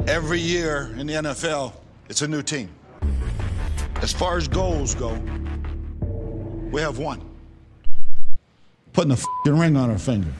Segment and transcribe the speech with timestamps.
[0.00, 1.72] Every year in the NFL,
[2.10, 2.68] it's a new team.
[4.02, 5.14] As far as goals go,
[6.70, 7.22] we have one.
[8.92, 10.30] Putting a f***ing ring on our finger.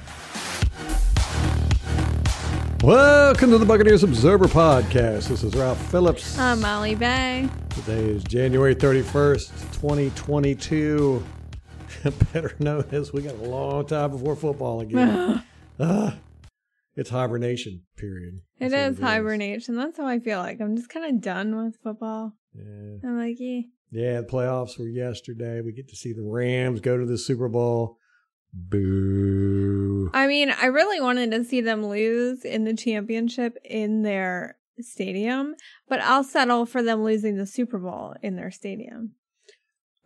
[2.82, 5.29] Welcome to the Buccaneers Observer Podcast.
[5.29, 6.39] This is Ralph Phillips.
[6.39, 7.48] I'm Molly Bay.
[7.71, 11.25] Today is January 31st, 2022.
[12.34, 15.43] Better known as we got a long time before football again.
[15.80, 16.18] Ah,
[16.96, 18.40] it's hibernation period.
[18.58, 19.76] It is hibernation.
[19.76, 20.61] That's how I feel like.
[20.61, 22.35] I'm just kind of done with football.
[22.54, 22.98] Yeah.
[23.08, 23.62] I'm like, yeah.
[23.90, 25.61] yeah, the playoffs were yesterday.
[25.61, 27.99] We get to see the Rams go to the Super Bowl.
[28.52, 30.11] Boo.
[30.14, 35.56] I mean, I really wanted to see them lose in the championship in their stadium,
[35.88, 39.12] but I'll settle for them losing the Super Bowl in their stadium.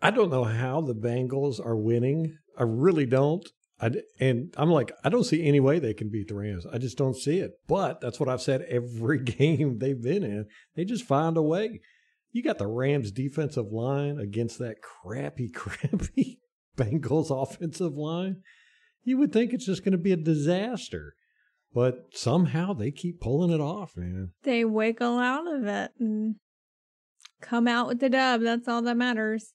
[0.01, 2.39] I don't know how the Bengals are winning.
[2.59, 3.47] I really don't.
[3.81, 6.67] I, and I'm like, I don't see any way they can beat the Rams.
[6.67, 7.53] I just don't see it.
[7.69, 10.47] But that's what I've said every game they've been in.
[10.75, 11.81] They just find a way.
[12.33, 16.41] You got the Rams defensive line against that crappy, crappy
[16.77, 18.43] Bengals offensive line.
[19.05, 21.15] You would think it's just going to be a disaster.
[21.73, 24.33] But somehow they keep pulling it off, man.
[24.43, 26.37] They wiggle out of it and
[27.41, 28.41] come out with the dub.
[28.41, 29.53] That's all that matters.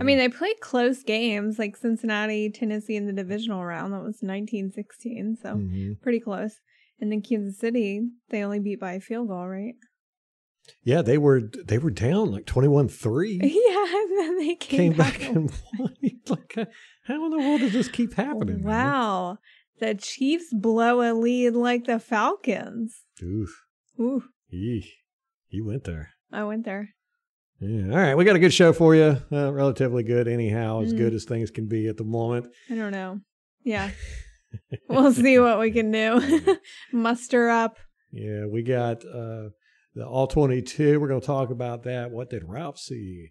[0.00, 3.92] I mean, they played close games like Cincinnati, Tennessee in the divisional round.
[3.92, 6.00] That was 1916, so Mhm.
[6.00, 6.60] pretty close.
[7.00, 9.74] And then Kansas City, they only beat by a field goal, right?
[10.82, 13.38] yeah, they were they were down like 21-3.
[13.42, 15.94] yeah, and then they came, came back and won.
[16.28, 16.64] like, uh,
[17.04, 18.62] how in the world does this keep happening?
[18.62, 18.64] man?
[18.64, 19.38] Wow.
[19.78, 23.02] The Chiefs blow a lead like the Falcons.
[23.22, 23.62] Oof.
[24.00, 24.88] Ooh, Eesh.
[25.50, 26.10] You went there.
[26.32, 26.94] I went there.
[27.60, 27.90] Yeah.
[27.90, 28.14] All right.
[28.14, 29.16] We got a good show for you.
[29.32, 30.98] Uh, relatively good, anyhow, as Mm.
[30.98, 32.48] good as things can be at the moment.
[32.70, 33.20] I don't know.
[33.64, 33.90] Yeah.
[34.88, 36.58] we'll see what we can do.
[36.92, 37.78] Muster up.
[38.12, 38.46] Yeah.
[38.46, 39.50] We got uh,
[39.94, 41.00] the All 22.
[41.00, 42.10] We're going to talk about that.
[42.10, 43.30] What did Ralph see?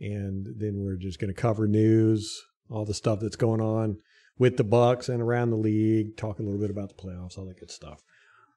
[0.00, 3.96] And then we're just going to cover news, all the stuff that's going on
[4.38, 7.46] with the Bucs and around the league, talk a little bit about the playoffs, all
[7.46, 8.00] that good stuff.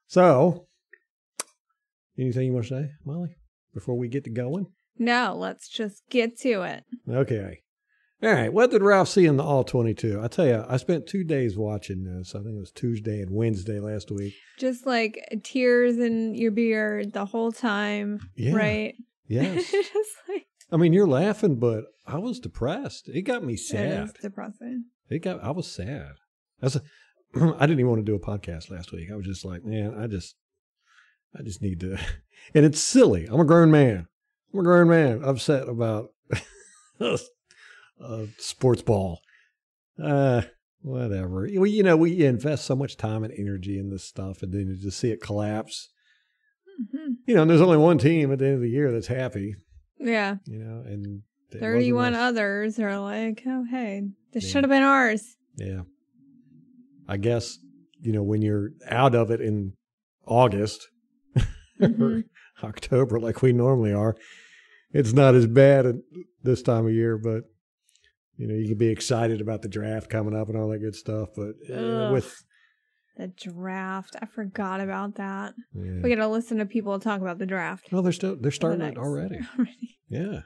[0.07, 0.67] So,
[2.17, 3.35] anything you want to say, Molly,
[3.73, 4.67] before we get to going?
[4.97, 6.83] No, let's just get to it.
[7.09, 7.61] Okay.
[8.23, 8.51] All right.
[8.51, 10.21] What did Ralph see in the All 22?
[10.23, 12.33] I tell you, I spent two days watching this.
[12.33, 14.33] I think it was Tuesday and Wednesday last week.
[14.57, 18.53] Just like tears in your beard the whole time, Yeah.
[18.55, 18.95] right?
[19.27, 19.69] Yes.
[19.71, 23.09] just like I mean, you're laughing, but I was depressed.
[23.09, 24.03] It got me it sad.
[24.05, 24.85] is depressing.
[25.09, 26.13] It got, I was sad.
[26.59, 26.81] That's a,
[27.35, 29.09] I didn't even want to do a podcast last week.
[29.11, 30.35] I was just like, man, I just,
[31.37, 31.97] I just need to,
[32.55, 33.27] and it's silly.
[33.29, 34.07] I'm a grown man.
[34.55, 36.11] I'm a grown man upset about
[37.01, 37.17] uh,
[38.37, 39.19] sports ball.
[40.01, 40.43] Uh,
[40.81, 41.49] whatever.
[41.57, 44.67] We, you know, we invest so much time and energy in this stuff, and then
[44.69, 45.89] you just see it collapse.
[46.93, 49.07] hmm You know, and there's only one team at the end of the year that's
[49.07, 49.55] happy.
[49.99, 50.35] Yeah.
[50.45, 54.51] You know, and 31 others are like, oh, hey, this Yeah.
[54.51, 55.35] should have been ours.
[55.57, 55.81] Yeah.
[57.09, 57.57] I guess,
[58.01, 59.73] you know, when you're out of it in
[60.25, 60.87] August
[61.81, 61.99] Mhm.
[62.01, 62.23] or
[62.63, 64.15] October, like we normally are,
[64.95, 65.95] it's not as bad at
[66.43, 67.43] this time of year, but,
[68.37, 70.95] you know, you can be excited about the draft coming up and all that good
[70.95, 71.29] stuff.
[71.35, 72.33] But uh, with,
[73.17, 74.15] The draft.
[74.21, 75.53] I forgot about that.
[75.73, 76.01] yeah.
[76.01, 77.87] We got to listen to people talk about the draft.
[77.91, 79.39] well, they're still, they're starting it already.
[79.57, 79.97] Already.
[80.09, 80.39] Yeah.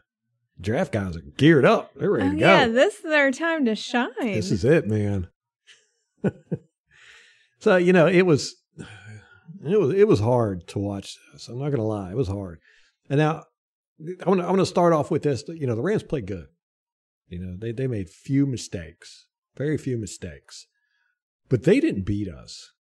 [0.61, 1.91] Draft guys are geared up.
[1.95, 2.45] They're ready Oh, to go.
[2.45, 4.09] yeah, this is their time to shine.
[4.19, 5.27] This is it, man.
[7.59, 8.55] so you know, it was
[9.65, 11.47] it was it was hard to watch this.
[11.47, 12.59] I'm not gonna lie, it was hard.
[13.09, 13.43] And now
[14.25, 15.43] I want to I want to start off with this.
[15.47, 16.47] You know, the Rams played good.
[17.27, 19.27] You know, they they made few mistakes,
[19.57, 20.67] very few mistakes,
[21.49, 22.71] but they didn't beat us.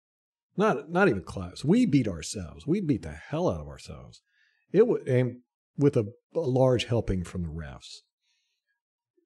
[0.57, 1.63] Not not even close.
[1.63, 2.65] We beat ourselves.
[2.65, 4.21] We beat the hell out of ourselves.
[4.71, 5.37] It was and
[5.77, 7.97] with a, a large helping from the refs.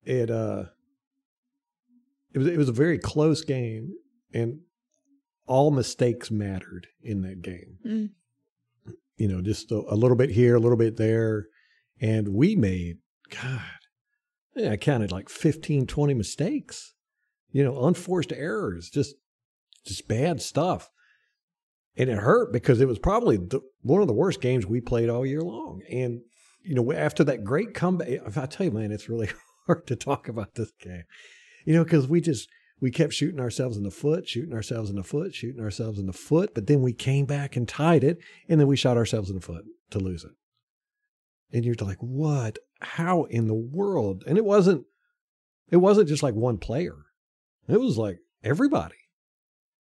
[0.04, 0.66] It uh
[2.34, 3.94] it was it was a very close game
[4.34, 4.60] and
[5.46, 7.78] all mistakes mattered in that game.
[7.86, 8.10] Mm.
[9.18, 11.48] You know, just a, a little bit here, a little bit there.
[12.02, 12.98] And we made,
[13.30, 13.62] God,
[14.58, 16.94] I counted like 15, 20 mistakes.
[17.52, 19.16] You know, unforced errors, just
[19.86, 20.90] just bad stuff.
[21.96, 25.10] And it hurt because it was probably the, one of the worst games we played
[25.10, 25.82] all year long.
[25.92, 26.22] And,
[26.64, 28.08] you know, after that great comeback,
[28.38, 29.30] I tell you, man, it's really
[29.68, 31.04] hard to talk about this game.
[31.66, 32.50] You know, because we just,
[32.82, 36.08] we kept shooting ourselves in the foot, shooting ourselves in the foot, shooting ourselves in
[36.08, 38.18] the foot, but then we came back and tied it,
[38.50, 40.32] and then we shot ourselves in the foot to lose it.
[41.54, 42.58] And you're like, what?
[42.82, 44.24] How in the world?
[44.28, 44.86] And it wasn't,
[45.70, 46.96] it wasn't just like one player.
[47.68, 48.96] It was like everybody.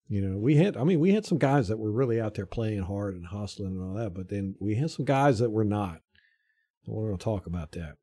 [0.10, 2.46] You know, we had, I mean, we had some guys that were really out there
[2.46, 5.64] playing hard and hustling and all that, but then we had some guys that were
[5.64, 6.02] not.
[6.86, 7.96] We're going to talk about that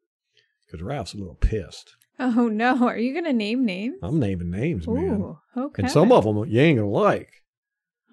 [0.67, 1.95] because Ralph's a little pissed.
[2.19, 3.97] Oh no, are you gonna name names?
[4.03, 5.21] I'm naming names, man.
[5.23, 5.83] Ooh, okay.
[5.83, 7.31] And some of them you ain't going to like.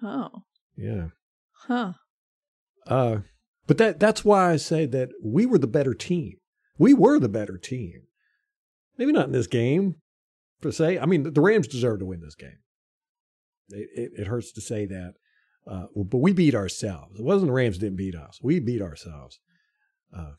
[0.02, 0.44] Oh,
[0.76, 1.08] Yeah.
[1.52, 1.92] huh.
[2.86, 3.18] Uh,
[3.68, 6.38] but that that's why I say that we were the better team.
[6.78, 8.02] We were the better team.
[8.96, 9.96] Maybe not in this game,
[10.60, 10.98] per se.
[10.98, 12.58] I mean, the Rams deserve to win this game.
[13.68, 15.14] It, it, it hurts to say that,
[15.70, 17.20] uh, but we beat ourselves.
[17.20, 18.40] It wasn't the Rams didn't beat us.
[18.42, 19.38] We beat ourselves.
[20.16, 20.32] Uh,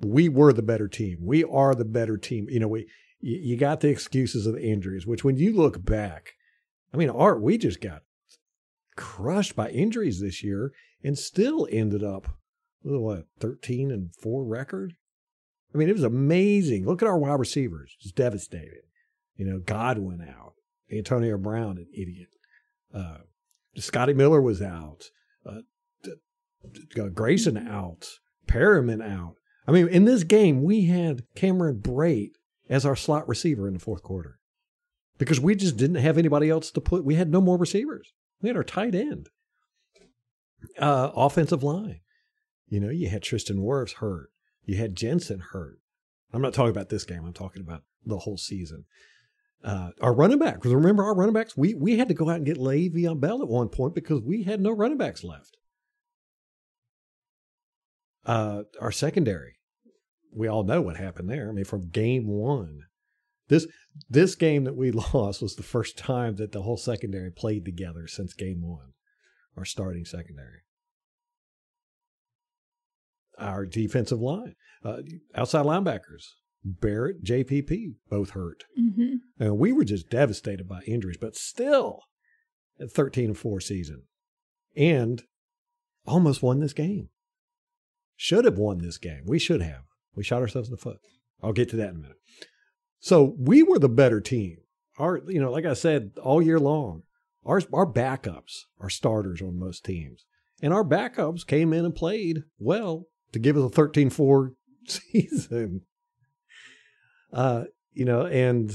[0.00, 1.18] we were the better team.
[1.20, 2.46] We are the better team.
[2.48, 2.88] You know, we
[3.20, 6.32] you, you got the excuses of the injuries, which when you look back,
[6.94, 8.02] I mean, Art, we just got
[8.96, 10.72] crushed by injuries this year
[11.02, 12.28] and still ended up
[12.82, 14.94] with what 13 and 4 record.
[15.74, 16.86] I mean, it was amazing.
[16.86, 18.82] Look at our wide receivers, just devastated.
[19.36, 20.54] You know, Godwin out,
[20.90, 22.28] Antonio Brown, an idiot.
[22.94, 23.18] Uh,
[23.76, 25.10] Scotty Miller was out,
[25.44, 25.60] uh,
[27.12, 28.08] Grayson out,
[28.46, 29.34] Perriman out.
[29.66, 32.32] I mean, in this game, we had Cameron Brate
[32.70, 34.38] as our slot receiver in the fourth quarter
[35.18, 37.04] because we just didn't have anybody else to put.
[37.04, 38.12] We had no more receivers.
[38.40, 39.28] We had our tight end,
[40.78, 42.00] uh, offensive line.
[42.68, 44.30] You know, you had Tristan Wirfs hurt.
[44.64, 45.78] You had Jensen hurt.
[46.32, 47.24] I'm not talking about this game.
[47.24, 48.84] I'm talking about the whole season.
[49.64, 52.36] Uh, our running back, because remember our running backs, we we had to go out
[52.36, 55.56] and get Le'Veon Bell at one point because we had no running backs left.
[58.24, 59.54] Uh, our secondary,
[60.32, 61.48] we all know what happened there.
[61.48, 62.82] I mean, from game one,
[63.48, 63.66] this
[64.08, 68.06] this game that we lost was the first time that the whole secondary played together
[68.06, 68.92] since game one.
[69.56, 70.60] Our starting secondary,
[73.38, 74.54] our defensive line,
[74.84, 74.98] uh,
[75.34, 76.24] outside linebackers,
[76.64, 78.64] Barrett, JPP, both hurt.
[78.76, 82.00] hmm And we were just devastated by injuries, but still
[82.80, 84.02] at 13 and 4 season
[84.76, 85.22] and
[86.06, 87.08] almost won this game.
[88.16, 89.22] Should have won this game.
[89.26, 89.82] We should have.
[90.14, 90.98] We shot ourselves in the foot.
[91.42, 92.16] I'll get to that in a minute.
[92.98, 94.56] So we were the better team.
[94.98, 97.02] Our, you know, like I said all year long,
[97.46, 100.24] our, our backups are starters on most teams.
[100.62, 104.52] And our backups came in and played well to give us a 13 4
[104.86, 105.82] season.
[107.32, 108.70] Uh, you know, and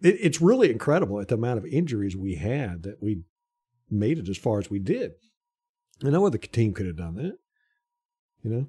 [0.00, 3.22] it, it's really incredible at the amount of injuries we had that we
[3.90, 5.12] made it as far as we did.
[6.02, 7.38] And no other team could have done that,
[8.44, 8.66] you know.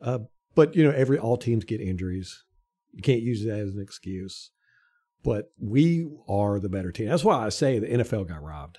[0.00, 0.18] Uh,
[0.54, 2.44] but you know, every all teams get injuries.
[2.92, 4.50] You can't use that as an excuse.
[5.26, 7.08] But we are the better team.
[7.08, 8.78] That's why I say the NFL got robbed.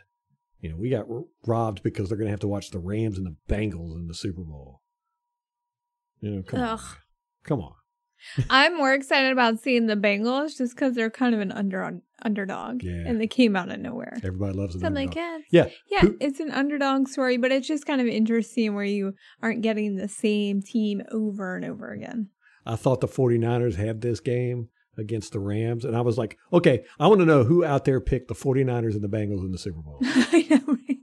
[0.61, 1.05] You know, we got
[1.45, 4.15] robbed because they're going to have to watch the Rams and the Bengals in the
[4.15, 4.81] Super Bowl.
[6.21, 6.79] You know, come on,
[7.44, 7.73] come on.
[8.49, 12.81] I'm more excited about seeing the Bengals just because they're kind of an under underdog,
[12.81, 13.03] Yeah.
[13.05, 14.17] and they came out of nowhere.
[14.23, 14.79] Everybody loves it.
[14.81, 18.07] So like, yeah, yeah, yeah, Who- it's an underdog story, but it's just kind of
[18.07, 19.13] interesting where you
[19.44, 22.29] aren't getting the same team over and over again.
[22.65, 25.85] I thought the 49ers had this game against the Rams.
[25.85, 28.94] And I was like, okay, I want to know who out there picked the 49ers
[28.94, 29.99] and the Bengals in the Super Bowl.
[30.03, 30.97] I know, right?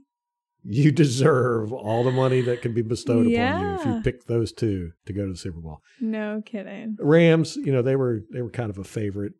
[0.67, 4.51] you deserve all the money that can be bestowed upon you if you pick those
[4.51, 5.81] two to go to the Super Bowl.
[6.01, 6.97] No kidding.
[6.99, 9.33] Rams, you know, they were they were kind of a favorite,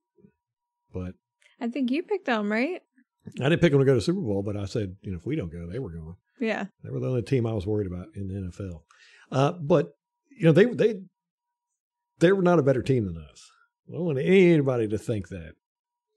[0.94, 1.16] but
[1.60, 2.82] I think you picked them, right?
[3.42, 5.18] I didn't pick them to go to the Super Bowl, but I said, you know,
[5.18, 6.16] if we don't go, they were going.
[6.40, 6.66] Yeah.
[6.84, 8.82] They were the only team I was worried about in the NFL.
[9.32, 9.94] Uh, but
[10.30, 10.96] you know, they they
[12.20, 13.50] they were not a better team than us.
[13.90, 15.54] I don't want anybody to think that.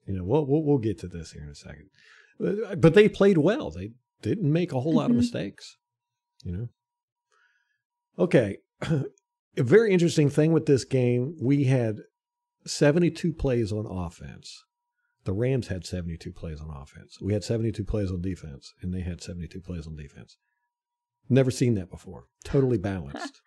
[0.07, 1.89] You know, we'll we'll, we'll get to this here in a second.
[2.39, 3.69] But, but they played well.
[3.69, 5.19] They didn't make a whole lot of Mhm.
[5.19, 5.77] mistakes.
[6.43, 6.69] You know.
[8.17, 9.03] Okay, a
[9.57, 11.35] very interesting thing with this game.
[11.41, 11.97] We had
[12.65, 14.63] seventy-two plays on offense.
[15.25, 17.17] The Rams had 72 plays on offense.
[17.21, 20.37] We had 72 plays on defense, and they had 72 plays on defense.
[21.27, 22.23] Never seen that before.
[22.45, 23.41] Totally balanced.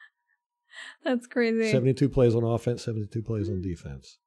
[1.05, 1.71] That's crazy.
[1.71, 4.19] 72 plays on offense, 72 plays on defense.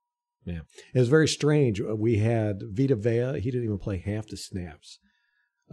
[0.46, 0.62] Yeah.
[0.94, 1.82] It was very strange.
[1.82, 3.40] Uh, We had Vita Vea.
[3.40, 5.00] He didn't even play half the snaps.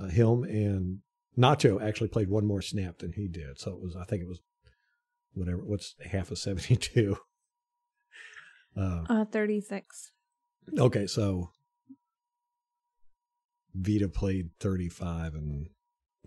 [0.00, 0.98] Uh, him and
[1.38, 3.58] Nacho actually played one more snap than he did.
[3.58, 4.40] So it was, I think it was
[5.34, 7.16] whatever, what's half of 72?
[8.74, 10.12] Uh, uh, 36.
[10.78, 11.50] Okay, so
[13.74, 15.68] Vita played 35 and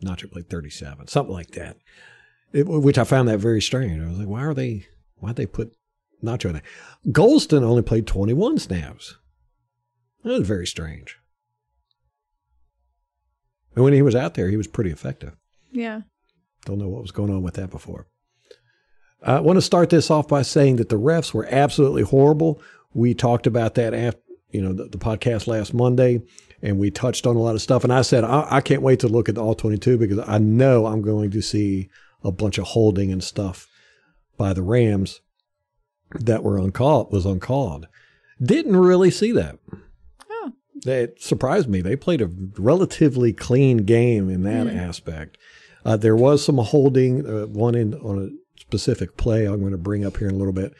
[0.03, 1.77] Nacho played 37, something like that.
[2.55, 4.01] It, which I found that very strange.
[4.01, 5.75] I was like, why are they, why'd they put
[6.23, 6.61] Nacho in there?
[7.07, 9.17] Gholston only played 21 snaps.
[10.23, 11.17] That was very strange.
[13.75, 15.35] And when he was out there, he was pretty effective.
[15.71, 16.01] Yeah.
[16.65, 18.07] Don't know what was going on with that before.
[19.21, 22.61] I want to start this off by saying that the refs were absolutely horrible.
[22.93, 24.21] We talked about that after,
[24.51, 26.21] you know, the, the podcast last Monday,
[26.61, 27.83] and we touched on a lot of stuff.
[27.83, 30.19] And I said I, I can't wait to look at the all twenty two because
[30.19, 31.89] I know I'm going to see
[32.25, 33.67] a bunch of holding and stuff
[34.37, 35.21] by the Rams
[36.19, 37.87] that were uncalled was uncalled.
[38.41, 39.59] Didn't really see that.
[40.29, 40.51] Oh.
[40.85, 41.81] It surprised me.
[41.81, 44.75] They played a relatively clean game in that Mm.
[44.75, 45.37] aspect.
[45.85, 49.45] Uh, there was some holding, uh, one in on a specific play.
[49.45, 50.73] I'm going to bring up here in a little bit.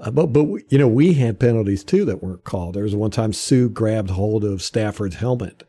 [0.00, 2.74] Uh, but but we- you know we had penalties too that weren't called.
[2.74, 5.62] There was one time Suh grabbed hold of Stafford's helmet,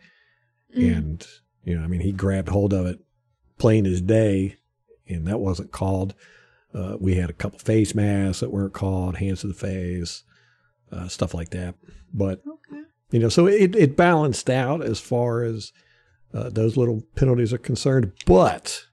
[0.75, 0.97] Mm.
[0.97, 1.27] and
[1.65, 2.99] you know I mean he grabbed hold of it
[3.59, 4.55] plain as day,
[5.13, 6.13] and that wasn't called.
[6.73, 10.23] Uh, we had a couple face masks that weren't called, hands to the face,
[10.91, 11.75] uh, stuff like that.
[12.13, 12.81] But Okay.
[13.11, 15.71] you know, so it, it balanced out as far as
[16.33, 18.11] uh, those little penalties are concerned.
[18.25, 18.85] But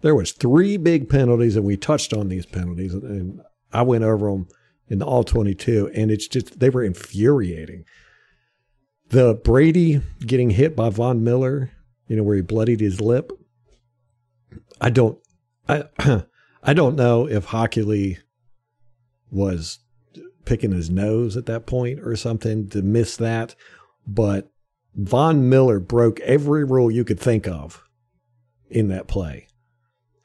[0.00, 3.40] there was three big penalties, and we touched on these penalties, and,
[3.74, 4.48] I went over them
[4.88, 7.84] in the all twenty-two, and it's just they were infuriating.
[9.08, 11.70] The Brady getting hit by Von Miller,
[12.06, 13.32] you know, where he bloodied his lip.
[14.80, 15.18] I don't,
[15.68, 15.84] I,
[16.62, 18.18] I don't know if Hochuli
[19.30, 19.80] was
[20.44, 23.54] picking his nose at that point or something to miss that.
[24.06, 24.50] But
[24.94, 27.82] Von Miller broke every rule you could think of
[28.68, 29.48] in that play.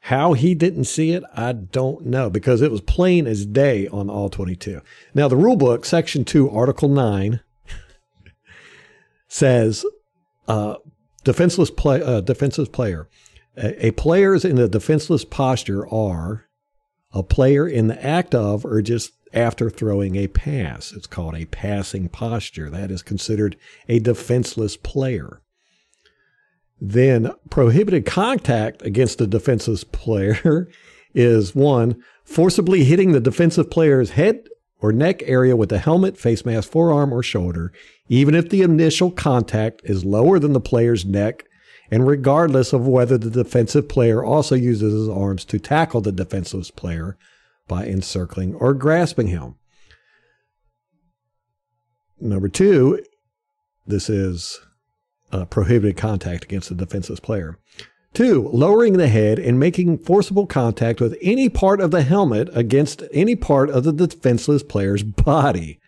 [0.01, 4.09] How he didn't see it, I don't know because it was plain as day on
[4.09, 4.81] all 22.
[5.13, 7.41] Now, the rule book, section 2, article 9,
[9.27, 9.85] says
[10.47, 10.75] uh,
[11.25, 13.09] defenseless, play, uh, defenseless player.
[13.57, 16.45] A, a players in a defenseless posture are
[17.11, 20.91] a player in the act of or just after throwing a pass.
[20.91, 22.69] It's called a passing posture.
[22.69, 23.57] That is considered
[23.89, 25.41] a defenseless player.
[26.79, 30.69] Then prohibited contact against a defenseless player
[31.13, 34.47] is one, forcibly hitting the defensive player's head
[34.79, 37.73] or neck area with the helmet, face mask, forearm, or shoulder,
[38.09, 41.45] even if the initial contact is lower than the player's neck
[41.89, 46.71] and regardless of whether the defensive player also uses his arms to tackle the defenseless
[46.71, 47.17] player
[47.67, 49.55] by encircling or grasping him.
[52.19, 53.03] Number two,
[53.85, 54.59] this is
[55.31, 57.57] uh, prohibited contact against the defenseless player.
[58.13, 63.03] Two, lowering the head and making forcible contact with any part of the helmet against
[63.11, 65.79] any part of the defenseless player's body.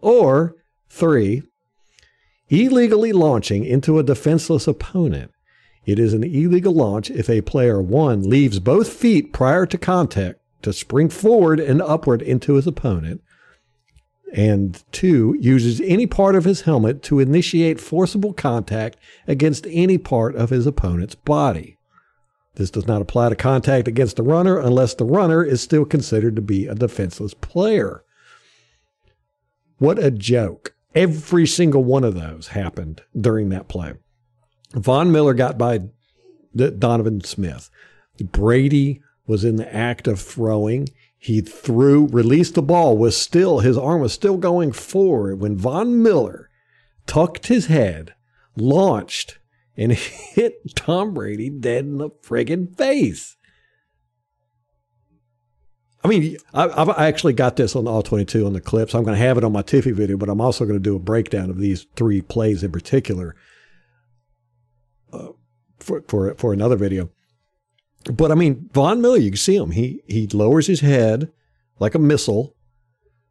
[0.00, 0.56] Or
[0.88, 1.42] three,
[2.48, 5.30] illegally launching into a defenseless opponent.
[5.86, 10.40] It is an illegal launch if a player, one, leaves both feet prior to contact
[10.62, 13.22] to spring forward and upward into his opponent,
[14.32, 18.96] and two, uses any part of his helmet to initiate forcible contact
[19.26, 21.78] against any part of his opponent's body.
[22.54, 26.36] This does not apply to contact against the runner unless the runner is still considered
[26.36, 28.04] to be a defenseless player.
[29.78, 30.74] What a joke.
[30.94, 33.94] Every single one of those happened during that play.
[34.74, 35.80] Von Miller got by
[36.54, 37.70] Donovan Smith.
[38.20, 40.88] Brady was in the act of throwing.
[41.18, 46.02] He threw, released the ball, was still, his arm was still going forward when Von
[46.02, 46.50] Miller
[47.06, 48.14] tucked his head,
[48.56, 49.38] launched,
[49.76, 53.36] and hit Tom Brady dead in the friggin' face.
[56.02, 58.94] I mean, I, I've actually got this on all 22 on the clips.
[58.94, 60.96] I'm going to have it on my Tiffy video, but I'm also going to do
[60.96, 63.36] a breakdown of these three plays in particular
[65.80, 67.10] for, for, for another video.
[68.04, 69.72] But I mean, Von Miller, you can see him.
[69.72, 71.30] He, he lowers his head
[71.78, 72.54] like a missile,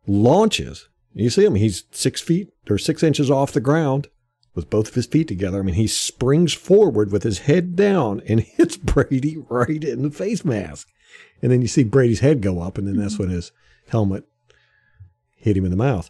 [0.06, 0.90] launches.
[1.14, 1.56] You see him.
[1.56, 4.08] He's six feet or six inches off the ground
[4.54, 5.60] with both of his feet together.
[5.60, 10.12] I mean, he springs forward with his head down and hits Brady right in the
[10.12, 10.88] face mask.
[11.42, 13.24] And then you see Brady's head go up, and then that's mm-hmm.
[13.24, 13.52] when his
[13.88, 14.26] helmet
[15.36, 16.10] hit him in the mouth.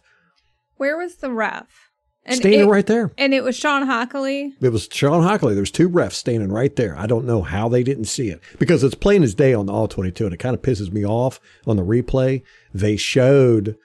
[0.76, 1.89] Where was the ref?
[2.24, 3.12] And Standing it, right there.
[3.16, 4.52] And it was Shawn Hochuli.
[4.60, 5.54] It was Shawn Hochuli.
[5.54, 6.96] There's two refs standing right there.
[6.96, 9.72] I don't know how they didn't see it because it's plain as day on the
[9.72, 12.42] all 22, and it kind of pisses me off on the replay.
[12.74, 13.76] They showed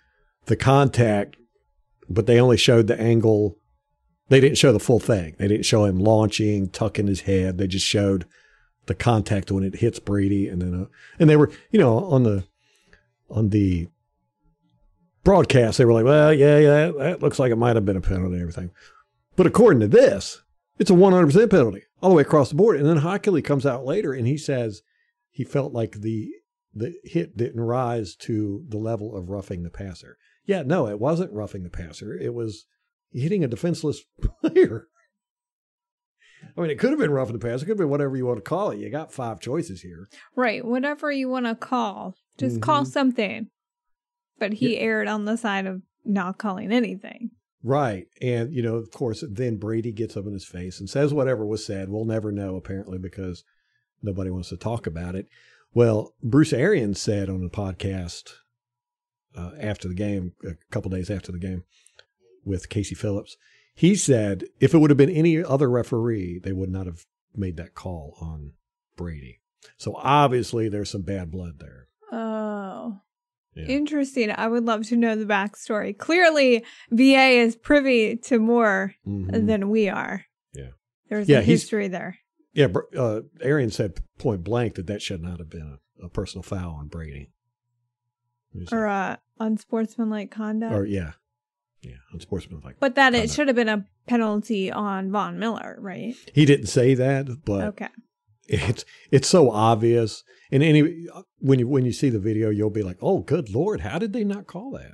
[0.48, 1.38] the contact,
[2.10, 3.58] but they only showed the angle.
[4.28, 5.36] They didn't show the full thing.
[5.40, 7.58] They didn't show him launching, tucking his head.
[7.58, 8.26] They just showed
[8.86, 10.86] the contact when it hits Brady, and then uh,
[11.20, 12.46] and they were you know on the
[13.30, 13.88] on the
[15.26, 18.02] broadcast they were like, well, yeah, yeah, that looks like it might have been a
[18.02, 18.72] penalty and everything.
[19.36, 20.42] But according to this,
[20.80, 22.78] it's a 100% penalty all the way across the board.
[22.80, 24.82] And then Hochuli comes out later and he says
[25.32, 26.30] he felt like the
[26.78, 30.18] the hit didn't rise to the level of roughing the passer.
[30.46, 32.14] Yeah, no, it wasn't roughing the passer.
[32.18, 32.66] It was
[33.14, 34.02] hitting a defenseless
[34.42, 34.88] player.
[36.56, 37.56] I mean, it could have been roughing the passer.
[37.64, 38.80] It could have been whatever you want to call it.
[38.80, 40.08] You got five choices here.
[40.36, 40.64] Right.
[40.66, 42.16] Whatever you want to call.
[42.38, 42.88] Just call Mhm.
[42.88, 43.48] something.
[44.40, 47.32] But he erred on the side of not calling anything.
[47.64, 48.08] Right.
[48.22, 51.46] And, you know, of course, then Brady gets up in his face and says whatever
[51.46, 51.90] was said.
[51.90, 53.44] We'll never know, apparently, because
[54.04, 55.28] nobody wants to talk about it.
[55.74, 58.34] Well, Bruce Arians said on the podcast
[59.36, 61.64] uh, after the game, a couple days after the game
[62.44, 63.36] with Casey Phillips,
[63.74, 67.58] he said if it would have been any other referee, they would not have made
[67.58, 68.54] that call on
[68.96, 69.40] Brady.
[69.78, 71.85] So obviously, there's some bad blood there.
[73.56, 73.66] Yeah.
[73.68, 74.32] Interesting.
[74.32, 75.98] I would love to know the backstory.
[75.98, 79.48] Clearly, BA is privy to more Mhm.
[79.48, 80.26] than we are.
[80.54, 80.72] Yeah.
[81.10, 82.18] There's Yeah, a history there.
[82.54, 86.10] Yeah, Br- uh, Arian said point blank that that should not have been a, a
[86.10, 87.32] personal foul on Brady.
[88.72, 90.74] Or like- uh, unsportsmanlike conduct.
[90.74, 91.14] or yeah,
[91.82, 92.78] yeah, unsportsmanlike.
[92.80, 96.16] but that it should have been a penalty on Von Miller, right?
[96.34, 97.90] He didn't say that, but okay.
[98.48, 100.24] It's it's so obvious.
[100.52, 101.08] And any
[101.40, 104.14] when you when you see the video, you'll be like, "Oh, good lord, how did
[104.14, 104.94] they not call that?"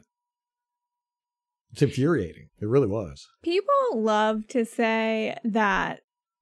[1.72, 2.50] It's infuriating.
[2.60, 3.28] It really was.
[3.44, 6.02] People love to say that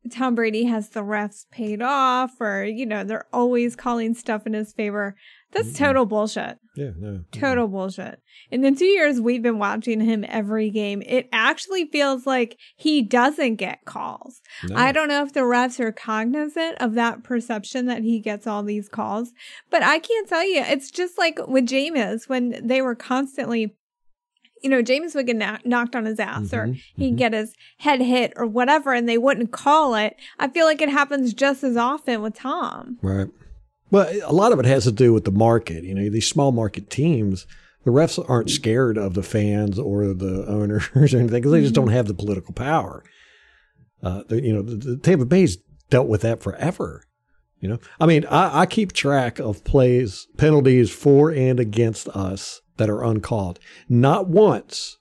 [0.10, 4.54] Tom Brady has the refs paid off or, you know, they're always calling stuff in
[4.54, 5.16] his favor.
[5.51, 6.58] That's total bullshit.
[6.75, 8.22] Yeah, no, Total bullshit.
[8.51, 13.01] In the two years we've been watching him every game, it actually feels like he
[13.01, 14.41] doesn't get calls.
[14.68, 14.75] No.
[14.75, 18.62] I don't know if the refs are cognizant of that perception that he gets all
[18.63, 19.32] these calls,
[19.72, 20.62] but I can't tell you.
[20.62, 23.75] It's just like with Jameis when they were constantly,
[24.62, 27.18] you know, Jameis would get kno- knocked on his ass or Mhm, he'd mhm.
[27.18, 30.15] get his head hit or whatever and they wouldn't call it.
[30.38, 33.00] I feel like it happens just as often with Tom.
[33.01, 33.29] Right.
[33.91, 35.84] Well, a lot of it has to do with the market.
[35.84, 37.48] You know, these small market teams,
[37.84, 41.75] the refs aren't scared of the fans or the owners or anything because they just
[41.75, 43.03] don't have the political power.
[44.01, 45.58] Uh, you know, the, the Tampa Bay's
[45.89, 47.03] dealt with that forever.
[47.60, 52.62] You know, I mean, I, I keep track of plays, penalties for and against us
[52.77, 53.60] that are uncalled.
[53.89, 54.98] Not once,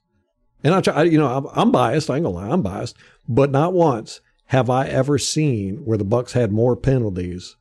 [0.61, 2.09] and I try, you know, I'm, I'm biased.
[2.09, 2.97] I ain't gonna lie, I'm biased,
[3.29, 7.55] but not once have I ever seen where the Bucs had more penalties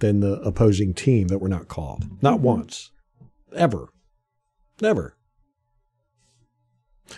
[0.00, 2.04] than the opposing team that were not called.
[2.22, 2.42] Not Mhm.
[2.42, 2.90] once,
[3.54, 3.88] ever,
[4.80, 5.14] never.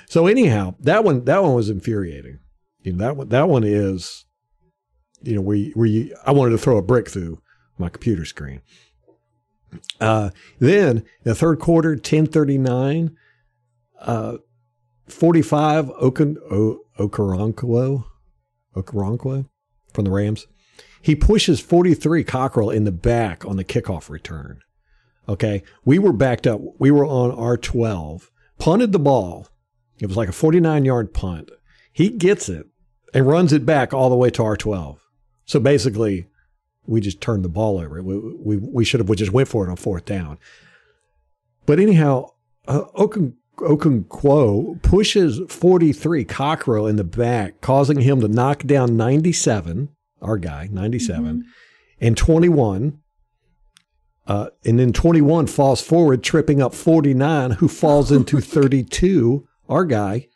[0.08, 2.38] So anyhow, that one that one was infuriating.
[2.82, 4.24] You know, that one that one is,
[5.22, 7.40] you know, where you, where you I wanted to throw a brick through
[7.78, 8.62] my computer screen.
[10.00, 13.16] Uh, then the third quarter, ten thirty nine,
[14.00, 14.38] uh,
[15.08, 18.04] forty five Okun o, Okoronkwo,
[18.74, 19.46] Okoronkwo
[19.92, 20.46] from the Rams.
[21.02, 24.62] He pushes 43 Cockrell in the back on the kickoff return.
[25.28, 25.62] Okay.
[25.84, 26.60] We were backed up.
[26.78, 29.48] We were on our 12, punted the ball.
[29.98, 31.50] It was like a 49 yard punt.
[31.92, 32.66] He gets it
[33.12, 34.98] and runs it back all the way to our 12.
[35.44, 36.28] So basically,
[36.86, 38.02] we just turned the ball over.
[38.02, 40.38] We, we, we should have we just went for it on fourth down.
[41.66, 42.30] But anyhow,
[42.66, 49.90] uh, Okun, Okonkwo pushes 43 Cockrell in the back, causing him to knock down 97,
[50.22, 51.44] our guy, 97,
[52.00, 52.98] and 21.
[54.26, 60.28] Uh, and then 21 falls forward, tripping up 49, who falls into 32, our guy,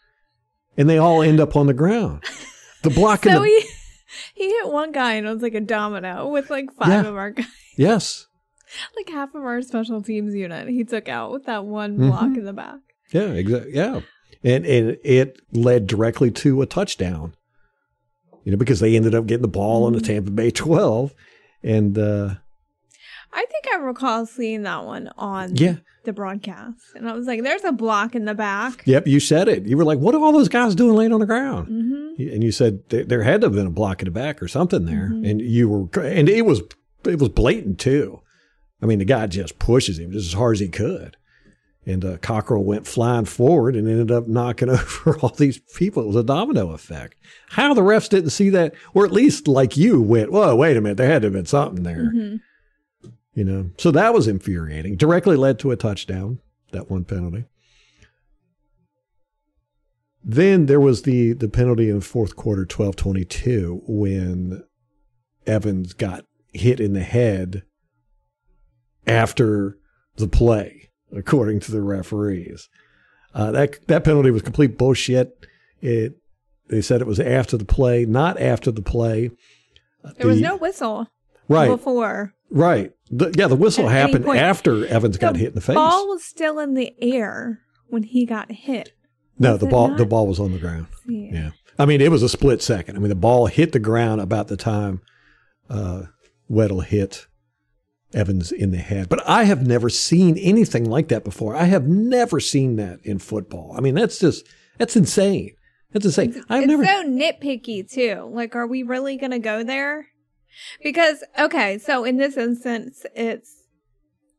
[0.76, 2.24] and they all end up on the ground.
[2.82, 3.64] The block in So the, he
[4.34, 7.06] he hit one guy and it was like a domino with like five Yeah.
[7.08, 7.46] of our guys.
[7.76, 8.26] yes,
[8.96, 12.08] Like half of our special teams unit he took out with that one Mhm.
[12.10, 12.80] block in the back.
[13.12, 14.00] yeah, exactly, yeah,
[14.42, 17.34] and and it led directly to a touchdown.
[18.46, 20.06] You know, because they ended up getting the ball on the Mhm.
[20.06, 21.12] Tampa Bay 12,
[21.64, 22.34] and uh,
[23.32, 26.78] I think I recall seeing that one on yeah, the broadcast.
[26.94, 28.84] And I was like, there's a block in the back.
[28.86, 29.66] Yep, you said it.
[29.66, 32.44] You were like, "What are all those guys doing laying on the ground?" hmm And
[32.44, 34.84] you said there, there had to have been a block in the back or something
[34.86, 35.28] there, Mhm.
[35.28, 36.62] and you were, and it was
[37.04, 38.20] it was blatant too.
[38.80, 41.16] I mean, the guy just pushes him just as hard as he could,
[41.86, 46.02] and uh, Cockrell went flying forward and ended up knocking over all these people.
[46.02, 47.16] It was a domino effect.
[47.50, 50.80] How the refs didn't see that, or at least like you went, "Whoa, wait a
[50.80, 52.36] minute, there had to have been something there." hmm
[53.34, 54.96] You know, so that was infuriating.
[54.96, 56.40] Directly led to a touchdown,
[56.72, 57.44] that one penalty.
[60.28, 64.64] Then there was the the penalty in the fourth quarter, twelve twenty two, when
[65.46, 67.62] Evans got hit in the head
[69.06, 69.78] after
[70.16, 70.85] the play,
[71.16, 72.68] according to the referees.
[73.34, 75.46] Uh, that that penalty was complete bullshit.
[75.80, 76.14] It
[76.68, 79.30] they said it was after the play, not after the play.
[80.18, 81.08] There was no whistle
[81.48, 81.68] right.
[81.68, 82.32] before.
[82.50, 82.92] Right.
[83.10, 85.68] The, yeah, the whistle At happened after Evans got hit in the face.
[85.68, 88.92] The ball was still in the air when he got hit.
[89.38, 89.98] no, was the ball not?
[89.98, 90.86] the ball was on the ground.
[91.06, 91.30] Yeah.
[91.32, 91.50] Yeah.
[91.78, 92.96] I mean, it was a split second.
[92.96, 95.02] I mean, the ball hit the ground about the time
[95.68, 96.04] uh,
[96.50, 97.26] Weddle hit
[98.14, 99.08] Evans in the head.
[99.08, 101.56] But I have never seen anything like that before.
[101.56, 103.74] I have never seen that in football.
[103.76, 104.46] I mean, that's just
[104.78, 105.52] That's insane.
[105.92, 106.42] That's insane.
[106.48, 106.84] I've it's never.
[106.84, 108.28] so nitpicky too.
[108.32, 110.08] Like, are we really going to go there?
[110.82, 113.54] Because okay, so in this instance, it's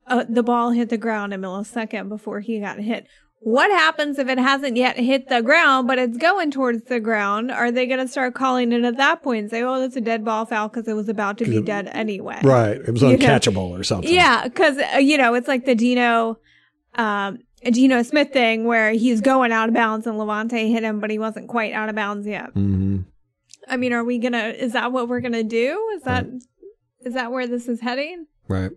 [0.08, 3.08] uh, the ball hit the ground a millisecond before he got hit.
[3.40, 7.52] What happens if it hasn't yet hit the ground, but it's going towards the ground?
[7.52, 10.02] Are they going to start calling it at that point and say, "Oh, that's a
[10.02, 12.40] dead ball foul" because it was about to be dead anyway?
[12.44, 12.78] right.
[12.78, 14.12] It was You know, uncatchable or something.
[14.14, 16.40] Yeah, because uh, you know it's like the Geno,
[16.96, 21.12] um, Geno Smith thing where he's going out of bounds and Lavonte hit him, but
[21.12, 22.50] he wasn't quite out of bounds yet.
[22.54, 23.02] hmm
[23.70, 24.48] I mean, are we gonna?
[24.58, 25.92] Is that what we're gonna do?
[25.96, 26.26] Is that
[27.02, 28.26] is that where this is heading?
[28.48, 28.72] Right.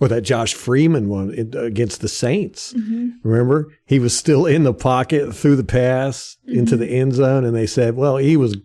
[0.00, 2.72] Or that Josh Freeman one against the Saints.
[2.72, 3.10] Mm-hmm.
[3.22, 6.80] Remember, he was still in the pocket, threw the pass into Mm-hmm.
[6.84, 8.56] the end zone, and they said, "Well, he was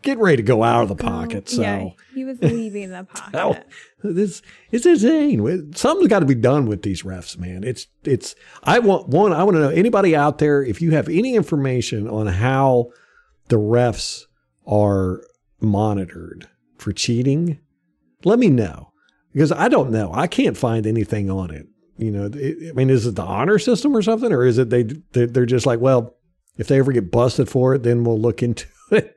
[0.00, 3.34] getting ready to go out of the pocket." So yeah, he was leaving the pocket.
[3.34, 3.56] Oh,
[4.02, 5.74] this it's insane.
[5.74, 7.64] Something's got to be done with these refs, man.
[7.64, 8.34] It's it's.
[8.62, 9.34] I want one.
[9.34, 12.92] I want to know anybody out there if you have any information on how
[13.48, 14.24] the refs
[14.66, 15.22] are
[15.60, 17.60] monitored for cheating.
[18.24, 18.91] Let me know
[19.32, 20.10] because I don't know.
[20.12, 21.66] I can't find anything on it.
[21.98, 24.70] You know, it, I mean, is it the honor system or something, or is it
[24.70, 26.16] they they- they're just like, well,
[26.56, 29.16] if they ever get busted for it, then we'll look into it.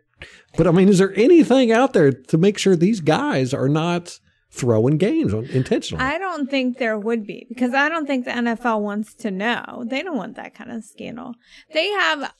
[0.58, 4.20] But I mean, is there anything out there to make sure these guys are not
[4.52, 6.04] throwing games intentionally?
[6.04, 9.84] I don't think there would be because I don't think the NFL wants to know.
[9.86, 11.34] They don't want that kind of scandal.
[11.74, 12.32] They have,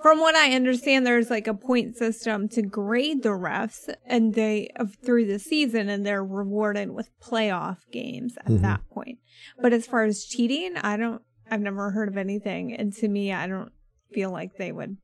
[0.00, 4.70] from what I understand, there's like a point system to grade the refs, and they
[5.04, 8.62] through the season, and they're rewarded with playoff games at Mm-hmm.
[8.62, 9.18] that point.
[9.60, 11.22] But as far as cheating, I don't.
[11.50, 13.72] I've never heard of anything, and to me, I don't
[14.12, 14.96] feel like they would.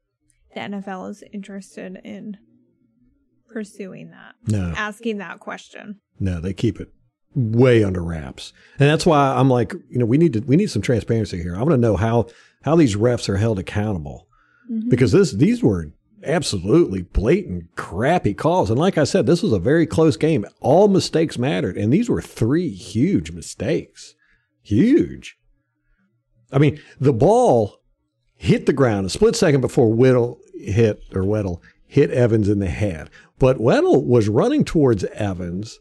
[0.54, 2.38] The NFL is interested in
[3.48, 6.00] pursuing that, no, asking that question.
[6.18, 6.88] no, they keep it
[7.34, 10.70] way under wraps, and that's why I'm like, you know, we need to we need
[10.70, 11.54] some transparency here.
[11.54, 12.26] I want to know how
[12.62, 14.27] how these refs are held accountable
[14.70, 14.90] Mm-hmm.
[14.90, 15.92] because this these were
[16.24, 20.44] absolutely blatant crappy calls, and like I said, this was a very close game.
[20.60, 24.14] All mistakes mattered, and these were three huge mistakes,
[24.62, 25.38] huge.
[26.52, 27.80] I mean, the ball
[28.36, 32.68] hit the ground a split second before Whittle hit or Weddle hit Evans in the
[32.68, 33.10] head.
[33.38, 35.78] But Weddle was running towards Evans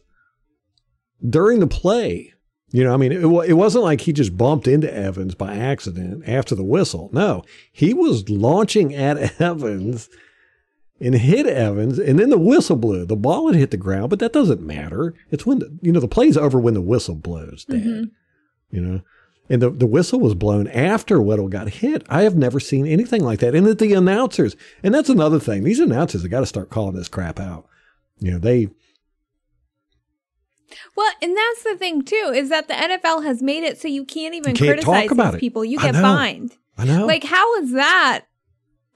[1.26, 2.32] during the play.
[2.70, 6.28] You know, I mean, it, it wasn't like he just bumped into Evans by accident
[6.28, 7.08] after the whistle.
[7.12, 10.10] No, he was launching at Evans
[11.00, 13.06] and hit Evans, and then the whistle blew.
[13.06, 15.14] The ball had hit the ground, but that doesn't matter.
[15.30, 17.64] It's when the, you know the play's over when the whistle blows.
[17.64, 17.82] Dad.
[17.82, 18.04] Mm-hmm.
[18.70, 19.00] You know,
[19.48, 22.04] and the, the whistle was blown after Weddle got hit.
[22.08, 23.54] I have never seen anything like that.
[23.54, 25.64] And that the announcers, and that's another thing.
[25.64, 27.66] These announcers have got to start calling this crap out.
[28.18, 28.68] You know, they
[30.96, 34.04] Well, and that's the thing too, is that the NFL has made it so you
[34.04, 35.40] can't even You can't criticize about these it.
[35.40, 35.64] people.
[35.64, 36.02] You get know.
[36.02, 36.56] fined.
[36.76, 37.06] I know.
[37.06, 38.24] Like, how is that?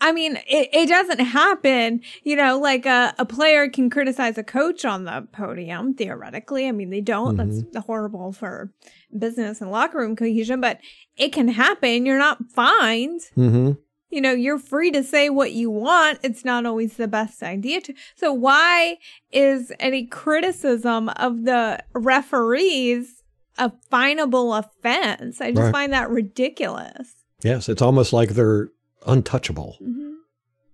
[0.01, 2.01] I mean, it, it doesn't happen.
[2.25, 6.67] You know, like a, a player can criticize a coach on the podium, theoretically.
[6.67, 7.37] I mean, they don't.
[7.37, 7.71] Mm-hmm.
[7.73, 8.73] That's horrible for
[9.17, 10.79] business and locker room cohesion, but
[11.17, 12.05] it can happen.
[12.05, 13.21] You're not fined.
[13.35, 13.73] hmm
[14.13, 16.19] You know, you're free to say what you want.
[16.23, 17.95] It's not always the best idea to.
[18.15, 18.99] So why
[19.33, 23.23] is any criticism of the referees
[23.57, 25.41] a finable offense?
[25.41, 25.73] I just Right.
[25.73, 27.15] find that ridiculous.
[27.43, 28.69] Yes, it's almost like they're
[29.07, 29.77] untouchable.
[29.81, 30.13] hmm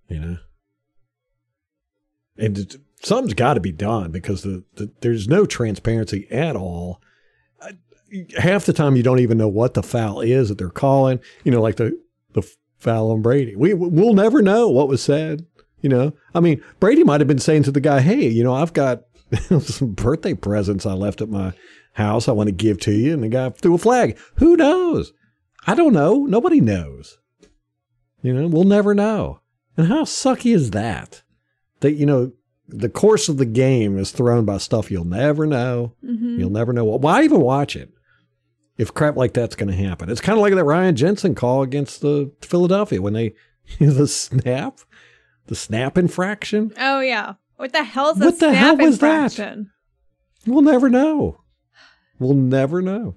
[0.08, 0.36] You know,
[2.36, 7.00] and it, something's got to be done because the, the there's no transparency at all.
[8.38, 11.20] Half the time, you don't even know what the foul is that they're calling.
[11.44, 11.98] You know, like the
[12.32, 12.42] the
[12.78, 13.54] foul on Brady.
[13.56, 15.46] We we'll never know what was said.
[15.80, 18.54] You know, I mean, Brady might have been saying to the guy, "Hey, you know,
[18.54, 19.02] I've got
[19.60, 21.52] some birthday presents I left at my
[21.92, 22.28] house.
[22.28, 24.18] I want to give to you," and the guy threw a flag.
[24.36, 25.12] Who knows?
[25.66, 26.24] I don't know.
[26.24, 27.18] Nobody knows.
[28.22, 29.40] You know, we'll never know.
[29.76, 31.22] And how sucky is that?
[31.80, 32.32] That, you know,
[32.66, 35.94] the course of the game is thrown by stuff you'll never know.
[36.04, 36.84] hmm You'll never know.
[36.84, 37.92] Why even watch it
[38.78, 40.08] if crap like that's going to happen?
[40.08, 43.34] It's kind of like that Ryan Jensen call against the Philadelphia when they,
[43.78, 44.80] the snap,
[45.46, 46.72] the snap infraction.
[46.78, 47.34] Oh yeah.
[47.56, 49.24] What the hell's a What the snap hell was that?
[49.24, 49.70] infraction?
[50.46, 51.40] We'll never know.
[52.18, 53.16] We'll never know.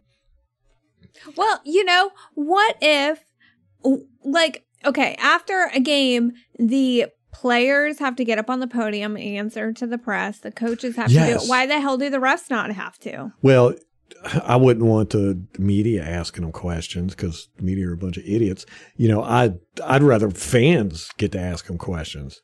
[1.38, 3.19] Well, you know, what if,
[4.24, 9.71] like, okay, after a game, the players have to get up on the podium, answer
[9.74, 11.41] to the press, the coaches have to do it.
[11.47, 13.32] Why the hell do the refs not have to?
[13.41, 13.76] Well,
[14.43, 18.24] I wouldn't want the media asking them questions because the media are a bunch of
[18.26, 18.65] idiots.
[18.95, 22.41] You know, I'd I'd rather fans get to ask them questions.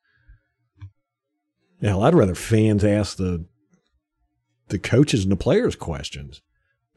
[1.81, 3.45] Hell, I'd rather fans ask the
[4.69, 6.41] the coaches and the players questions.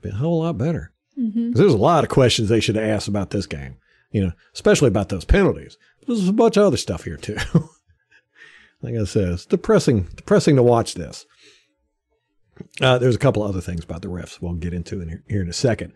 [0.02, 0.92] Be a whole lot better.
[1.18, 1.52] Mm-hmm.
[1.52, 3.76] There's a lot of questions they should have asked about this game.
[4.10, 5.76] you know, especially about those penalties.
[6.00, 7.36] But there's a bunch of other stuff here too.
[8.82, 11.26] like I said, it's depressing, depressing to watch this.
[12.80, 15.42] Uh, there's a couple other things about the refs we'll get into in here, here
[15.42, 15.92] in a second.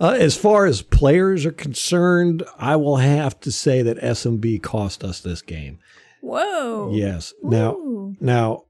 [0.00, 5.04] Uh, as far as players are concerned, I will have to say that SMB cost
[5.04, 5.78] us this game.
[6.22, 6.90] Whoa.
[6.94, 7.34] Yes.
[7.42, 8.14] Now, Ooh.
[8.20, 8.64] now,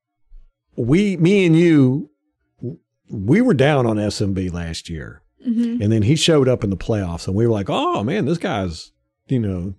[0.76, 2.10] we, me and you,
[3.10, 5.80] we were down on SMB last year, Mhm.
[5.82, 8.38] and then he showed up in the playoffs, and we were like, "Oh man, this
[8.38, 8.92] guy's,
[9.28, 9.74] you know,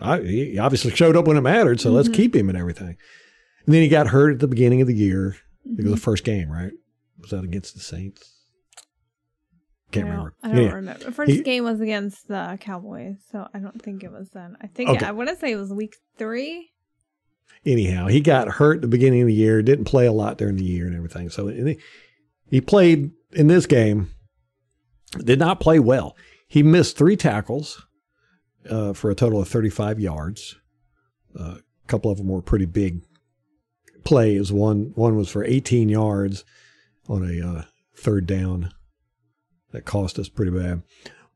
[0.00, 2.14] I, he obviously showed up when it mattered, so let's Mhm.
[2.14, 2.96] keep him and everything."
[3.66, 5.36] And then he got hurt at the beginning of the year.
[5.78, 6.72] It was the first game, right?
[7.24, 8.32] Was that against the Saints?
[9.92, 10.34] Can't I remember.
[10.42, 10.72] I don't Yeah.
[10.72, 11.10] remember.
[11.12, 14.56] First He- game was against the Cowboys, so I don't think it was then.
[14.60, 15.06] I think Okay.
[15.06, 16.70] I want to say it was week three.
[17.66, 20.56] anyhow, he got hurt at the beginning of the year, didn't play a lot during
[20.56, 21.30] the year and everything.
[21.30, 21.78] So he,
[22.50, 24.10] he played in this game,
[25.24, 26.14] did not play well.
[26.46, 27.86] He missed three tackles
[28.68, 30.56] uh, for a total of 35 yards.
[31.38, 33.02] Uh, a couple of them were pretty big
[34.04, 34.52] plays.
[34.52, 36.44] One one was for 18 yards
[37.08, 37.62] on a uh,
[37.96, 38.72] third down
[39.72, 40.82] that cost us pretty bad.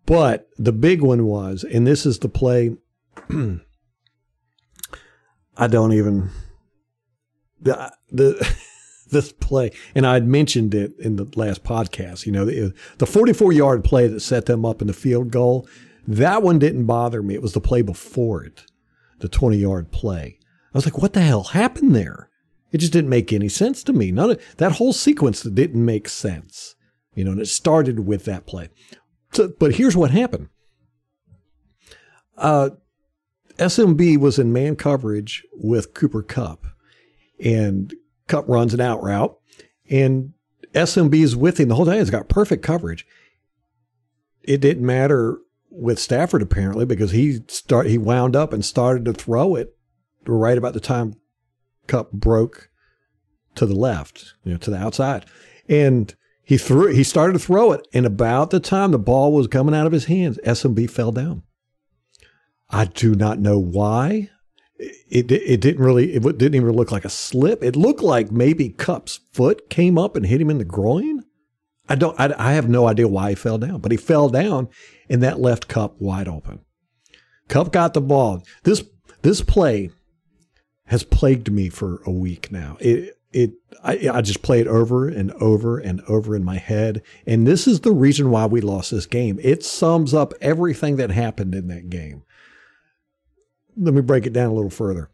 [0.07, 2.77] But the big one was, and this is the play.
[5.57, 6.31] I don't even
[7.61, 8.57] the the
[9.11, 12.27] this play, and I had mentioned it in the last podcast.
[12.27, 15.69] You know, the, the 44 yard play that set them up in the field goal.
[16.07, 17.35] That one didn't bother me.
[17.35, 18.65] It was the play before it,
[19.19, 20.39] the 20 yard play.
[20.73, 22.28] I was like, what the hell happened there?
[22.71, 24.13] It just didn't make any sense to me.
[24.13, 26.75] None of that whole sequence didn't make sense.
[27.15, 28.69] You know, and it started with that play.
[29.33, 30.49] So, but here's what happened.
[32.37, 32.71] Uh,
[33.57, 36.67] SMB was in man coverage with Cooper Kupp,
[37.43, 37.93] and
[38.29, 39.37] Kupp runs an out route,
[39.91, 40.33] and
[40.75, 41.99] SMB is with him the whole time.
[41.99, 43.05] He's got perfect coverage.
[44.43, 45.39] It didn't matter
[45.71, 49.77] with Stafford apparently because he start he wound up and started to throw it
[50.27, 51.15] right about the time
[51.89, 52.71] Kupp broke
[53.57, 55.27] to the left, you know, to the outside,
[55.69, 59.49] and he threw he started to throw it, and about the time the ball was
[59.49, 61.43] coming out of his hands, SMB fell down.
[62.71, 64.31] I do not know why.
[64.79, 67.65] It, it, it didn't really, it didn't even look like a slip.
[67.65, 71.25] It looked like maybe Kupp's foot came up and hit him in the groin.
[71.89, 74.69] I don't, I, I have no idea why he fell down, but he fell down
[75.09, 76.61] and that left Kupp wide open.
[77.49, 78.43] Kupp got the ball.
[78.63, 78.85] This,
[79.23, 79.91] this play
[80.89, 82.77] has plagued me for a week now.
[82.81, 83.53] It, it,
[83.85, 87.03] I, I just play it over and over and over in my head.
[87.27, 89.39] And this is the reason why we lost this game.
[89.43, 92.23] It sums up everything that happened in that game
[93.79, 95.11] let me break it down a little further.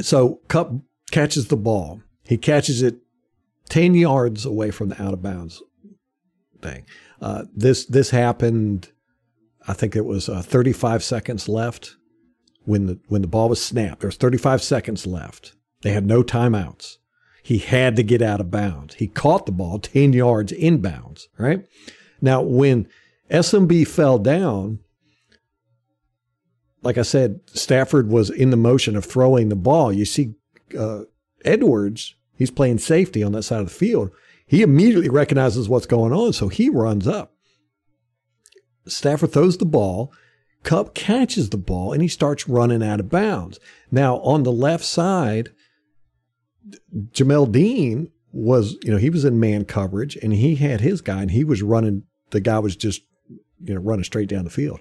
[0.00, 0.72] So Kupp
[1.10, 2.02] catches the ball.
[2.24, 2.96] He catches it
[3.68, 5.62] 10 yards away from the out of bounds
[6.60, 6.84] thing.
[7.20, 8.90] Uh, this, this happened,
[9.66, 11.96] I think it was uh, 35 seconds left
[12.64, 14.00] when the, when the ball was snapped.
[14.00, 15.54] There's 35 seconds left.
[15.82, 16.98] They had no timeouts.
[17.42, 18.94] He had to get out of bounds.
[18.94, 21.66] He caught the ball 10 yards inbounds, right?
[22.20, 22.86] Now, when
[23.30, 24.78] SMB fell down,
[26.82, 29.92] like I said, Stafford was in the motion of throwing the ball.
[29.92, 30.34] You see,
[30.78, 31.02] uh,
[31.44, 34.12] Edwards, he's playing safety on that side of the field.
[34.46, 37.34] He immediately recognizes what's going on, so he runs up.
[38.86, 40.12] Stafford throws the ball.
[40.62, 43.58] Kupp catches the ball and he starts running out of bounds.
[43.90, 45.50] Now, on the left side,
[47.10, 51.22] Jamel Dean was, you know, he was in man coverage and he had his guy
[51.22, 53.02] and he was running, the guy was just,
[53.60, 54.80] you know, running straight down the field.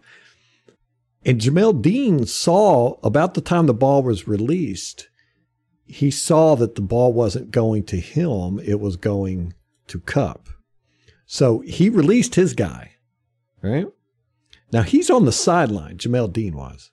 [1.25, 5.09] And Jamel Dean saw about the time the ball was released,
[5.85, 9.53] he saw that the ball wasn't going to him, it was going
[9.87, 10.47] to Kupp.
[11.25, 12.93] So he released his guy,
[13.61, 13.87] right?
[14.71, 16.91] Now he's on the sideline, Jamel Dean was.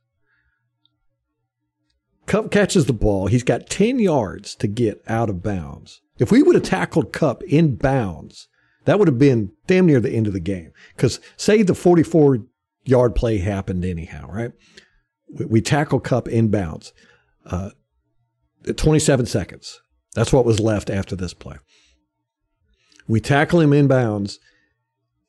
[2.26, 3.26] Kupp catches the ball.
[3.26, 6.02] He's got 10 yards to get out of bounds.
[6.18, 8.48] If we would have tackled Kupp in bounds,
[8.84, 10.72] that would have been damn near the end of the game.
[10.94, 12.40] Because say the 44
[12.84, 14.52] yard play happened anyhow, right?
[15.32, 16.92] We, we tackle Kupp inbounds.
[17.46, 17.70] Uh,
[18.76, 19.80] 27 seconds.
[20.14, 21.56] That's what was left after this play.
[23.06, 24.38] We tackle him inbounds.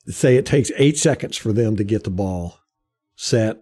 [0.10, 2.60] Say it takes eight seconds for them to get the ball
[3.16, 3.58] set,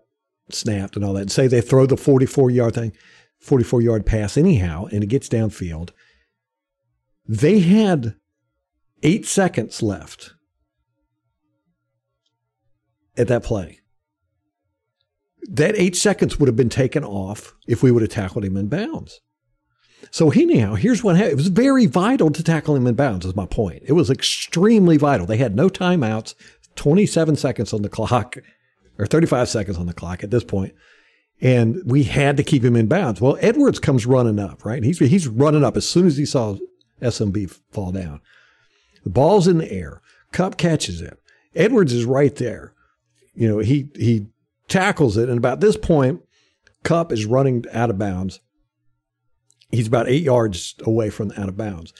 [0.49, 1.29] snapped, and all that.
[1.29, 2.93] Say they throw the 44 yard thing,
[3.39, 5.89] 44 yard pass anyhow, and it gets downfield.
[7.27, 8.15] They had
[9.03, 10.33] eight seconds left
[13.17, 13.81] at that play
[15.47, 18.67] that eight seconds would have been taken off if we would have tackled him in
[18.67, 19.21] bounds.
[20.11, 21.33] So anyhow, here's what happened.
[21.33, 23.83] It was very vital to tackle him in bounds, is my point.
[23.85, 25.25] It was extremely vital.
[25.25, 26.35] They had no timeouts,
[26.75, 28.37] 27 seconds on the clock.
[28.97, 30.73] or 35 seconds on the clock at this point,
[31.41, 33.21] and we had to keep him in bounds.
[33.21, 34.83] Well, Edwards comes running up, right?
[34.83, 36.57] He's he's running up as soon as he saw
[37.01, 38.21] SMB fall down.
[39.03, 40.01] The ball's in the air.
[40.31, 41.19] Kupp catches it.
[41.55, 42.73] Edwards is right there.
[43.33, 44.27] You know, he he
[44.67, 46.21] tackles it, and about this point,
[46.83, 48.39] Kupp is running out of bounds.
[49.69, 51.93] He's about eight yards away from out of bounds.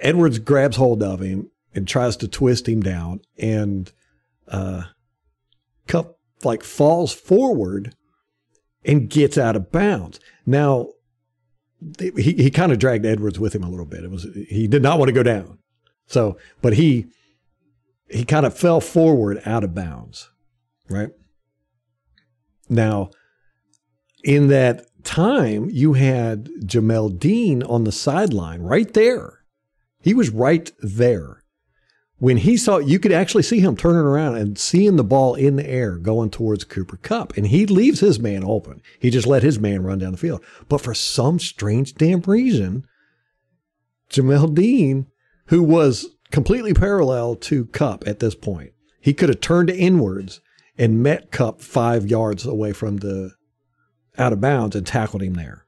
[0.00, 3.90] Edwards grabs hold of him and tries to twist him down, and
[4.48, 4.84] uh,
[5.86, 7.94] Kupp like falls forward
[8.84, 10.20] and gets out of bounds.
[10.46, 10.88] Now,
[11.98, 14.04] he he kind of dragged Edwards with him a little bit.
[14.04, 15.58] It was he did not want to go down,
[16.06, 17.06] so but he
[18.08, 20.30] he kind of fell forward out of bounds,
[20.88, 21.10] right?
[22.68, 23.10] Now,
[24.22, 29.44] in that time, you had Jamel Dean on the sideline right there.
[30.00, 31.42] He was right there.
[32.18, 35.56] When he saw, you could actually see him turning around and seeing the ball in
[35.56, 37.34] the air going towards Cooper Kupp.
[37.36, 38.82] And he leaves his man open.
[38.98, 40.44] He just let his man run down the field.
[40.68, 42.84] But for some strange damn reason,
[44.10, 45.06] Jamel Dean,
[45.46, 50.42] who was completely parallel to Kupp at this point, he could have turned inwards
[50.76, 53.32] and met Kupp five yards away from the
[54.18, 55.66] out of bounds and tackled him there.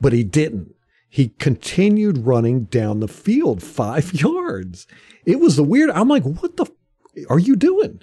[0.00, 0.74] But he didn't.
[1.08, 4.86] He continued running down the field five yards.
[5.24, 5.90] It was the weird.
[5.90, 8.00] I'm like, what the f- are you doing?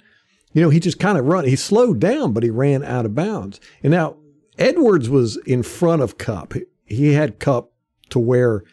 [0.52, 1.44] You know, he just kind of run.
[1.44, 3.60] He slowed down, but he ran out of bounds.
[3.82, 4.16] And now
[4.58, 6.54] Edwards was in front of Kupp.
[6.84, 7.72] He had Kupp
[8.10, 8.64] to where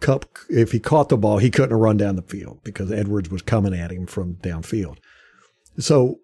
[0.00, 3.42] Kupp, if he caught the ball, he couldn't run down the field because Edwards was
[3.42, 4.98] coming at him from downfield.
[5.78, 6.20] So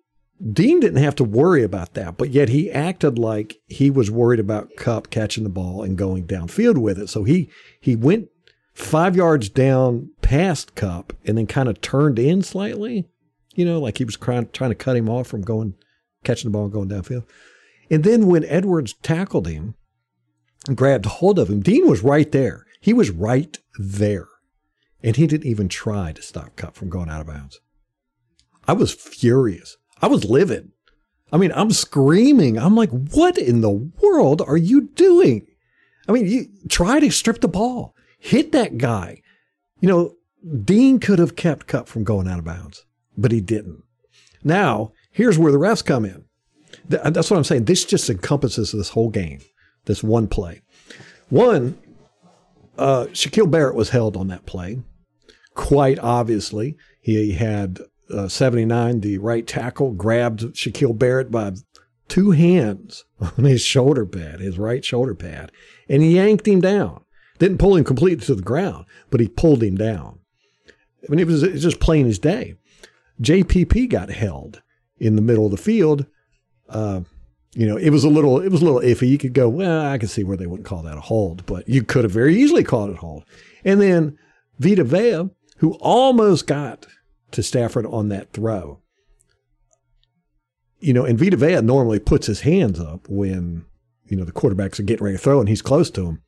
[0.52, 4.40] Dean didn't have to worry about that, but yet he acted like he was worried
[4.40, 7.08] about Kupp catching the ball and going downfield with it.
[7.08, 8.28] So he he went
[8.74, 13.08] five yards down past Kupp and then kind of turned in slightly,
[13.54, 15.74] you know, like he was trying, trying to cut him off from going
[16.24, 17.24] catching the ball and going downfield.
[17.90, 19.74] And then when Edwards tackled him
[20.68, 22.66] and grabbed hold of him, Dean was right there.
[22.80, 24.28] He was right there.
[25.02, 27.60] And he didn't even try to stop Kupp from going out of bounds.
[28.68, 29.76] I was furious.
[30.00, 30.70] I was livid.
[31.32, 32.58] I mean, I'm screaming.
[32.58, 35.46] I'm like, what in the world are you doing?
[36.08, 39.22] I mean, you try to strip the ball, hit that guy.
[39.80, 40.14] You know,
[40.64, 42.84] Dean could have kept Kupp from going out of bounds,
[43.18, 43.82] but he didn't.
[44.44, 46.24] Now, here's where the refs come in.
[46.88, 47.64] That's what I'm saying.
[47.64, 49.40] This just encompasses this whole game,
[49.86, 50.62] this one play.
[51.30, 51.76] One,
[52.78, 54.78] uh, Shaquille Barrett was held on that play.
[55.54, 57.80] Quite obviously, he had
[58.10, 61.52] uh, 79, the right tackle, grabbed Shaquille Barrett by
[62.08, 65.52] two hands on his shoulder pad, his right shoulder pad,
[65.88, 67.02] and he yanked him down.
[67.38, 70.20] Didn't pull him completely to the ground, but he pulled him down.
[70.68, 72.54] I mean, it was, it was just plain as day.
[73.20, 74.62] JPP got held
[74.98, 76.06] in the middle of the field.
[76.68, 77.00] Uh,
[77.54, 79.08] you know, it was a little, it was a little iffy.
[79.08, 81.68] You could go, well, I can see where they wouldn't call that a hold, but
[81.68, 83.24] you could have very easily called it a hold.
[83.64, 84.18] And then
[84.58, 86.86] Vita Vea, who almost got
[87.36, 88.80] to Stafford on that throw.
[90.80, 93.64] You know, and Vita Vea normally puts his hands up when,
[94.06, 96.22] you know, the quarterbacks are getting ready to throw and he's close to him.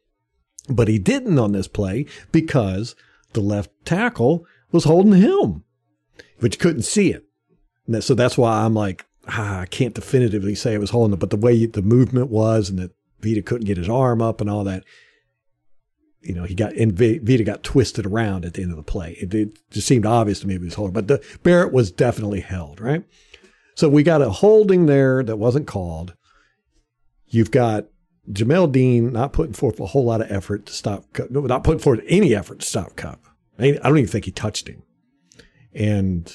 [0.68, 2.94] But he didn't on this play because
[3.32, 5.64] the left tackle was holding him,
[6.40, 7.24] but you couldn't see it.
[7.86, 11.20] That, so that's why I'm like, ah, I can't definitively say it was holding it,
[11.20, 14.50] but the way the movement was and that Vita couldn't get his arm up and
[14.50, 14.84] all that,
[16.20, 19.12] you know, he got and Vita got twisted around at the end of the play.
[19.20, 22.40] It, it just seemed obvious to me he was holding, but the Barrett was definitely
[22.40, 23.04] held, right?
[23.74, 26.14] So we got a holding there that wasn't called.
[27.28, 27.86] You've got
[28.30, 32.00] Jamel Dean not putting forth a whole lot of effort to stop, not putting forth
[32.08, 33.24] any effort to stop Kupp.
[33.58, 34.82] I don't even think he touched him.
[35.72, 36.32] And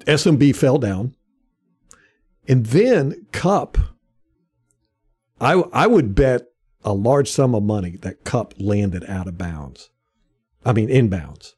[0.00, 1.14] SMB fell down.
[2.48, 3.78] And then Kupp,
[5.40, 6.49] I, I would bet
[6.84, 9.90] a large sum of money that Kupp landed out of bounds.
[10.64, 11.54] I mean, inbounds.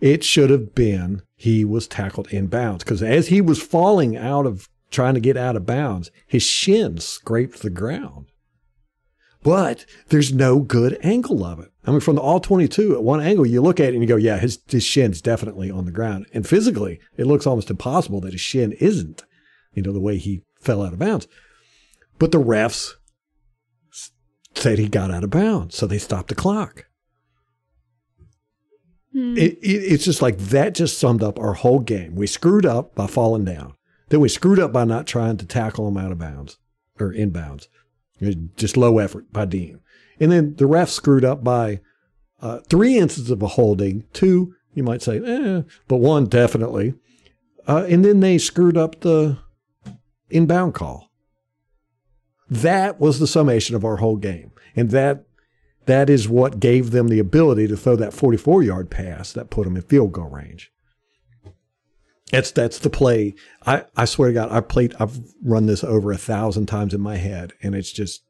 [0.00, 4.68] It should have been he was tackled inbounds because as he was falling out of
[4.90, 8.26] trying to get out of bounds, his shin scraped the ground.
[9.42, 11.70] But there's no good angle of it.
[11.84, 14.08] I mean, from the all 22 at one angle, you look at it and you
[14.08, 16.26] go, yeah, his, his shin's definitely on the ground.
[16.34, 19.24] And physically, it looks almost impossible that his shin isn't,
[19.72, 21.28] you know, the way he fell out of bounds.
[22.18, 22.94] But the refs
[24.56, 26.86] said he got out of bounds, so they stopped the clock.
[29.12, 29.36] Hmm.
[29.36, 32.14] It, it, it's just like that just summed up our whole game.
[32.14, 33.74] We screwed up by falling down.
[34.08, 36.58] Then we screwed up by not trying to tackle him out of bounds
[37.00, 37.68] or inbounds.
[38.56, 39.80] Just low effort by Dean.
[40.20, 41.80] And then the ref screwed up by
[42.40, 44.04] uh, three instances of a holding.
[44.12, 46.94] Two, you might say, eh, but one definitely.
[47.66, 49.38] Uh, and then they screwed up the
[50.30, 51.05] inbound call.
[52.48, 54.52] That was the summation of our whole game.
[54.74, 55.24] And that
[55.86, 59.64] that is what gave them the ability to throw that 44 yard pass that put
[59.64, 60.72] them in field goal range.
[62.30, 63.34] That's that's the play.
[63.64, 67.00] I, I swear to God, I played I've run this over a thousand times in
[67.00, 68.22] my head, and it's just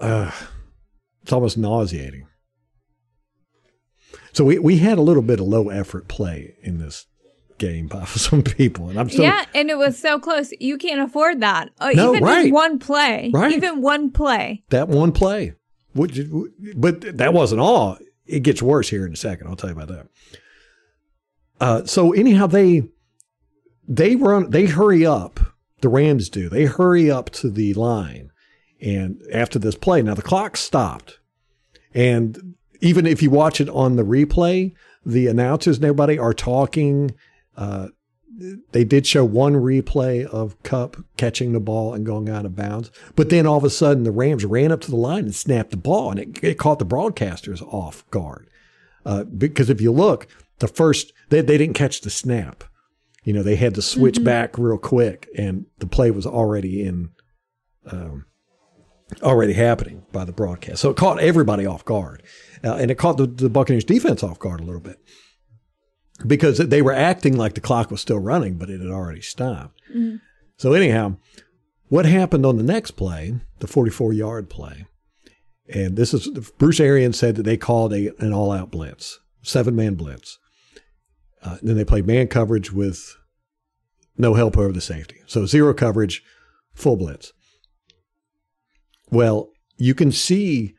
[0.00, 0.32] uh,
[1.22, 2.26] it's almost nauseating.
[4.32, 7.06] So we, we had a little bit of low effort play in this
[7.58, 10.52] game by some people, and I'm so yeah, and it was so close.
[10.60, 11.70] You can't afford that.
[11.78, 12.52] Uh, No, even right.
[12.52, 13.52] one play, Right.
[13.52, 14.62] even one play.
[14.70, 15.54] that one play.
[15.94, 16.20] Which,
[16.76, 17.98] but that wasn't all.
[18.26, 19.48] It gets worse here in a second.
[19.48, 20.06] I'll tell you about that.
[21.60, 22.82] Uh, so anyhow, they
[23.88, 24.50] they run.
[24.50, 25.40] They hurry up.
[25.80, 26.48] The Rams do.
[26.48, 28.30] They hurry up to the line,
[28.80, 31.18] and after this play, now the clock stopped,
[31.94, 34.72] and even if you watch it on the replay,
[35.04, 37.12] the announcers and everybody are talking.
[37.58, 37.88] Uh,
[38.70, 42.90] they did show one replay of Kupp catching the ball and going out of bounds,
[43.16, 45.72] but then all of a sudden the Rams ran up to the line and snapped
[45.72, 48.48] the ball, and it, it caught the broadcasters off guard.
[49.04, 50.28] Uh, because if you look,
[50.60, 52.62] the first they, they didn't catch the snap.
[53.24, 57.10] You know, they had to switch back real quick, and the play was already in,
[57.90, 58.24] um,
[59.20, 60.80] already happening by the broadcast.
[60.80, 62.22] So it caught everybody off guard,
[62.62, 64.98] uh, and it caught the, the Buccaneers defense off guard a little bit
[66.26, 69.80] because they were acting like the clock was still running, but it had already stopped.
[70.56, 71.16] So anyhow,
[71.88, 74.86] what happened on the next play, the 44 yard play,
[75.72, 79.76] and this is Bruce Arians said that they called a, an all out blitz, seven
[79.76, 80.38] man blitz.
[81.42, 83.16] Uh, then they played man coverage with
[84.16, 85.20] no help over the safety.
[85.26, 86.22] So zero coverage,
[86.74, 87.32] full blitz.
[89.10, 90.74] Well, you can see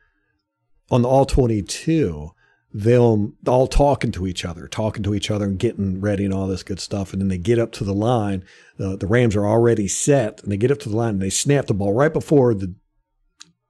[0.91, 2.31] on the all 22
[2.72, 6.47] them all talking to each other, talking to each other and getting ready and all
[6.47, 7.13] this good stuff.
[7.13, 8.43] And then they get up to the line.
[8.78, 11.65] The Rams are already set and they get up to the line and they snap
[11.65, 12.76] the ball right before the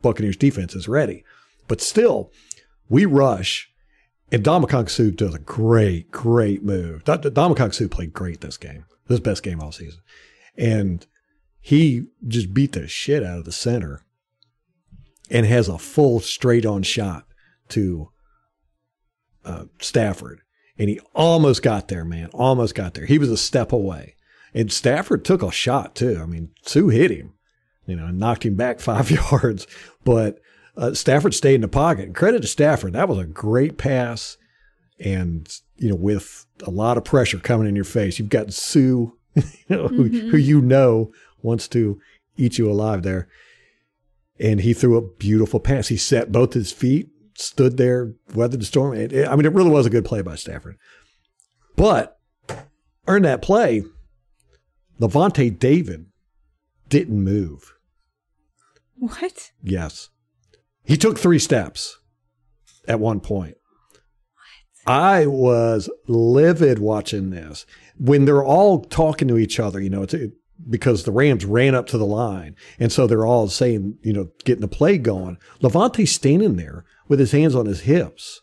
[0.02, 1.24] Buccaneers defense is ready.
[1.68, 2.32] But still,
[2.90, 3.72] we rush
[4.32, 7.04] and Dominic Suh does a great, great move.
[7.04, 8.86] Dominic Suh played great this game.
[9.08, 10.02] This best game all season.
[10.56, 11.06] And
[11.62, 14.04] he just beat the shit out of the center
[15.32, 17.26] and has a full straight on shot
[17.70, 18.10] to
[19.46, 20.42] uh, Stafford.
[20.78, 22.30] And he almost got there, man.
[22.34, 23.06] Almost got there.
[23.06, 24.16] He was a step away.
[24.54, 26.20] And Stafford took a shot too.
[26.22, 27.34] I mean, Suh hit him,
[27.86, 29.68] you know, and knocked him back five yards.
[30.04, 30.40] But
[30.78, 32.06] uh, Stafford stayed in the pocket.
[32.06, 32.94] And credit to Stafford.
[32.94, 34.38] That was a great pass.
[35.00, 38.80] And, you know, with a lot of pressure coming in your face, you've got Suh,
[38.80, 39.14] you
[39.70, 41.12] know, who, who you know
[41.42, 42.00] wants to
[42.38, 43.28] eat you alive there.
[44.40, 45.90] And he threw a beautiful pass.
[45.90, 47.10] He set both his feet,
[47.40, 48.94] stood there, weathered the storm.
[48.96, 50.78] It- it- I mean, it really was a good play by Stafford.
[51.76, 52.18] But
[53.08, 53.84] earned that play,
[55.00, 56.08] Lavonte David
[56.90, 57.74] didn't move.
[58.96, 59.52] What?
[59.64, 60.10] Yes.
[60.84, 61.98] He took three steps
[62.88, 63.56] at one point.
[64.84, 64.94] What?
[64.94, 67.66] I was livid watching this
[67.98, 70.34] when they're all talking to each other, you know, it's it,
[70.70, 72.56] because the Rams ran up to the line.
[72.80, 75.38] And so they're all saying, you know, getting the play going.
[75.62, 78.40] Lavonte's standing there with his hands on his hips,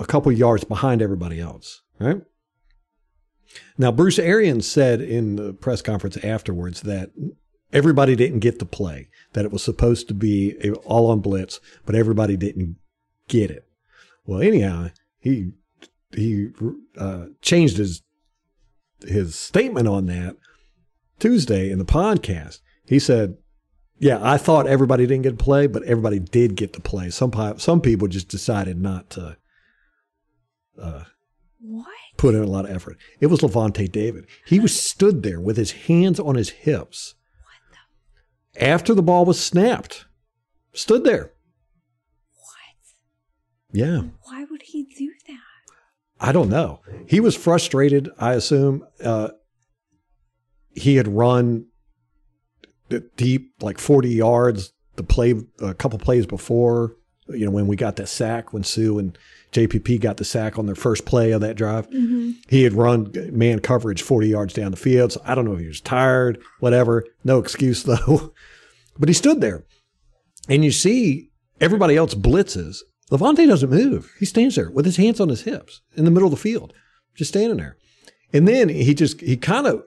[0.00, 2.22] a couple yards behind everybody else, right?
[3.78, 7.10] Now, Bruce Arians said in the press conference afterwards that
[7.72, 11.94] everybody didn't get the play, that it was supposed to be all on blitz, but
[11.94, 12.76] everybody didn't
[13.28, 13.64] get it.
[14.24, 15.52] Well, anyhow, he
[16.12, 16.48] he
[16.98, 18.02] uh, changed his
[19.06, 20.36] his statement on that
[21.18, 22.60] Tuesday in the podcast.
[22.86, 23.36] He said,
[23.98, 27.10] "Yeah, I thought everybody didn't get to play, but everybody did get to play.
[27.10, 29.36] Some pi- some people just decided not to
[30.80, 31.04] uh,
[31.60, 31.86] What?
[32.16, 32.98] put in a lot of effort.
[33.20, 34.26] It was Lavonte David.
[34.46, 37.14] He was stood there with his hands on his hips
[38.60, 40.06] after the ball was snapped.
[40.72, 41.32] Stood there.
[42.34, 43.72] What?
[43.72, 44.02] Yeah.
[44.22, 45.40] Why would he do that?
[46.20, 46.80] I don't know.
[47.06, 48.86] He was frustrated, I assume.
[49.02, 49.30] Uh,
[50.74, 51.66] he had run
[53.16, 56.96] deep, like 40 yards, the play, a couple plays before,
[57.28, 59.18] you know, when we got that sack, when Suh and
[59.52, 61.88] JPP got the sack on their first play of that drive.
[61.90, 62.32] Mm-hmm.
[62.48, 65.12] He had run man coverage 40 yards down the field.
[65.12, 67.04] So I don't know if he was tired, whatever.
[67.24, 68.32] No excuse, though.
[68.98, 69.64] but he stood there.
[70.48, 71.30] And you see
[71.60, 72.78] everybody else blitzes.
[73.10, 74.12] Lavonte doesn't move.
[74.18, 76.72] He stands there with his hands on his hips in the middle of the field,
[77.14, 77.76] just standing there.
[78.32, 79.84] And then he just, he kind of,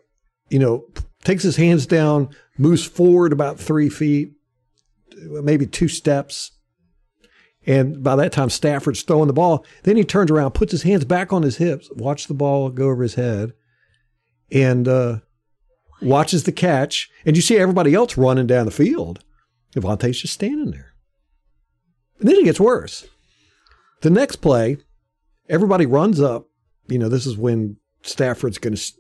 [0.50, 0.86] you know,
[1.24, 4.34] takes his hands down, moves forward about three feet,
[5.16, 6.52] maybe two steps.
[7.66, 9.66] And by that time, Stafford's throwing the ball.
[9.84, 12.90] Then he turns around, puts his hands back on his hips, watch the ball go
[12.90, 13.54] over his head,
[14.52, 15.20] and uh,
[16.02, 19.24] watches the catch, and you see everybody else running down the field.
[19.76, 20.94] Lavonte's just standing there.
[22.20, 23.08] And then it gets worse.
[24.02, 24.78] The next play,
[25.48, 26.48] everybody runs up.
[26.88, 28.94] You know, this is when Stafford's going to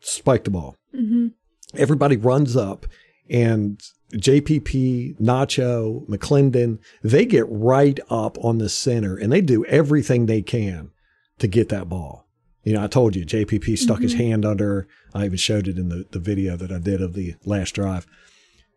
[0.00, 0.76] spike the ball.
[0.94, 1.28] Mm-hmm.
[1.74, 2.86] Everybody runs up,
[3.28, 3.80] and
[4.12, 10.42] JPP, Nacho, McLendon, they get right up on the center and they do everything they
[10.42, 10.90] can
[11.38, 12.26] to get that ball.
[12.64, 14.02] You know, I told you, JPP stuck mm-hmm.
[14.02, 17.14] his hand under, I even showed it in the, the video that I did of
[17.14, 18.06] the last drive.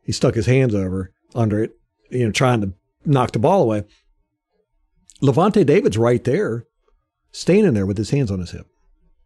[0.04, 1.78] He stuck his hands over under it,
[2.10, 2.74] you know, trying to
[3.06, 3.84] knock the ball away.
[5.22, 6.68] Lavonte David's right there,
[7.32, 8.68] standing there with his hands on his hip,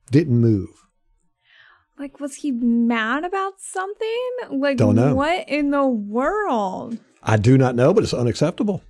[0.10, 0.87] didn't move.
[2.00, 4.30] Like, was he mad about something?
[4.52, 5.16] Like, Don't know.
[5.16, 7.00] what in the world?
[7.24, 8.84] I do not know, but it's unacceptable.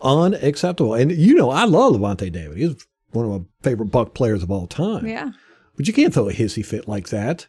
[0.00, 0.94] Unacceptable.
[0.94, 2.56] And you know, I love Lavonte David.
[2.56, 5.06] He's one of my favorite Buck players of all time.
[5.06, 5.30] Yeah.
[5.76, 7.46] But you can't throw a hissy fit like that,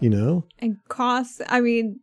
[0.00, 0.44] you know?
[0.60, 2.00] And cost, I mean,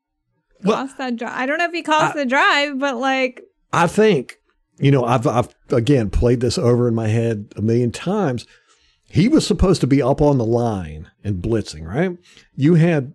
[0.64, 1.34] cost well, that drive.
[1.36, 3.42] I don't know if he cost I, the drive, but like.
[3.74, 4.38] I think,
[4.80, 8.46] you know, I've, I've again played this over in my head a million times.
[9.12, 12.18] He was supposed to be up on the line and blitzing, right?
[12.56, 13.14] You had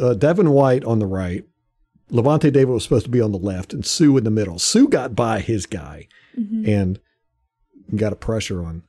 [0.00, 1.44] uh, Devin White on the right.
[2.10, 4.58] Lavonte David was supposed to be on the left and Suh in the middle.
[4.58, 6.68] Suh got by his guy mm-hmm.
[6.68, 7.00] and
[7.94, 8.82] got a pressure on.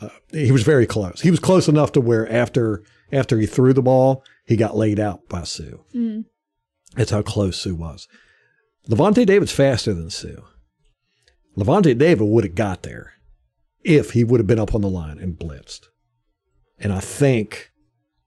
[0.00, 1.20] Uh, he was very close.
[1.20, 4.98] He was close enough to where after after he threw the ball, he got laid
[4.98, 5.78] out by Suh.
[5.94, 6.24] Mm.
[6.94, 8.08] That's how close Suh was.
[8.88, 10.44] Lavonte David's faster than Suh.
[11.58, 13.12] Lavonte David would have got there
[13.82, 15.88] if he would have been up on the line and blitzed.
[16.78, 17.72] And I think,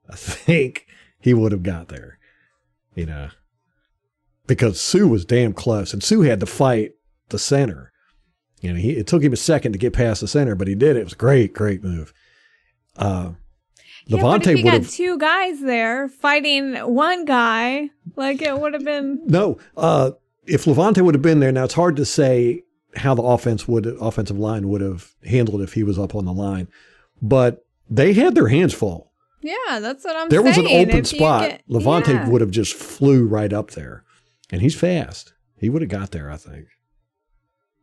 [0.10, 0.88] I think
[1.20, 2.20] he would have got there,
[2.96, 3.30] you know,
[4.48, 6.94] because Suh was damn close and Suh had to fight
[7.30, 7.92] the center.
[8.60, 10.76] You know, he, it took him a second to get past the center, but he
[10.76, 10.96] did.
[10.96, 12.14] It was a great, great move.
[12.96, 13.32] Uh,
[14.06, 14.22] yeah,
[14.64, 17.90] would have two guys there fighting one guy.
[18.16, 19.58] Like it would have been no.
[19.78, 20.12] Uh,
[20.46, 22.64] if Lavonte would have been there, now it's hard to say
[22.96, 26.34] how the offense would offensive line would have handled if he was up on the
[26.34, 26.68] line.
[27.22, 29.12] But they had their hands full.
[29.42, 30.54] Yeah, that's what I'm there saying.
[30.54, 31.50] There was an open if spot.
[31.50, 32.30] Get, Lavonte yeah.
[32.30, 34.04] would have just flew right up there.
[34.52, 35.34] And he's fast.
[35.58, 36.68] He would have got there, I think.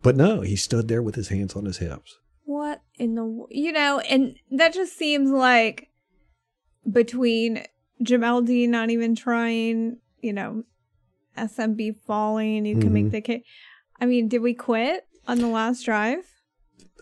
[0.02, 2.18] But no, he stood there with his hands on his hips.
[2.44, 5.90] What in the you know, and that just seems like
[6.90, 7.64] between
[8.02, 10.64] Jamel Dean not even trying, you know,
[11.36, 12.94] SMB falling, you can mm-hmm.
[12.94, 13.42] make the case.
[14.00, 16.24] I mean, did we quit on the last drive?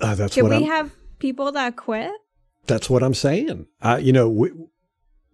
[0.01, 2.13] Uh, that's did what we I'm, have people that quit?
[2.67, 3.67] That's what I'm saying.
[3.81, 4.51] I, you know, we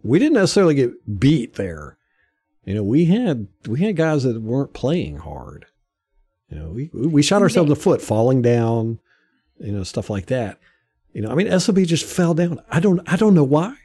[0.02, 1.96] we didn't necessarily get beat there.
[2.64, 5.66] You know, we had we had guys that weren't playing hard.
[6.48, 9.00] You know, we we shot ourselves in the foot, falling down,
[9.58, 10.58] you know, stuff like that.
[11.12, 12.60] You know, I mean, SMB just fell down.
[12.70, 13.76] I don't I don't know why.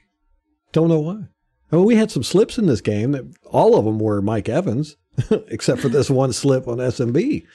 [0.72, 1.24] Don't know why.
[1.72, 4.48] I mean, we had some slips in this game that all of them were Mike
[4.48, 4.96] Evans,
[5.48, 7.46] except for this one slip on SMB.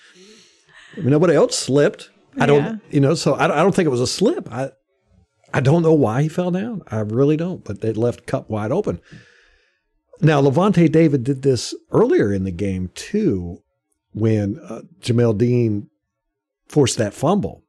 [0.97, 2.11] I mean, nobody else slipped.
[2.39, 2.77] I don't, yeah.
[2.91, 4.51] you know, so I, I don't think it was a slip.
[4.51, 4.71] I,
[5.55, 6.83] I don't know why he fell down.
[6.89, 9.01] I really don't, but it left Kupp wide open.
[10.21, 13.59] Now, Lavonte David did this earlier in the game too,
[14.13, 15.89] when uh, Jamel Dean
[16.69, 17.65] forced that fumble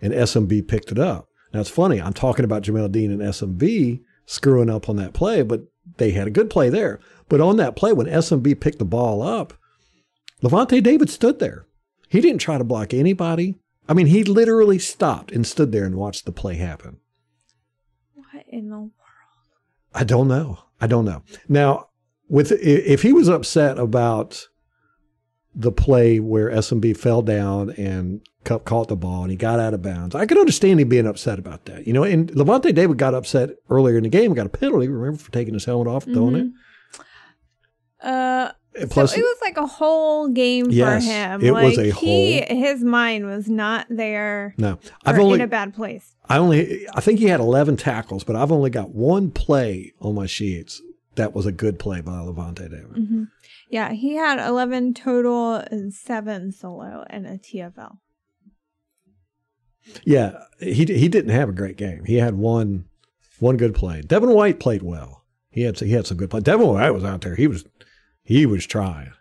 [0.00, 1.28] and SMB picked it up.
[1.52, 2.00] Now, it's funny.
[2.00, 5.62] I'm talking about Jamel Dean and SMB screwing up on that play, but
[5.98, 7.00] they had a good play there.
[7.32, 9.54] But on that play, when SMB picked the ball up,
[10.42, 11.64] Lavonte David stood there.
[12.10, 13.58] He didn't try to block anybody.
[13.88, 16.98] I mean, he literally stopped and stood there and watched the play happen.
[18.12, 18.90] What in the world?
[19.94, 20.58] I don't know.
[20.78, 21.22] I don't know.
[21.48, 21.88] Now,
[22.28, 24.48] with if he was upset about
[25.54, 29.72] the play where SMB fell down and Kupp caught the ball and he got out
[29.72, 30.14] of bounds.
[30.14, 31.86] I could understand him being upset about that.
[31.86, 35.18] You know, and Lavonte David got upset earlier in the game, got a penalty, remember,
[35.18, 36.46] for taking his helmet off, throwing mm-hmm.
[36.48, 36.52] it.
[38.02, 38.52] Uh
[38.88, 41.44] Plus, so it was like a whole game yes, for him.
[41.44, 42.56] It like was a he, whole.
[42.56, 44.54] His mind was not there.
[44.56, 46.14] No, I've only in a bad place.
[46.26, 46.88] I only.
[46.94, 50.80] I think he had eleven tackles, but I've only got one play on my sheets
[51.16, 52.92] that was a good play by Lavonte David.
[52.92, 53.24] Mm-hmm.
[53.68, 57.98] Yeah, he had eleven total and seven solo and a TFL.
[60.04, 62.06] Yeah, he he didn't have a great game.
[62.06, 62.86] He had one
[63.38, 64.00] one good play.
[64.00, 65.24] Devin White played well.
[65.50, 66.40] He had he had some good play.
[66.40, 67.34] Devin White was out there.
[67.34, 67.66] He was
[68.22, 69.12] he was trying.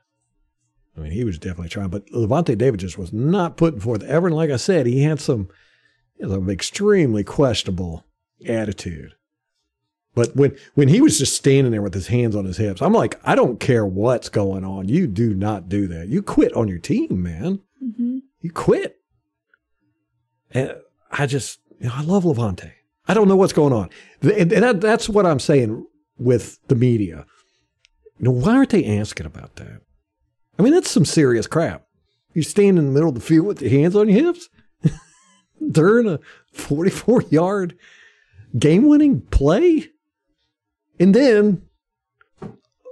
[0.95, 4.27] I mean, he was definitely trying, but Lavonte David just was not putting forth ever.
[4.27, 5.49] And like I said, he had some,
[6.17, 8.05] you know, extremely questionable
[8.47, 9.15] attitude.
[10.13, 12.93] But when when he was just standing there with his hands on his hips, I'm
[12.93, 14.89] like, I don't care what's going on.
[14.89, 16.09] You do not do that.
[16.09, 17.61] You quit on your team, man.
[17.81, 18.19] Mm-hmm.
[18.41, 18.97] You quit.
[20.51, 20.75] And
[21.09, 22.73] I just, you know, I love Lavonte.
[23.07, 23.89] I don't know what's going on,
[24.21, 25.85] and that, that's what I'm saying
[26.17, 27.25] with the media
[28.21, 29.81] Know, why aren't they asking about that?
[30.59, 31.85] I mean, that's some serious crap.
[32.33, 34.47] You stand in the middle of the field with your hands on your hips
[35.71, 36.19] during a
[36.53, 37.77] 44 yard
[38.57, 39.89] game winning play.
[40.99, 41.63] And then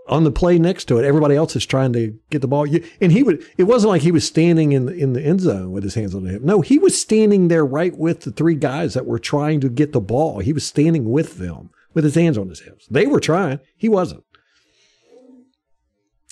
[0.07, 2.65] on the play next to it, everybody else is trying to get the ball.
[2.99, 5.71] And he would, it wasn't like he was standing in the, in the end zone
[5.71, 6.41] with his hands on the hip.
[6.41, 9.93] No, he was standing there right with the three guys that were trying to get
[9.93, 10.39] the ball.
[10.39, 12.87] He was standing with them with his hands on his hips.
[12.87, 13.59] They were trying.
[13.77, 14.23] He wasn't.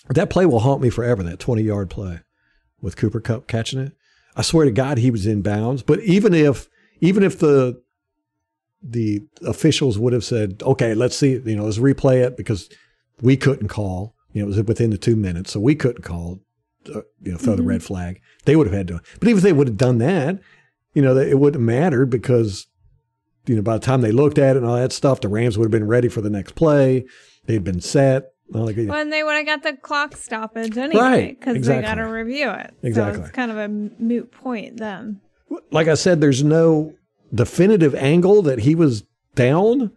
[0.10, 2.22] That play will haunt me forever, that 20 yard play
[2.82, 3.94] with Cooper Kupp catching it.
[4.36, 5.82] I swear to God, he was in bounds.
[5.82, 6.70] But even if,
[7.02, 7.82] even if the,
[8.82, 12.70] the officials would have said, okay, let's see, you know, let's replay it because
[13.22, 15.52] we couldn't call, you know, it was within the two minutes.
[15.52, 16.40] So we couldn't call,
[16.94, 17.64] uh, you know, throw mm-hmm.
[17.64, 18.22] the red flag.
[18.46, 20.40] They would have had to, but even if they would have done that,
[20.94, 22.68] you know, it wouldn't have mattered because,
[23.46, 25.58] you know, by the time they looked at it and all that stuff, the Rams
[25.58, 27.06] would have been ready for the next play.
[27.46, 28.34] They'd been set.
[28.50, 31.82] Like, well, and they would have got the clock stoppage anyway because right, exactly.
[31.82, 32.74] they got to review it.
[32.82, 33.20] Exactly.
[33.20, 35.20] So it's kind of a moot point then.
[35.72, 36.94] Like I said, there's no
[37.34, 39.04] definitive angle that he was
[39.36, 39.92] down,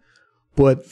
[0.55, 0.85] but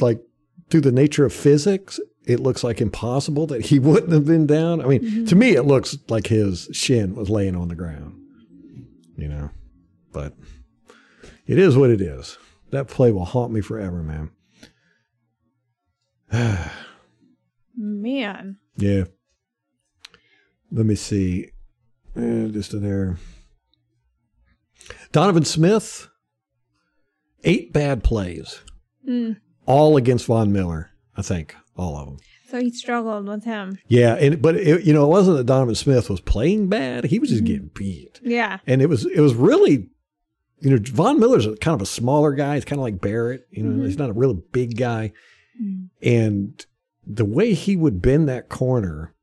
[0.00, 0.20] like
[0.68, 4.80] through the nature of physics, it looks like impossible that he wouldn't have been down.
[4.80, 5.24] I mean, mm-hmm.
[5.26, 8.20] to me, it looks like his shin was laying on the ground,
[9.16, 9.50] you know,
[10.12, 10.34] but
[11.46, 12.36] it is what it is.
[12.70, 14.30] That play will haunt me forever, man.
[17.76, 18.58] Man.
[18.76, 19.04] Yeah.
[20.70, 21.50] Let me see.
[22.16, 23.16] Eh, just in there.
[25.12, 26.08] Donovan Smith,
[27.44, 28.60] eight bad plays,
[29.08, 29.36] mm.
[29.66, 30.90] all against Von Miller.
[31.16, 32.16] I think all of them.
[32.48, 33.78] So he struggled with him.
[33.86, 37.18] Yeah, and but it, you know, it wasn't that Donovan Smith was playing bad; he
[37.18, 37.52] was just mm-hmm.
[37.52, 38.20] getting beat.
[38.22, 39.88] Yeah, and it was it was really,
[40.60, 42.56] you know, Von Miller's kind of a smaller guy.
[42.56, 43.46] He's kind of like Barrett.
[43.50, 43.86] You know, mm-hmm.
[43.86, 45.12] he's not a really big guy.
[45.60, 45.88] Mm.
[46.02, 46.66] And
[47.06, 49.14] the way he would bend that corner,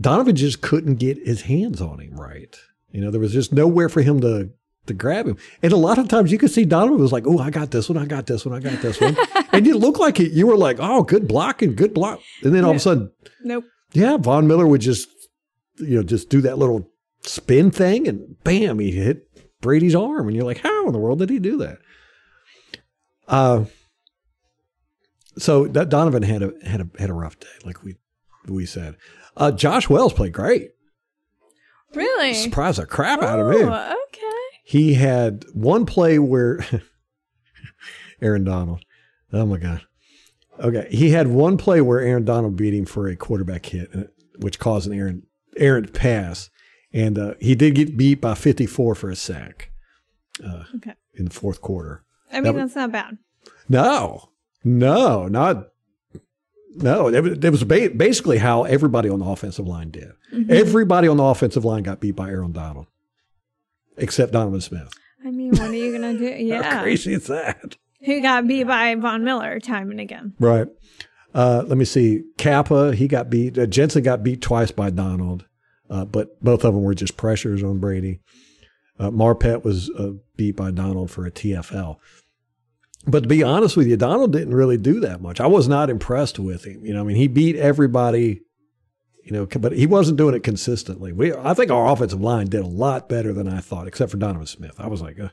[0.00, 2.56] Donovan just couldn't get his hands on him right.
[2.92, 4.50] You know, there was just nowhere for him to
[4.86, 5.36] to grab him.
[5.62, 7.88] And a lot of times you could see Donovan was like, "Oh, I got this
[7.88, 7.98] one.
[7.98, 8.54] I got this one.
[8.54, 9.16] I got this one,"
[9.52, 12.64] and you look like it, you were like, "Oh, good blocking, good block." And then
[12.64, 13.64] all of a sudden, nope.
[13.92, 15.08] Yeah, Von Miller would just,
[15.78, 16.88] you know, just do that little
[17.22, 19.28] spin thing, and bam, he hit
[19.60, 21.78] Brady's arm, and you're like, "How in the world did he do that?"
[23.28, 23.64] Uh,
[25.38, 27.96] so that Donovan had a had a had a rough day, like we
[28.46, 28.96] we said.
[29.36, 30.72] Uh, Josh Wells played great.
[31.94, 33.62] Really surprised the crap out of me.
[33.62, 34.58] Oh, okay.
[34.64, 36.64] He had one play where
[38.22, 38.84] Aaron Donald.
[39.32, 39.82] Oh my god.
[40.60, 43.90] Okay, he had one play where Aaron Donald beat him for a quarterback hit,
[44.38, 45.22] which caused an Aaron
[45.56, 46.50] errant pass,
[46.92, 49.70] and uh, he did get beat by 54 for a sack.
[50.44, 50.94] Uh, okay.
[51.14, 52.04] In the fourth quarter.
[52.32, 53.18] I mean, that, that's not bad.
[53.68, 54.29] No,
[54.64, 55.68] no, not
[56.74, 57.08] no.
[57.08, 60.12] It was basically how everybody on the offensive line did.
[60.32, 60.52] Mm-hmm.
[60.52, 62.86] Everybody on the offensive line got beat by Aaron Donald,
[63.96, 64.92] except Donovan Smith.
[65.24, 66.24] I mean, what are you gonna do?
[66.38, 67.76] Yeah, how crazy is that?
[68.04, 70.34] Who got beat by Von Miller time and again?
[70.38, 70.68] Right.
[71.34, 72.24] Uh, let me see.
[72.38, 73.58] Cappa, he got beat.
[73.58, 75.44] Uh, Jensen got beat twice by Donald,
[75.90, 78.20] uh, but both of them were just pressures on Brady.
[78.98, 81.96] Uh, Marpet was uh, beat by Donald for a TFL.
[83.06, 85.40] But to be honest with you, Donald didn't really do that much.
[85.40, 86.84] I was not impressed with him.
[86.84, 88.42] You know, I mean, he beat everybody,
[89.24, 91.12] you know, but he wasn't doing it consistently.
[91.12, 94.18] We, I think our offensive line did a lot better than I thought, except for
[94.18, 94.74] Donovan Smith.
[94.78, 95.30] I was like, uh,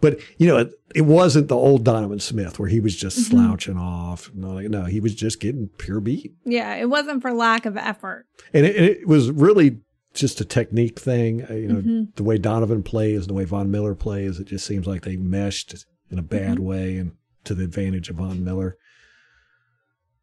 [0.00, 3.30] but you know, it, it, wasn't the old Donovan Smith where he was just mm-hmm.
[3.30, 4.30] slouching off.
[4.34, 6.34] No, no, he was just getting pure beat.
[6.44, 9.80] Yeah, it wasn't for lack of effort, and it, it was really
[10.14, 11.44] just a technique thing.
[11.48, 12.02] Uh, you know, mm-hmm.
[12.16, 15.16] the way Donovan plays, and the way Von Miller plays, it just seems like they
[15.16, 16.64] meshed in a bad mm-hmm.
[16.64, 17.12] way and
[17.44, 18.76] to the advantage of Von Miller.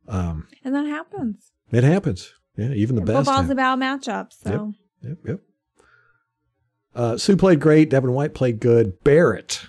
[0.08, 1.52] Um, and that happens.
[1.72, 2.34] It happens.
[2.56, 3.26] Yeah, even the best.
[3.26, 4.34] Football's about matchups.
[4.44, 4.74] So.
[5.02, 5.40] Yep, yep, yep.
[6.96, 7.90] Uh, Suh played great.
[7.90, 9.04] Devin White played good.
[9.04, 9.68] Barrett.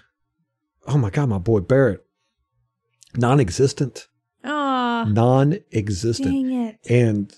[0.87, 2.05] Oh my God, my boy Barrett.
[3.17, 4.09] Non existent.
[4.45, 5.05] Oh.
[5.09, 6.31] Non existent.
[6.31, 6.79] Dang it.
[6.89, 7.33] And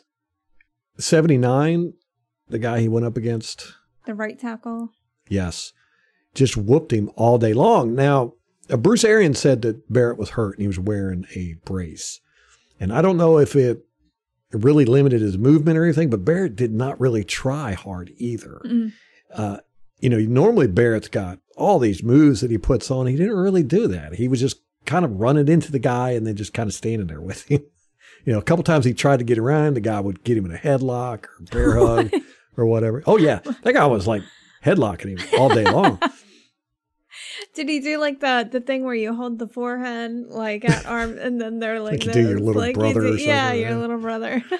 [0.98, 1.94] 79,
[2.48, 3.72] the guy he went up against.
[4.06, 4.90] The right tackle.
[5.28, 5.72] Yes
[6.34, 7.94] just whooped him all day long.
[7.94, 8.34] Now,
[8.72, 12.20] uh, Bruce Arians said that Barrett was hurt and he was wearing a brace.
[12.80, 13.84] And I don't know if it
[14.52, 18.60] really limited his movement or anything, but Barrett did not really try hard either.
[18.64, 18.92] Mm.
[19.32, 19.58] Uh,
[20.00, 23.06] you know, normally Barrett's got all these moves that he puts on.
[23.06, 24.14] He didn't really do that.
[24.14, 27.06] He was just kind of running into the guy and then just kind of standing
[27.06, 27.62] there with him.
[28.24, 30.44] You know, a couple times he tried to get around, the guy would get him
[30.44, 32.12] in a headlock or bear hug
[32.56, 33.02] or whatever.
[33.04, 34.22] Oh yeah, that guy was like
[34.64, 35.98] headlocking him all day long.
[37.54, 41.18] Did he do like the the thing where you hold the forehead like at arm
[41.18, 43.52] and then they're like, Like you do your little Like you brother or do- Yeah,
[43.52, 44.42] your little brother.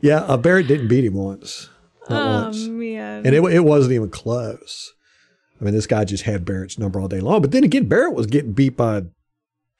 [0.00, 1.70] Yeah, uh, Barrett didn't beat him once.
[2.10, 2.66] Not oh once.
[2.66, 3.24] man.
[3.24, 4.92] And it, it wasn't even close.
[5.58, 7.40] I mean, this guy just had Barrett's number all day long.
[7.40, 9.04] But then again, Barrett was getting beat by,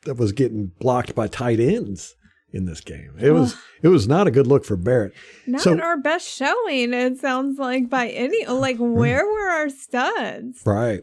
[0.07, 2.17] that was getting blocked by tight ends
[2.53, 3.13] in this game.
[3.21, 5.13] It was it was not a good look for Barrett.
[5.47, 10.63] Not so- our best showing, it sounds like by any like where were our studs?
[10.65, 11.03] Right.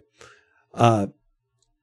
[0.74, 1.08] Uh,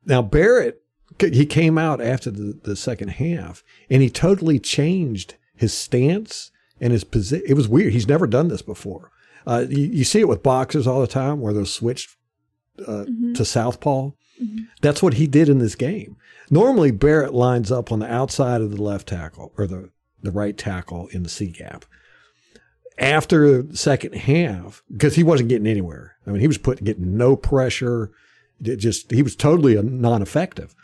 [0.08, 0.82] now Barrett,
[1.20, 6.50] he came out after the, the second half, and he totally changed his stance
[6.80, 7.46] and his position.
[7.48, 7.92] It was weird.
[7.92, 9.10] He's never done this before.
[9.46, 12.16] Uh, you, you see it with boxers all the time, where they'll switch
[12.86, 13.04] uh,
[13.34, 14.10] to southpaw.
[14.82, 16.16] That's what he did in this game.
[16.50, 19.90] Normally, Barrett lines up on the outside of the left tackle or the,
[20.22, 21.84] the right tackle in the C gap.
[22.98, 26.16] After the second half, because he wasn't getting anywhere.
[26.26, 28.10] I mean, he was putting getting no pressure.
[28.62, 30.74] It just he was totally non-effective.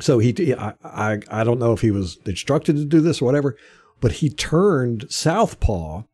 [0.00, 3.26] So he, I, I, I don't know if he was instructed to do this or
[3.26, 3.56] whatever,
[4.00, 6.04] but he turned southpaw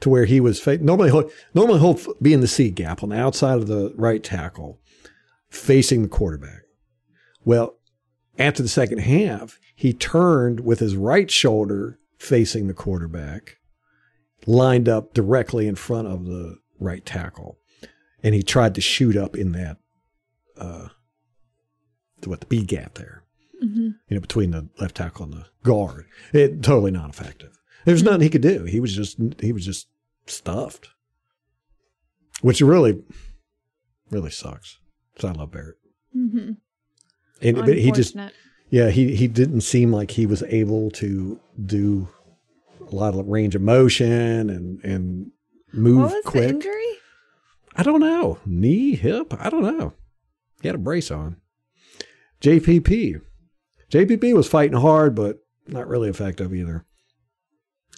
[0.00, 3.08] to where he was fa- normally he'll, normally he'll be in the C gap on
[3.08, 4.78] the outside of the right tackle,
[5.48, 6.62] facing the quarterback.
[7.44, 7.76] Well,
[8.38, 13.56] after the second half, he turned with his right shoulder facing the quarterback,
[14.46, 17.58] lined up directly in front of the right tackle,
[18.22, 19.78] and he tried to shoot up in that,
[20.58, 20.88] uh,
[22.24, 23.22] what the B gap there,
[23.60, 26.06] you know, between the left tackle and the guard.
[26.32, 27.50] It totally not effective.
[27.84, 28.64] There was nothing he could do.
[28.64, 29.88] He was just he was just
[30.26, 30.88] stuffed,
[32.40, 33.02] which really,
[34.10, 34.78] really sucks.
[35.18, 35.76] So I love Barrett,
[36.16, 36.52] Mm-hmm.
[37.42, 38.16] and but he just
[38.70, 42.08] yeah he he didn't seem like he was able to do
[42.90, 45.30] a lot of range of motion and and
[45.72, 46.50] move What was the quick.
[46.50, 46.84] injury?
[47.76, 48.38] I don't know.
[48.46, 49.92] Knee, hip, I don't know.
[50.64, 51.36] He had a brace on.
[52.40, 53.20] JPP.
[53.90, 56.86] JPP was fighting hard, but not really effective either.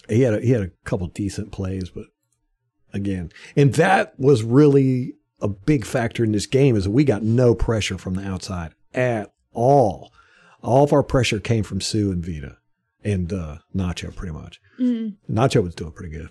[0.09, 2.07] He had a, he had a couple decent plays, but
[2.93, 7.23] again, and that was really a big factor in this game is that we got
[7.23, 10.13] no pressure from the outside at all.
[10.61, 12.57] All of our pressure came from Suh and Vita
[13.05, 14.61] and uh, Nacho, pretty much.
[14.81, 15.19] Mm.
[15.31, 16.31] Nacho was doing pretty good.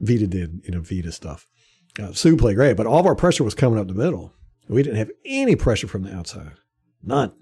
[0.00, 1.46] Vita did, you know, Vita stuff.
[1.98, 4.32] Uh, Suh played great, but all of our pressure was coming up the middle.
[4.68, 6.52] We didn't have any pressure from the outside.
[7.02, 7.32] None.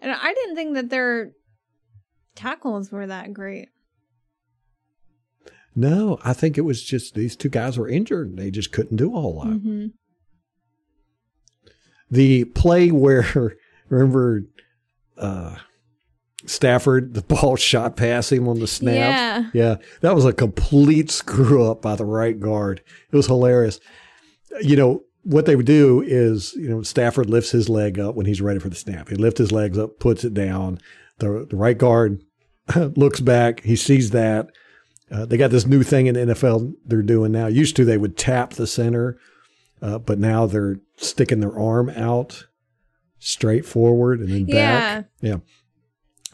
[0.00, 1.32] And I didn't think that their
[2.34, 3.68] tackles were that great.
[5.74, 8.36] No, I think it was just these two guys were injured.
[8.36, 9.48] They just couldn't do a whole lot.
[9.48, 9.86] Mm-hmm.
[12.10, 13.56] The play where,
[13.88, 14.42] remember,
[15.16, 15.56] uh,
[16.46, 18.94] Stafford, the ball shot past him on the snap.
[18.94, 19.50] Yeah.
[19.52, 22.82] Yeah, that was a complete screw up by the right guard.
[23.10, 23.80] It was hilarious.
[24.60, 28.26] You know, what they would do is, you know, Stafford lifts his leg up when
[28.26, 29.08] he's ready for the snap.
[29.08, 30.78] He lifts his legs up, puts it down.
[31.18, 32.22] The, the right guard
[32.76, 33.60] looks back.
[33.60, 34.48] He sees that.
[35.10, 37.46] Uh, they got this new thing in the NFL they're doing now.
[37.46, 39.18] Used to, they would tap the center,
[39.80, 42.46] uh, but now they're sticking their arm out
[43.18, 45.06] straight forward and then back.
[45.20, 45.36] Yeah.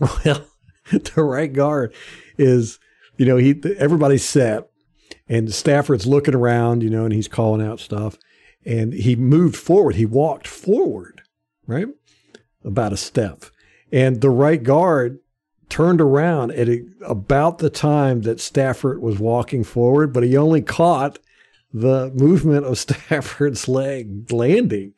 [0.00, 0.46] Well,
[0.90, 1.94] the right guard
[2.36, 2.78] is,
[3.16, 4.68] you know, he everybody's set,
[5.28, 8.18] and Stafford's looking around, you know, and he's calling out stuff,
[8.64, 9.94] and he moved forward.
[9.94, 11.22] He walked forward,
[11.66, 11.88] right,
[12.64, 13.44] about a step,
[13.92, 15.20] and the right guard
[15.68, 20.62] turned around at a, about the time that Stafford was walking forward, but he only
[20.62, 21.18] caught
[21.72, 24.94] the movement of Stafford's leg landing.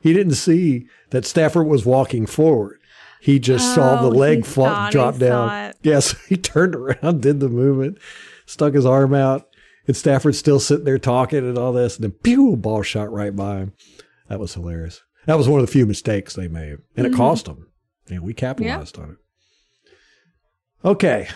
[0.00, 2.80] He didn't see that Stafford was walking forward.
[3.22, 5.72] He just saw the Oh, leg fall, drop down.
[5.82, 7.98] Yes, he turned around, did the movement,
[8.46, 9.48] stuck his arm out,
[9.86, 13.34] and Stafford's still sitting there talking and all this, and then pew, ball shot right
[13.34, 13.72] by him.
[14.28, 15.02] That was hilarious.
[15.26, 17.68] That was one of the few mistakes they made, and it cost them.
[18.10, 19.16] And we capitalized on it.
[20.84, 21.28] Okay,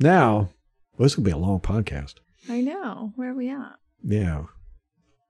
[0.00, 0.48] now
[0.96, 2.14] well, this will be a long podcast.
[2.48, 3.12] I know.
[3.16, 3.74] Where are we at?
[4.02, 4.44] Yeah,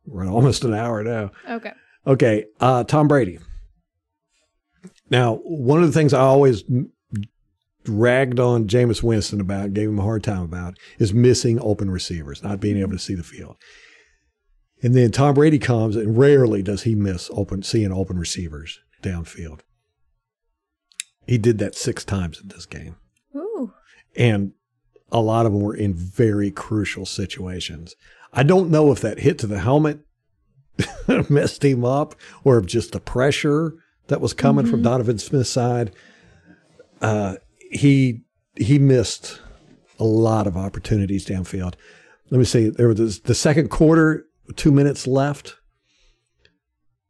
[0.07, 1.33] we're at almost an hour now.
[1.51, 1.73] Okay.
[2.07, 3.41] Okay, uh, Tom Brady.
[5.13, 6.65] Now, one of the things I always
[7.87, 12.43] ragged on Jameis Winston about, gave him a hard time about, is missing open receivers,
[12.43, 13.57] not being able to see the field.
[14.83, 19.61] And then Tom Brady comes, and rarely does he miss open seeing open receivers downfield.
[21.27, 22.97] He did that six times in this game,
[23.37, 23.75] Ooh.
[24.17, 24.53] and
[25.13, 27.95] a lot of them were in very crucial situations.
[28.33, 30.01] I don't know if that hit to the helmet
[31.29, 33.75] messed him up or if just the pressure
[34.13, 35.91] that was coming from Donovan Smith's side.
[37.01, 37.37] Uh,
[37.71, 38.21] he
[38.57, 39.41] he missed
[39.99, 41.75] a lot of opportunities downfield.
[42.31, 42.69] let me see.
[42.69, 45.57] There was this, the second quarter, two minutes left.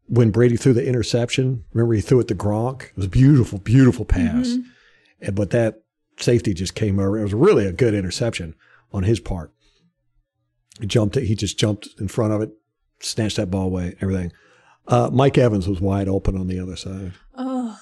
[0.07, 2.83] When Brady threw the interception, remember he threw it to Gronk.
[2.85, 4.57] It was a beautiful, beautiful pass,
[5.21, 5.83] And- but that
[6.19, 7.19] safety just came over.
[7.19, 8.55] It was really a good interception
[8.93, 9.53] on his part.
[10.81, 11.25] He jumped it.
[11.25, 12.51] He just jumped in front of it,
[13.01, 13.95] snatched that ball away.
[14.01, 14.33] Everything.
[14.89, 17.13] Uh, Mike Evans was wide open on the other side.
[17.37, 17.79] Oh,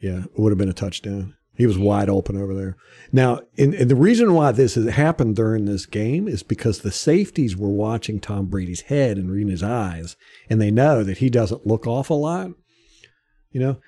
[0.00, 1.34] Yeah, it would have been a touchdown.
[1.56, 2.76] He was wide open over there.
[3.12, 6.90] Now, and, and the reason why this has happened during this game is because the
[6.90, 10.16] safeties were watching Tom Brady's head and reading his eyes,
[10.50, 12.50] and they know that he doesn't look off a lot,
[13.52, 13.80] you know,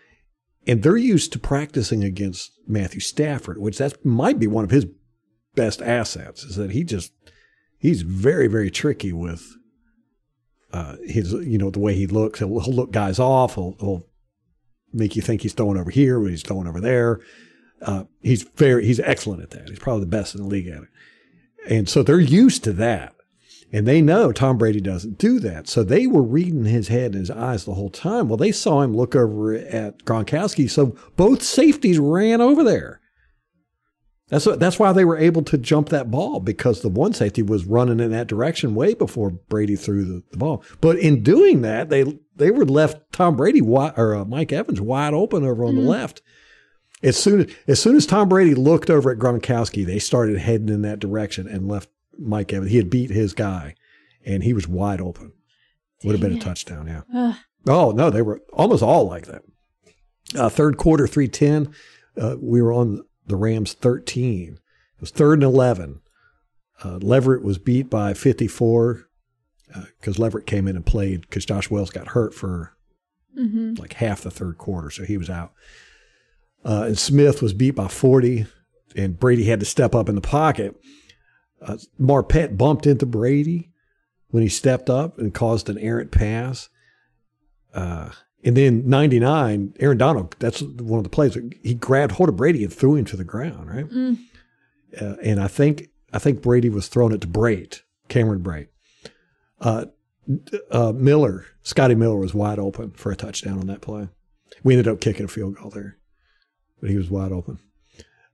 [0.67, 4.87] and they're used to practicing against Matthew Stafford, which that might be one of his
[5.57, 7.13] best assets, is that he just
[7.79, 9.57] he's very very tricky with
[10.77, 12.41] uh, his you know the way he looks.
[12.41, 13.55] He'll, he'll look guys off.
[13.55, 14.07] He'll, he'll
[14.93, 17.21] make you think he's throwing over here, but he's throwing over there.
[17.81, 19.71] Uh, he's very he's excellent at that.
[19.71, 20.89] He's probably the best in the league at it.
[21.69, 23.15] And so they're used to that.
[23.73, 25.67] And they know Tom Brady doesn't do that.
[25.67, 28.29] So they were reading his head and his eyes the whole time.
[28.29, 30.71] Well, they saw him look over at Gronkowski.
[30.71, 33.01] So both safeties ran over there.
[34.29, 37.43] That's what, that's why they were able to jump that ball because the one safety
[37.43, 40.65] was running in that direction way before Brady threw the, the ball.
[40.81, 44.81] But in doing that, they they were left Tom Brady wide, or uh, Mike Evans
[44.81, 46.23] wide open over on the left.
[47.05, 50.83] As soon as soon as Tom Brady looked over at Gronkowski, they started heading in
[50.83, 52.73] that direction and left Mike Evans.
[52.73, 53.77] He had beat his guy,
[54.25, 55.33] and he was wide open.
[56.03, 57.03] Would have been a touchdown, yeah.
[57.15, 57.37] Ugh.
[57.69, 59.43] Oh no, they were almost all like that.
[60.37, 61.73] Uh, third quarter, three ten.
[62.21, 64.55] Uh, we were on the Rams thirteen.
[64.97, 66.01] It was third and eleven.
[66.85, 69.09] Uh, Leverett was beat by fifty four
[70.01, 72.73] because Leverett came in and played because Josh Wells got hurt for
[73.37, 73.79] Mhm.
[73.79, 75.53] like half the third quarter, so he was out.
[76.65, 78.47] Uh, and Smith was beat by 40,
[78.97, 80.75] and Brady had to step up in the pocket.
[81.61, 83.71] Uh, Marpet bumped into Brady
[84.29, 86.69] when he stepped up and caused an errant pass.
[87.75, 88.11] Uh,
[88.47, 91.37] and then 99, Aaron Donald, that's one of the plays.
[91.65, 93.89] He grabbed hold of Brady and threw him to the ground, right?
[93.89, 94.19] Mm.
[94.99, 98.69] Uh, and I think I think Brady was throwing it to Brate, Cameron Brate.
[99.61, 99.87] Uh,
[100.71, 104.09] uh, Miller, Scotty Miller was wide open for a touchdown on that play.
[104.63, 105.99] We ended up kicking a field goal there,
[106.81, 107.59] but he was wide open.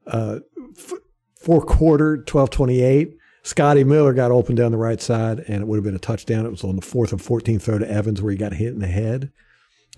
[0.07, 0.41] Uh,
[0.77, 0.93] f-
[1.37, 3.17] fourth quarter, 12 28.
[3.45, 6.45] Scotty Miller got open down the right side, and it would have been a touchdown.
[6.45, 8.79] It was on the fourth and 14 throw to Evans where he got hit in
[8.79, 9.33] the head.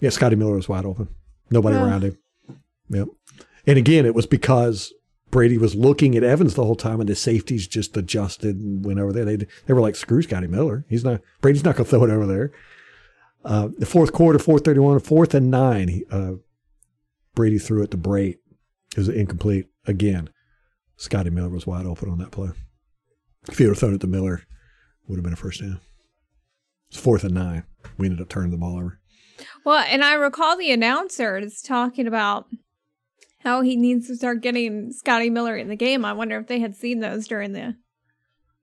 [0.00, 1.08] Yeah, Scotty Miller was wide open.
[1.50, 1.84] Nobody Oh.
[1.84, 2.18] around him.
[2.90, 3.08] Yep.
[3.66, 4.92] And again, it was because
[5.30, 8.98] Brady was looking at Evans the whole time, and the safeties just adjusted and went
[9.00, 9.24] over there.
[9.24, 10.84] They they were like, "Screw Scotty Miller.
[10.88, 12.52] He's not Brady's not going to throw it over there."
[13.44, 15.88] Uh, the fourth quarter, four thirty one, fourth and nine.
[15.88, 16.34] He, uh,
[17.34, 18.38] Brady threw it to Brate.
[18.92, 20.30] It was incomplete again.
[20.96, 22.50] Scotty Miller was wide open on that play.
[23.48, 24.44] If he would have thrown it to Miller, it
[25.08, 25.80] would have been a first down.
[26.88, 27.64] It's fourth and nine.
[27.98, 29.00] We ended up turning the ball over.
[29.64, 32.46] Well, and I recall the announcers talking about
[33.40, 36.04] how he needs to start getting Scotty Miller in the game.
[36.04, 37.74] I wonder if they had seen those during the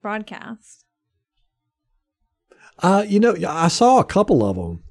[0.01, 0.85] broadcast.
[2.79, 4.83] Uh, you know, I saw a couple of them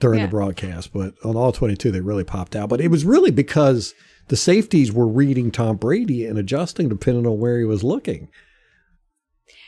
[0.00, 0.26] during Yeah.
[0.26, 2.68] the broadcast, but on all 22, they really popped out.
[2.68, 3.94] But it was really because
[4.28, 8.28] the safeties were reading Tom Brady and adjusting depending on where he was looking.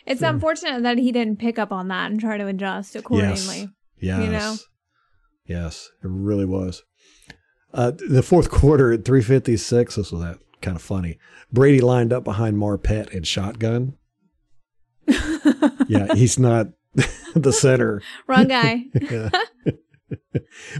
[0.06, 3.68] It's unfortunate that he didn't pick up on that and try to adjust accordingly.
[4.00, 4.24] Yes.
[4.24, 4.56] You know?
[5.46, 6.82] Yes, it really was.
[7.74, 11.18] Uh, the fourth quarter at 356, this was that kind of funny.
[11.52, 13.94] Brady lined up behind Marpet and shotgun.
[15.88, 16.68] yeah, he's not
[17.34, 18.02] the center.
[18.26, 18.84] Wrong guy.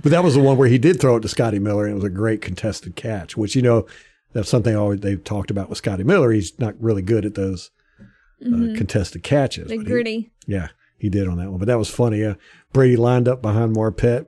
[0.02, 1.96] But that was the one where he did throw it to Scotty Miller, and it
[1.96, 3.36] was a great contested catch.
[3.36, 3.86] Which you know,
[4.32, 6.30] that's something always they've talked about with Scotty Miller.
[6.30, 7.70] He's not really good at those
[8.44, 9.68] uh, contested catches.
[9.68, 10.32] the but he- gritty.
[10.46, 11.58] yeah, he did on that one.
[11.58, 12.24] But that was funny.
[12.24, 12.34] Uh,
[12.72, 14.26] Brady lined up behind Marpet,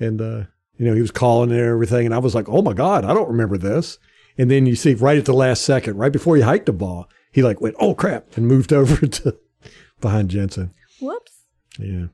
[0.00, 0.44] and uh,
[0.76, 3.14] you know he was calling and everything, and I was like, "Oh my god, I
[3.14, 3.98] don't remember this."
[4.36, 7.08] And then you see right at the last second, right before he hiked the ball,
[7.30, 9.38] he like went, "Oh crap," and moved over to
[10.00, 10.74] behind Jensen.
[11.00, 11.32] Whoops.
[11.78, 12.06] Yeah.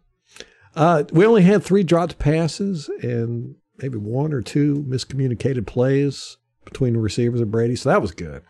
[0.74, 6.93] Uh, we only had three dropped passes and maybe one or two miscommunicated plays between
[6.93, 7.76] the receivers and Brady.
[7.76, 8.43] So that was good.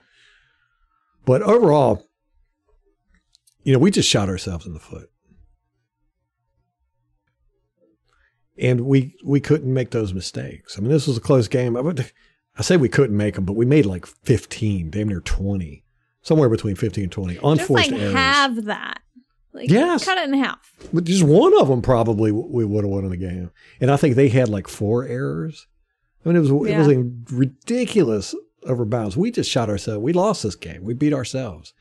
[1.25, 2.07] But overall,
[3.63, 5.11] you know, we just shot ourselves in the foot.
[8.61, 10.77] And we we couldn't make those mistakes.
[10.77, 11.77] I mean, this was a close game.
[11.77, 12.13] I would
[12.59, 15.83] I say we couldn't make them, but we made like 15, damn near 20.
[16.23, 17.35] Somewhere between 15 and 20.
[17.35, 18.13] Just Unforced like errors.
[18.15, 19.01] have that.
[19.53, 20.05] Like Yes.
[20.05, 20.71] cut it in half.
[20.93, 23.51] But just one of them probably we would have won in the game.
[23.81, 25.67] And I think they had like four errors.
[26.25, 28.35] I mean, it was it was ridiculous
[28.65, 29.17] over bounds.
[29.17, 30.03] We just shot ourselves.
[30.03, 30.85] We lost this game.
[30.85, 31.73] We beat ourselves.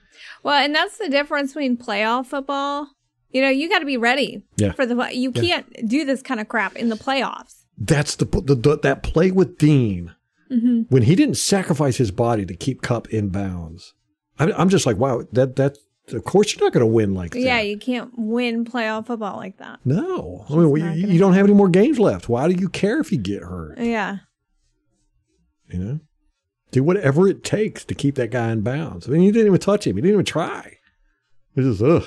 [0.43, 2.87] Well, and that's the difference between playoff football.
[3.31, 4.71] You know, you got to be ready Yeah.
[4.73, 4.95] for the.
[5.13, 5.41] You Yeah.
[5.41, 7.55] can't do this kind of crap in the playoffs.
[7.77, 10.13] That's the, the, the that play with Dean
[10.51, 10.81] Mm-hmm.
[10.89, 13.93] when he didn't sacrifice his body to keep Kupp in bounds.
[14.39, 15.77] I, I'm just like, wow, that that
[16.11, 17.39] of course you're not going to win like that.
[17.39, 19.79] Yeah, you can't win playoff football like that.
[19.85, 22.29] No, I mean, not you, you don't have any more games left.
[22.29, 23.77] Why do you care if you get hurt?
[23.77, 24.17] Yeah.
[25.71, 25.99] You know,
[26.71, 29.07] do whatever it takes to keep that guy in bounds.
[29.07, 29.97] I mean, you didn't even touch him.
[29.97, 30.77] You didn't even try.
[31.55, 32.05] It just ugh.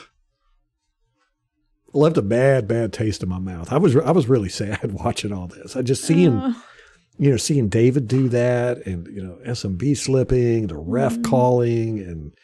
[1.94, 3.70] Left a bad, bad taste in my mouth.
[3.72, 5.76] I was, I was really sad watching all this.
[5.76, 6.54] I just seeing, Oh,
[7.18, 11.24] you know, seeing David do that, and you know, SMB slipping, the ref Mhm.
[11.24, 12.34] calling, and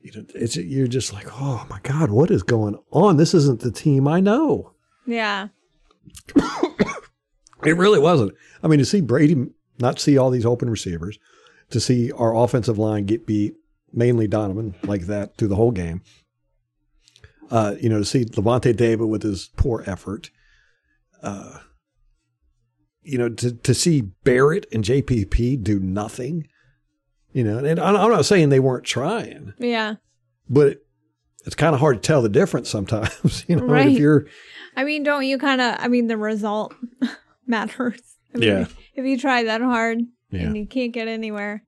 [0.00, 3.16] you know, it's you're just like, oh my god, what is going on?
[3.16, 4.72] This isn't the team I know.
[5.06, 5.48] yeah.
[7.64, 8.32] It really wasn't.
[8.62, 9.46] I mean, to see Brady
[9.80, 11.18] not see all these open receivers,
[11.70, 13.56] to see our offensive line get beat,
[13.92, 16.02] mainly Donovan, like that through the whole game.
[17.50, 20.30] Uh, you know, to see Lavonte David with his poor effort.
[21.22, 21.58] Uh,
[23.02, 26.46] you know, to, to see Barrett and JPP do nothing.
[27.32, 29.96] You know, and I'm not saying they weren't trying, Yeah.
[30.48, 30.78] but
[31.46, 33.44] it's kind of hard to tell the difference sometimes.
[33.48, 33.88] You know, Right.
[33.88, 34.26] if you're
[34.76, 35.76] I mean, don't you kind of?
[35.78, 36.74] I mean, the result
[37.46, 38.00] matters.
[38.34, 38.66] I mean, Yeah.
[38.94, 39.98] If you try that hard
[40.30, 40.42] Yeah.
[40.42, 41.64] and you can't get anywhere,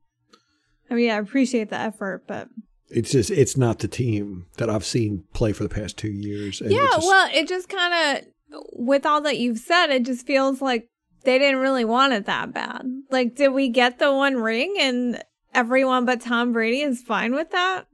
[0.91, 2.49] I mean, I appreciate the effort, but
[2.91, 6.61] it's just it's not the team that I've seen play for the past two years.
[6.64, 6.86] Yeah.
[6.93, 8.24] just- well, it just kind of,
[8.72, 10.88] with all that you've said, it just feels like
[11.24, 12.82] they didn't really want it that bad.
[13.11, 15.22] Like, did we get the one ring and
[15.55, 17.86] everyone but Tom Brady is fine with that?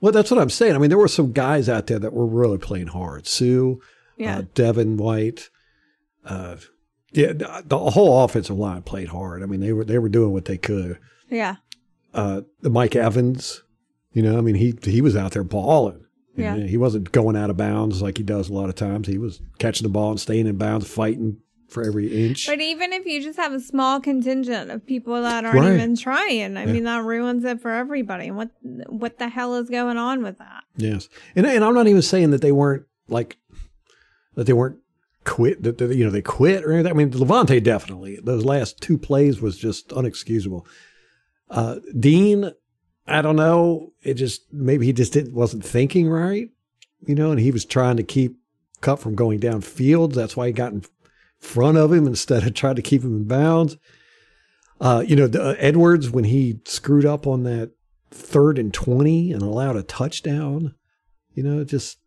[0.00, 0.74] well, that's what I'm saying.
[0.74, 3.26] I mean, there were some guys out there that were really playing hard.
[3.26, 3.76] Suh,
[4.18, 4.38] Yeah.
[4.38, 5.48] uh, Devin White,
[6.26, 6.56] uh,
[7.12, 9.42] yeah, the the whole offensive line played hard.
[9.42, 10.98] I mean, they were they were doing what they could.
[11.30, 11.56] yeah.
[12.12, 13.62] Uh, the Mike Evans,
[14.16, 16.02] you know, I mean, he he was out there balling.
[16.36, 16.56] Yeah.
[16.56, 19.08] he wasn't going out of bounds like he does a lot of times.
[19.08, 21.38] He was catching the ball and staying in bounds, fighting
[21.68, 22.46] for every inch.
[22.46, 25.74] But even if you just have a small contingent of people that aren't Right.
[25.74, 26.72] even trying, I Yeah.
[26.72, 28.30] mean that ruins it for everybody.
[28.30, 28.50] What
[28.88, 30.64] what the hell is going on with that?
[30.76, 33.36] Yes, and and I'm not even saying that they weren't like
[34.34, 34.78] that they weren't
[35.24, 36.92] quit that that, you know they quit or anything.
[36.92, 40.66] I mean, Lavonte definitely those last two plays was just unexcusable.
[41.50, 42.52] Uh, Dean,
[43.06, 43.92] I don't know.
[44.02, 46.48] It just maybe he just didn't wasn't thinking right,
[47.06, 48.36] you know, and he was trying to keep
[48.80, 50.14] Kupp from going downfield.
[50.14, 50.84] That's why he got in
[51.38, 53.76] front of him instead of trying to keep him in bounds.
[54.80, 57.70] Uh, you know, the, uh, Edwards when he screwed up on that
[58.10, 60.74] third and twenty and allowed a touchdown.
[61.32, 61.98] You know, just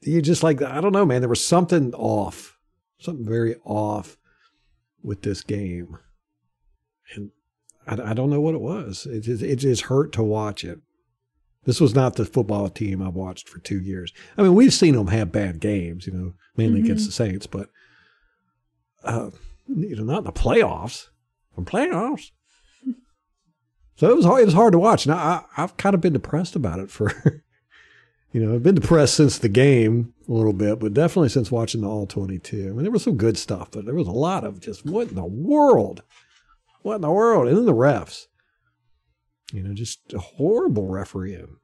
[0.00, 1.20] you just like I don't know, man.
[1.20, 2.58] There was something off,
[2.98, 4.16] something very off
[5.02, 5.98] with this game,
[7.14, 7.30] and
[7.86, 9.06] I, I don't know what it was.
[9.06, 10.80] It just, it just hurt to watch it.
[11.64, 14.12] This was not the football team I've watched for two years.
[14.36, 17.70] I mean, we've seen them have bad games, you know, mainly against the Saints, but
[19.02, 19.30] uh,
[19.68, 21.08] you know, not in the playoffs.
[21.56, 22.30] The playoffs.
[23.96, 24.42] So it was hard.
[24.42, 25.06] It was hard to watch.
[25.06, 27.12] Now I, I've kind of been depressed about it for,
[28.32, 31.82] you know, I've been depressed since the game a little bit, but definitely since watching
[31.82, 32.70] the All Twenty Two.
[32.70, 35.10] I mean, there was some good stuff, but there was a lot of just what
[35.10, 36.02] in the world,
[36.84, 38.26] what in the world, and then the refs.
[39.52, 41.56] You know, just a horrible refereeing.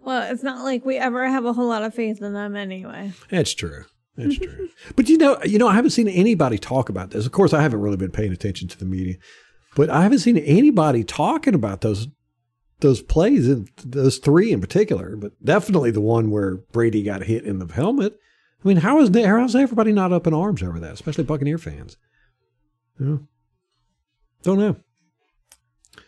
[0.00, 3.12] Well, it's not like we ever have a whole lot of faith in them anyway.
[3.30, 3.84] That's true.
[4.16, 4.68] That's true.
[4.96, 7.24] But you know, you know, I haven't seen anybody talk about this.
[7.26, 9.14] Of course, I haven't really been paying attention to the media,
[9.74, 12.08] but I haven't seen anybody talking about those
[12.80, 15.16] those plays, and those three in particular.
[15.16, 18.18] But definitely the one where Brady got hit in the helmet.
[18.64, 21.96] I mean, how is how's everybody not up in arms over that, especially Buccaneer fans?
[22.98, 23.28] You know,
[24.42, 24.76] don't know.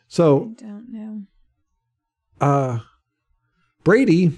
[0.09, 1.22] So I don't know.
[2.41, 2.78] uh,
[3.82, 4.32] Brady,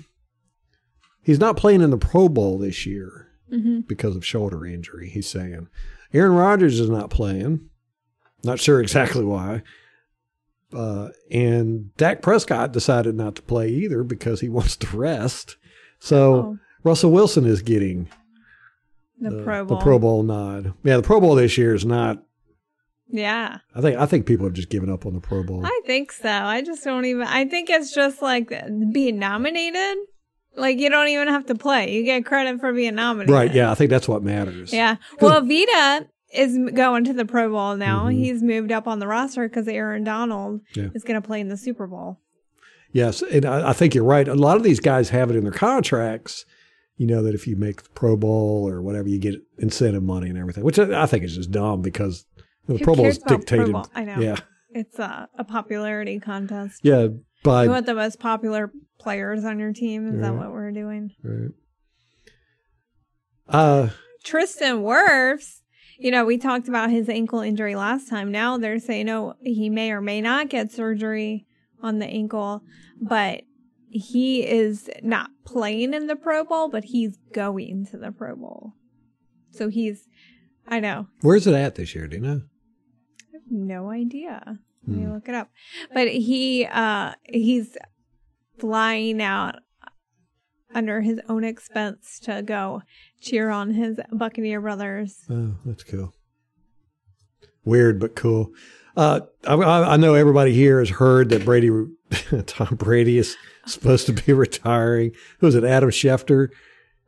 [1.23, 5.29] he's not playing in the Pro Bowl this year hmm because of shoulder injury, he's
[5.29, 5.69] saying.
[6.13, 7.69] Aaron Rodgers is not playing.
[8.45, 9.63] Not sure exactly why.
[10.73, 15.57] Uh, and Dak Prescott decided not to play either because he wants to rest.
[16.01, 18.09] So Oh, Russell Wilson is getting
[19.21, 19.77] the the, Pro Bowl.
[19.79, 20.75] the Pro Bowl nod.
[20.83, 22.23] Yeah, the Pro Bowl this year is not.
[23.09, 25.65] Yeah, I think I think people have just given up on the Pro Bowl.
[25.65, 26.29] I think so.
[26.29, 27.23] I just don't even.
[27.27, 28.49] I think it's just like
[28.93, 29.97] being nominated.
[30.57, 31.95] Like you don't even have to play.
[31.95, 33.33] You get credit for being nominated.
[33.35, 33.55] right?
[33.55, 34.73] Yeah, I think that's what matters.
[34.73, 34.97] Yeah.
[35.21, 38.07] Well, Vita is going to the Pro Bowl now.
[38.07, 38.15] Mhm.
[38.15, 40.89] He's moved up on the roster because Aaron Donald Yeah.
[40.95, 42.21] is going to play in the Super Bowl.
[42.93, 44.27] Yes, and I, I think you're right.
[44.27, 46.45] A lot of these guys have it in their contracts.
[46.97, 50.31] You know that if you make the Pro Bowl or whatever, you get incentive money
[50.31, 52.25] and everything, which I I think is just dumb because
[52.67, 53.73] the Who Pro Bowl is cares about Pro dictated.
[53.73, 53.87] Bowl?
[53.95, 54.19] I know.
[54.21, 54.37] Yeah,
[54.71, 56.81] It's a, a popularity contest.
[56.83, 57.09] yeah,
[57.43, 60.15] by You want the most popular players on your team?
[60.15, 61.11] Is that what we're doing?
[61.23, 61.51] right.
[63.49, 63.89] uh
[64.25, 65.61] Tristan Wirfs,
[65.99, 68.33] you know, we talked about his ankle injury last time.
[68.33, 71.47] Now they're saying, oh, he may or may not get surgery
[71.81, 72.63] on the ankle,
[73.01, 73.43] but
[73.89, 78.73] he is not playing in the Pro Bowl, but he's going to the Pro Bowl.
[79.53, 80.09] So he's,
[80.67, 82.09] I know, where's it at this year?
[82.09, 82.43] Do you know?
[83.51, 84.59] No idea.
[84.87, 85.13] Let me Hmm.
[85.13, 85.51] look it up.
[85.93, 87.77] But he, uh, he's
[88.59, 89.57] flying out
[90.75, 92.83] under his own expense to go
[93.21, 95.25] cheer on his Buccaneer brothers.
[95.31, 96.13] Oh, that's cool.
[97.65, 98.53] Weird but cool.
[98.97, 101.71] Uh, I, I know everybody here has heard that Brady,
[102.47, 103.37] Tom Brady is
[103.67, 105.13] supposed to be retiring.
[105.41, 105.65] Who was it?
[105.65, 106.49] Adam Schefter.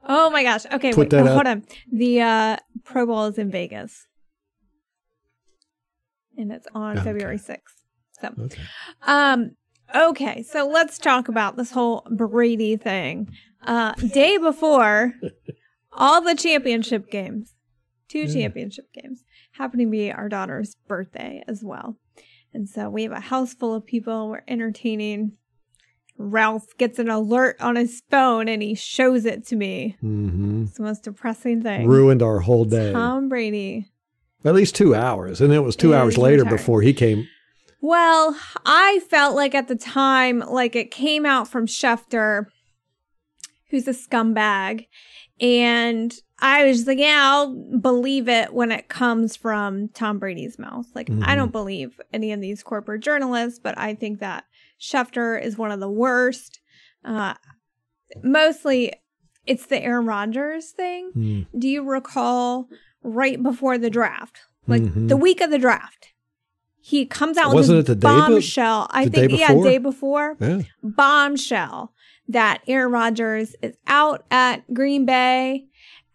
[0.07, 0.67] Oh my gosh.
[0.67, 1.47] Okay, Put wait, that hold up.
[1.47, 1.65] on.
[1.93, 4.07] The uh, Pro Bowl is in Vegas.
[6.39, 7.05] And it's on Okay.
[7.05, 7.83] February 6th.
[8.21, 8.63] So, Okay.
[9.07, 9.51] um,
[9.95, 13.29] okay, so let's talk about this whole Brady thing.
[13.63, 15.15] Uh, day before,
[15.93, 17.55] all the championship games,
[18.09, 18.33] two Yeah.
[18.35, 21.97] championship games, happen to be our daughter's birthday as well.
[22.55, 24.29] And so we have a house full of people.
[24.31, 25.33] We're entertaining.
[26.17, 29.97] Ralph gets an alert on his phone and he shows it to me.
[30.01, 31.87] hmm It's the most depressing thing.
[31.87, 32.93] Ruined our whole day.
[32.93, 33.87] Tom Brady.
[34.45, 36.57] At least two hours, and it was two Yeah, hours later retired.
[36.57, 37.27] before he came.
[37.81, 42.47] Well, I felt like at the time, like it came out from Schefter,
[43.71, 44.87] who's a scumbag.
[45.41, 50.59] And I was just like, yeah, I'll believe it when it comes from Tom Brady's
[50.59, 50.87] mouth.
[50.95, 51.37] Like, I Mhm.
[51.37, 54.45] don't believe any of these corporate journalists, but I think that
[54.81, 56.61] Schefter is one of the worst.
[57.05, 57.35] Uh,
[58.23, 58.93] mostly,
[59.47, 61.11] it's the Aaron Rodgers thing.
[61.13, 61.43] Hmm.
[61.59, 62.69] Do you recall
[63.03, 65.09] right before the draft, like Mhm.
[65.09, 66.09] the week of the draft?
[66.81, 68.87] He comes out Wasn't with it this the be- bombshell.
[68.91, 70.63] I think, yeah, day before Yeah.
[70.83, 71.93] bombshell
[72.29, 75.67] that Aaron Rodgers is out at Green Bay,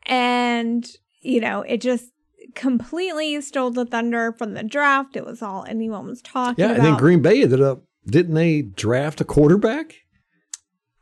[0.07, 0.87] and
[1.21, 2.11] you know it just
[2.55, 5.15] completely stole the thunder from the draft.
[5.15, 6.77] It was all anyone was talking Yeah, about.
[6.77, 7.83] and then Green Bay ended up.
[8.05, 9.95] Didn't they draft a quarterback?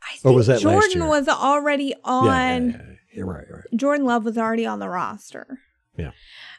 [0.02, 2.26] I Or think was that Jordan was already on.
[2.70, 2.82] Yeah, yeah,
[3.16, 3.22] yeah.
[3.22, 3.44] Right.
[3.50, 3.64] Right.
[3.74, 5.58] Jordan Love was already on the roster.
[5.96, 6.12] Yeah.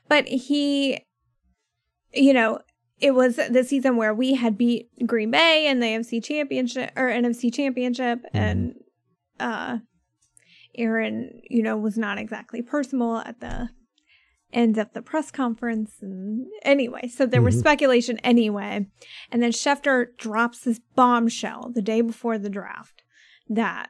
[0.08, 1.04] But he,
[2.14, 2.60] you know,
[3.00, 7.10] it was the season where we had beat Green Bay in the AFC championship or
[7.10, 8.38] NFC championship Mm-hmm.
[8.38, 8.74] and
[9.40, 9.78] uh
[10.76, 13.70] Aaron, you know, was not exactly personal at the
[14.52, 17.60] end of the press conference and anyway, so there was Mhm.
[17.60, 18.86] speculation anyway.
[19.32, 23.02] And then Schefter drops this bombshell the day before the draft
[23.50, 23.90] that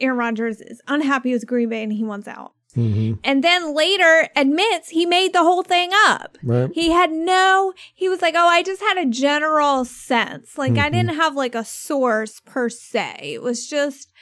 [0.00, 2.52] Aaron Rodgers is unhappy with Green Bay and he wants out.
[2.74, 6.36] Hmm And then later admits he made the whole thing up.
[6.42, 6.70] Right.
[6.74, 10.58] He had no, he was like, oh, I just had a general sense.
[10.58, 10.92] Like, I Mhm.
[10.92, 13.16] didn't have like a source per se.
[13.34, 14.12] It was just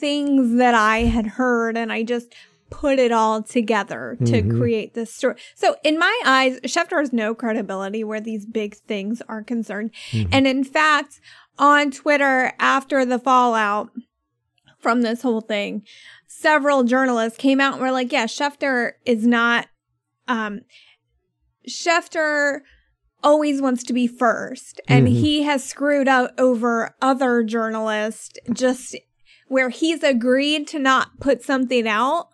[0.00, 2.34] things that I had heard and I just
[2.70, 4.58] put it all together to Mhm.
[4.58, 5.36] create this story.
[5.54, 9.90] So, in my eyes, Schefter has no credibility where these big things are concerned.
[10.12, 10.28] Mhm.
[10.32, 11.20] And in fact,
[11.58, 13.90] on Twitter after the fallout
[14.78, 15.82] from this whole thing,
[16.40, 19.66] several journalists came out and were like, yeah, Schefter is not,
[20.28, 20.60] um,
[21.68, 22.60] Schefter
[23.22, 25.10] always wants to be first and Mhm.
[25.20, 28.94] he has screwed out over other journalists just
[29.48, 32.28] where he's agreed to not put something out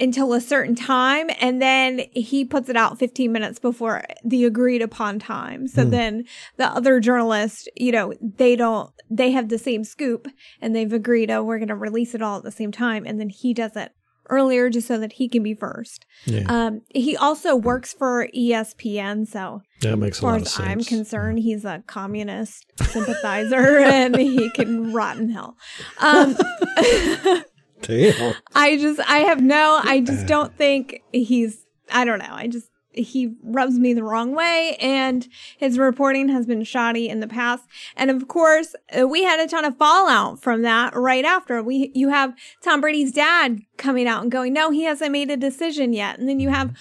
[0.00, 4.82] until a certain time and then he puts it out 15 minutes before the agreed
[4.82, 5.90] upon time so Hmm.
[5.90, 6.24] then
[6.56, 10.26] the other journalists you know they don't they have the same scoop
[10.60, 13.20] and they've agreed oh we're going to release it all at the same time and
[13.20, 13.92] then he does it
[14.28, 16.44] earlier just so that he can be first Yeah.
[16.48, 20.52] um he also works for espn so that makes as a lot far of as
[20.52, 20.68] sense.
[20.68, 25.56] i'm concerned he's a communist sympathizer and he can rot in hell
[25.98, 26.36] um
[27.82, 28.34] Damn.
[28.54, 32.30] I just, I have no, I just don't think he's, I don't know.
[32.30, 35.28] I just, he rubs me the wrong way and
[35.58, 37.64] his reporting has been shoddy in the past.
[37.96, 41.62] And of course, uh, we had a ton of fallout from that right after.
[41.62, 45.36] We, you have Tom Brady's dad coming out and going, no, he hasn't made a
[45.36, 46.18] decision yet.
[46.18, 46.74] And then you have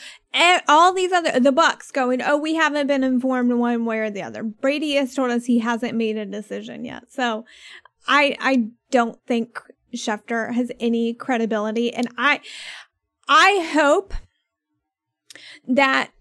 [0.67, 4.23] all these other, the Bucs going, oh, we haven't been informed one way or the
[4.23, 4.43] other.
[4.43, 7.11] Brady has told us he hasn't made a decision yet.
[7.11, 7.45] So
[8.07, 9.59] I, I don't think
[9.95, 11.93] Schefter has any credibility.
[11.93, 12.41] And I,
[13.27, 14.13] I hope
[15.67, 16.11] that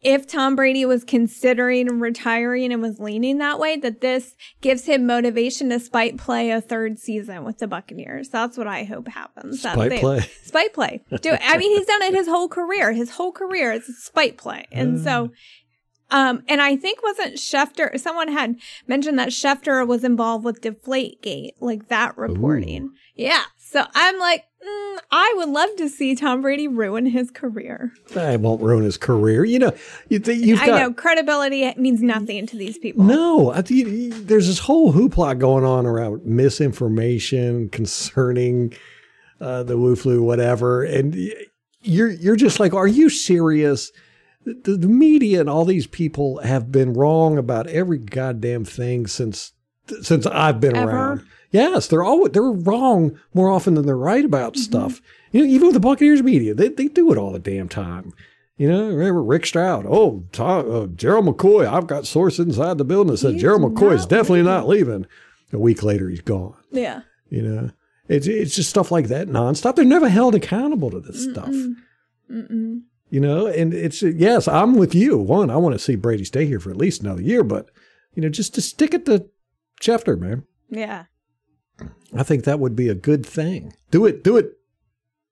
[0.00, 5.06] if Tom Brady was considering retiring and was leaning that way, that this gives him
[5.06, 8.28] motivation to spite play a third season with the Buccaneers.
[8.28, 9.62] That's what I hope happens.
[9.62, 10.20] That Spite they- play.
[10.44, 11.02] Spite play.
[11.20, 12.92] Do I mean he's done it his whole career.
[12.92, 14.66] His whole career is spite play.
[14.70, 15.32] And so mm.
[16.10, 18.56] Um, and I think wasn't Schefter, someone had
[18.86, 22.84] mentioned that Schefter was involved with Deflategate, like that reporting.
[22.84, 22.92] Ooh.
[23.14, 23.42] Yeah.
[23.58, 27.92] So I'm like, mm, I would love to see Tom Brady ruin his career.
[28.16, 29.44] I won't ruin his career.
[29.44, 29.72] You know,
[30.08, 33.04] you th- you've I got, know credibility means nothing to these people.
[33.04, 38.72] No, I th- there's this whole hoopla going on around misinformation concerning
[39.42, 41.14] uh, the Wu flu, whatever, and
[41.82, 43.92] you're you're just like, are you serious?
[44.64, 49.52] The, the media and all these people have been wrong about every goddamn thing since
[50.02, 50.90] since I've been Ever?
[50.90, 51.26] around.
[51.50, 54.62] Yes, they're all they're wrong more often than they're right about mm-hmm.
[54.62, 55.00] stuff.
[55.32, 58.12] You know, even with the Buccaneers media, they they do it all the damn time.
[58.56, 59.86] You know, remember Rick Stroud?
[59.88, 61.66] Oh, Tom, uh, Gerald McCoy.
[61.66, 64.52] I've got sources inside the building that said he's Gerald McCoy is definitely leaving.
[64.52, 65.06] not leaving.
[65.52, 66.56] A week later, he's gone.
[66.72, 67.02] Yeah.
[67.30, 67.70] You know,
[68.08, 69.76] it's it's just stuff like that nonstop.
[69.76, 71.32] They're never held accountable to this Mm-mm.
[71.32, 71.54] stuff.
[72.30, 72.82] Mm-mm.
[73.10, 75.16] You know, and it's yes, I'm with you.
[75.16, 77.70] One, I want to see Brady stay here for at least another year, but
[78.14, 79.26] you know, just to stick it to
[79.80, 80.44] Schefter, man.
[80.68, 81.04] Yeah.
[82.14, 83.74] I think that would be a good thing.
[83.90, 84.52] Do it, do it,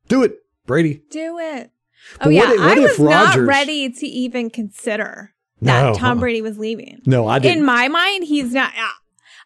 [0.09, 1.03] do it, Brady.
[1.11, 1.71] Do it.
[2.19, 6.21] But oh yeah, if, I was Rodgers, not ready to even consider that no, Tom
[6.21, 7.01] Brady was leaving.
[7.07, 7.59] No, I didn't.
[7.59, 8.73] In my mind, he's not.
[8.79, 8.89] Uh,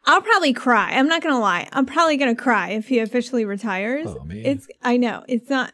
[0.06, 0.90] I'll probably cry.
[0.92, 1.68] I'm not gonna lie.
[1.72, 4.06] I'm probably gonna cry if he officially retires.
[4.08, 4.42] Oh, man.
[4.44, 4.66] It's.
[4.82, 5.72] I know it's not.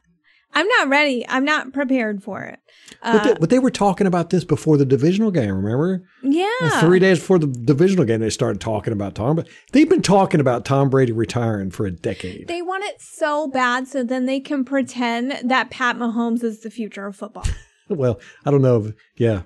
[0.57, 1.23] I'm not ready.
[1.29, 2.59] I'm not prepared for it.
[3.03, 6.03] Uh, but, they, but, they, were talking about this before the divisional game, remember?
[6.23, 6.81] Yeah.
[6.81, 9.37] Three days before the divisional game, they started talking about Tom.
[9.37, 12.49] But they've been talking about Tom Brady retiring for a decade.
[12.49, 16.71] They want it so bad so then they can pretend that Pat Mahomes is the
[16.71, 17.45] future of football.
[17.91, 18.87] well, I don't know.
[18.87, 19.43] If, yeah.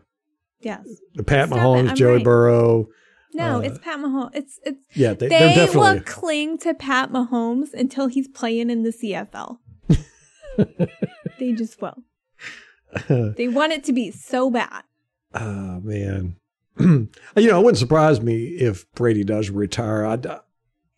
[0.61, 0.87] Yes.
[1.15, 2.25] The Pat Stop Mahomes, Joey right.
[2.25, 2.87] Burrow.
[3.35, 4.31] No, uh, it's Pat Mahomes.
[4.35, 5.15] It's it's yeah.
[5.15, 5.95] They, they definitely...
[5.95, 9.59] will cling to Pat Mahomes until he's playing in the CFL.
[11.39, 12.03] they just will.
[13.09, 14.83] they want it to be so bad.
[15.35, 16.37] Oh man,
[16.81, 20.07] you know, it wouldn't surprise me if Brady does retire.
[20.07, 20.27] I'd,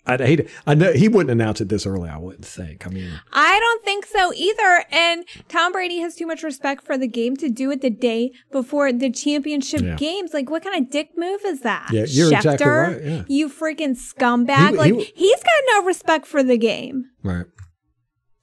[0.06, 0.50] I'd hate it.
[0.66, 2.08] I know he wouldn't announce it this early.
[2.08, 2.86] I wouldn't think.
[2.86, 4.84] I mean, I don't think so either.
[4.90, 8.32] And Tom Brady has too much respect for the game to do it the day
[8.50, 9.96] before the championship yeah.
[9.96, 10.32] games.
[10.32, 11.90] Like, what kind of dick move is that?
[11.92, 13.04] Yeah, you're Schefter, exactly right.
[13.04, 13.22] Yeah.
[13.28, 14.70] You freaking scumbag!
[14.70, 17.10] He, like, he, he's got no respect for the game.
[17.22, 17.46] Right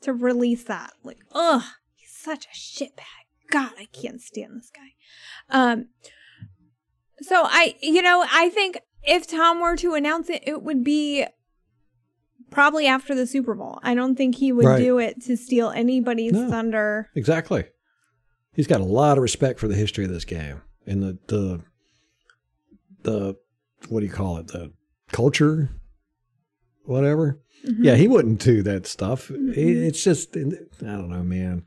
[0.02, 0.94] to release that.
[1.04, 1.64] Like, ugh,
[1.96, 3.26] he's such a shitbag.
[3.50, 4.94] God, I can't stand this guy.
[5.50, 5.88] Um,
[7.22, 11.26] so I, you know, I think if Tom were to announce it, it would be
[12.50, 13.80] probably after the Super Bowl.
[13.84, 14.78] I don't think he would right.
[14.80, 17.10] do it to steal anybody's no, thunder.
[17.16, 17.66] Exactly.
[18.54, 21.62] He's got a lot of respect for the history of this game and the the
[23.04, 23.36] the
[23.88, 24.48] what do you call it?
[24.48, 24.74] The
[25.12, 25.70] culture,
[26.84, 27.40] whatever.
[27.68, 27.84] Mm-hmm.
[27.84, 29.28] Yeah, he wouldn't do that stuff.
[29.28, 29.54] Mm-hmm.
[29.56, 30.42] It's just, I
[30.80, 31.64] don't know, man.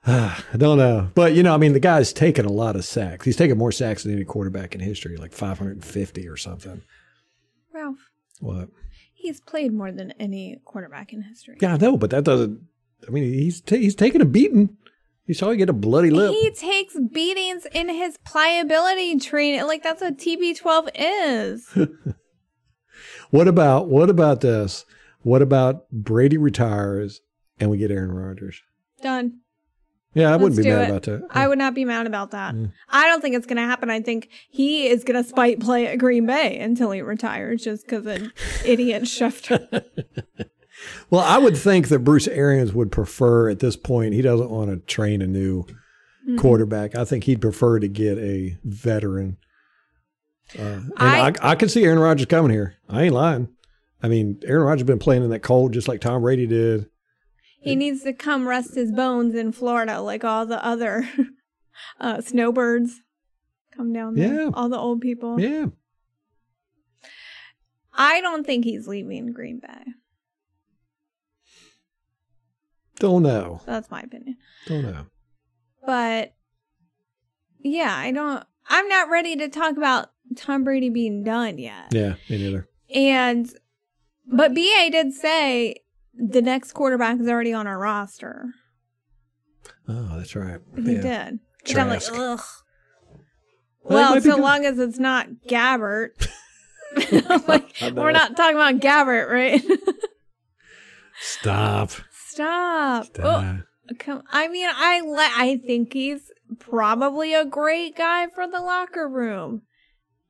[0.06, 1.10] I don't know.
[1.14, 3.24] But, you know, I mean, the guy's taken a lot of sacks.
[3.24, 6.82] He's taken more sacks than any quarterback in history, like 550 or something.
[7.72, 8.10] Ralph.
[8.40, 8.68] What?
[9.14, 11.58] He's played more than any quarterback in history.
[11.60, 12.60] Yeah, I know, but that doesn't,
[13.06, 14.76] I mean, he's, t- he's taken a beating.
[15.26, 16.32] You saw him get a bloody lip.
[16.32, 19.66] He takes beatings in his pliability training.
[19.66, 21.68] Like, that's what TB12 is.
[23.30, 24.84] What about what about this?
[25.22, 27.20] What about Brady retires
[27.58, 28.62] and we get Aaron Rodgers?
[29.02, 29.40] Done.
[30.14, 30.90] Yeah, I Let's wouldn't be mad it.
[30.90, 31.26] about that.
[31.30, 32.54] I would not be mad about that.
[32.54, 32.72] Mm.
[32.88, 33.90] I don't think it's going to happen.
[33.90, 37.84] I think he is going to spite play at Green Bay until he retires just
[37.84, 38.32] because an
[38.64, 39.84] idiot Schefter.
[41.10, 44.70] well, I would think that Bruce Arians would prefer at this point, he doesn't want
[44.70, 46.38] to train a new mm-hmm.
[46.38, 46.94] quarterback.
[46.94, 49.36] I think he'd prefer to get a veteran
[50.58, 52.76] uh, and I, I, I can see Aaron Rodgers coming here.
[52.88, 53.48] I ain't lying.
[54.02, 56.86] I mean, Aaron Rodgers been playing in that cold just like Tom Brady did.
[57.60, 61.08] He needs to come rest his bones in Florida like all the other
[62.00, 63.00] uh, snowbirds
[63.76, 64.42] come down there.
[64.44, 64.50] Yeah.
[64.54, 65.40] All the old people.
[65.40, 65.66] Yeah.
[67.92, 69.92] I don't think he's leaving Green Bay.
[73.00, 73.60] Don't know.
[73.66, 74.36] That's my opinion.
[74.66, 75.06] Don't know.
[75.84, 76.34] But
[77.60, 81.88] yeah, I don't I'm not ready to talk about Tom Brady being done yet.
[81.92, 82.68] Yeah, me neither.
[82.94, 83.50] And
[84.26, 85.76] but BA did say
[86.14, 88.50] the next quarterback is already on our roster.
[89.88, 90.60] Oh, that's right.
[90.76, 91.30] He yeah.
[91.30, 91.40] did.
[91.76, 92.40] I'm like, ugh.
[93.82, 96.10] Well, well so long as it's not Gabbert.
[97.48, 99.62] like, we're not talking about Gabbert, right?
[101.20, 101.90] Stop.
[102.10, 103.06] Stop.
[103.06, 103.16] Stop.
[103.18, 108.60] Oh, come, I mean, I le- I think he's probably a great guy for the
[108.60, 109.62] locker room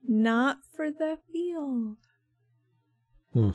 [0.09, 1.97] not for the field.
[3.32, 3.51] Hmm.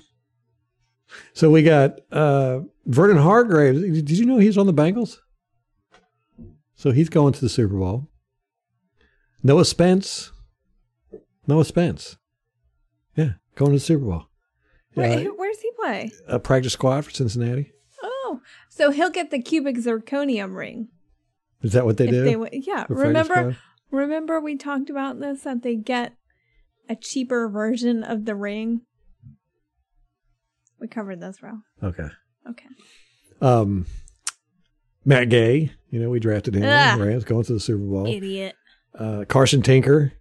[1.34, 3.81] So we got uh, Vernon Hargreaves.
[3.81, 5.17] Did you know he's on the Bengals?
[6.75, 8.09] So he's going to the Super Bowl.
[9.41, 10.31] Noah Spence.
[11.47, 12.17] Noah Spence.
[13.15, 14.25] Yeah, going to the Super Bowl.
[14.93, 16.11] Where, where's he play?
[16.27, 17.71] a practice squad for Cincinnati.
[18.01, 20.89] Oh, so he'll get the cubic zirconium ring.
[21.61, 22.23] Is that what they if do?
[22.23, 23.55] they yeah, remember
[23.91, 26.13] remember we talked about this that they get
[26.89, 28.81] a cheaper version of the ring.
[30.80, 31.60] We covered this, Ro.
[31.81, 32.07] Okay.
[32.49, 32.65] Okay.
[33.41, 33.85] Um,
[35.05, 35.72] Matt Gay.
[35.89, 36.64] You know, we drafted him.
[36.64, 36.99] Ugh.
[36.99, 38.07] Rams going to the Super Bowl.
[38.07, 38.55] Idiot.
[38.97, 40.14] Uh, Carson Tinker.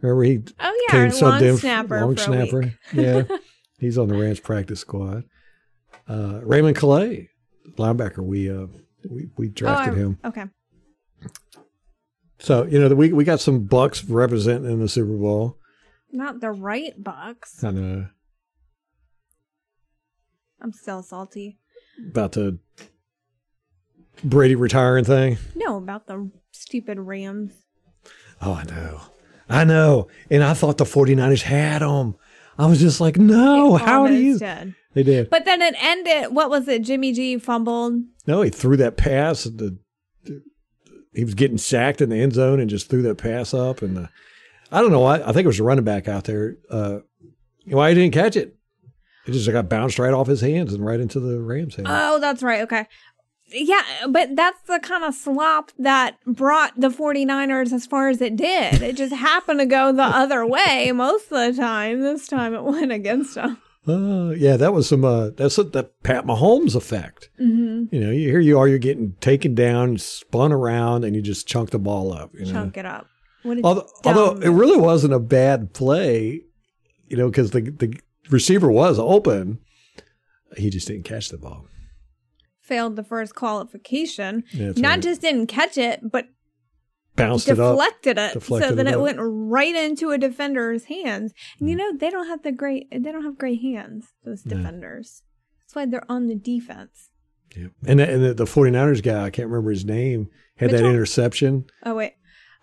[0.00, 2.00] Remember he Oh yeah, came long in- snapper.
[2.00, 2.74] long snapper.
[2.92, 3.22] Yeah,
[3.78, 5.24] he's on the Rams practice squad.
[6.08, 7.28] Uh, Raymond Calais,
[7.76, 8.18] linebacker.
[8.18, 8.66] We uh,
[9.08, 10.18] we we drafted oh, I- him.
[10.24, 10.44] Okay.
[12.40, 15.58] So you know we we got some Bucs representing in the Super Bowl.
[16.12, 17.64] Not the right box.
[17.64, 18.06] I know
[20.60, 21.58] I'm still salty.
[22.10, 22.58] about the
[24.22, 25.38] Brady retiring thing.
[25.54, 27.52] No, about the stupid Rams.
[28.40, 29.00] Oh, I know.
[29.48, 30.08] I know.
[30.30, 32.16] And I thought the 49ers had them.
[32.58, 34.38] I was just like, no, It how do you?
[34.38, 34.74] did.
[34.94, 35.30] They did.
[35.30, 36.34] But then it ended.
[36.34, 36.82] What was it?
[36.82, 37.94] Jimmy G fumbled.
[38.26, 39.44] No, he threw that pass.
[39.44, 39.78] The,
[40.24, 40.42] the-
[41.14, 43.82] he was getting sacked in the end zone and just threw that pass up.
[43.82, 44.08] And the,
[44.72, 45.20] I don't know why.
[45.20, 46.56] I think it was a running back out there.
[46.70, 47.00] Uh,
[47.66, 48.56] why he didn't catch it?
[49.26, 51.88] It just got bounced right off his hands and right into the Rams' hands.
[51.90, 52.62] Oh, that's right.
[52.62, 52.86] Okay.
[53.54, 58.34] Yeah, but that's the kind of slop that brought the 49ers as far as it
[58.34, 58.80] did.
[58.82, 62.00] It just happened to go the other way most of the time.
[62.00, 63.58] This time it went against them.
[63.86, 65.04] Uh, yeah, that was some.
[65.04, 67.30] Uh, that's a, the Pat Mahomes effect.
[67.40, 67.94] Mm-hmm.
[67.94, 71.48] You know, you, here you are, you're getting taken down, spun around, and you just
[71.48, 72.30] chunk the ball up.
[72.32, 72.52] You know?
[72.52, 73.08] Chunk it up.
[73.44, 76.42] Although, although it really wasn't a bad play,
[77.08, 77.94] you know, because the the
[78.30, 79.58] receiver was open,
[80.56, 81.66] he just didn't catch the ball.
[82.60, 84.44] failed the first qualification.
[84.52, 85.02] Yeah, Not right.
[85.02, 86.26] just didn't catch it, but
[87.16, 87.72] bounced it up.
[87.72, 91.32] deflected it, so Deflected that it it, went right into a defender's hands.
[91.58, 91.68] And Hmm.
[91.68, 94.06] you know they don't have the great they don't have great hands.
[94.24, 94.56] Those No.
[94.56, 95.22] defenders.
[95.60, 97.10] That's why they're on the defense.
[97.56, 97.66] Yeah.
[97.86, 101.66] And, the, and the, the 49ers guy, I can't remember his name, had that interception,
[101.84, 102.14] Oh wait,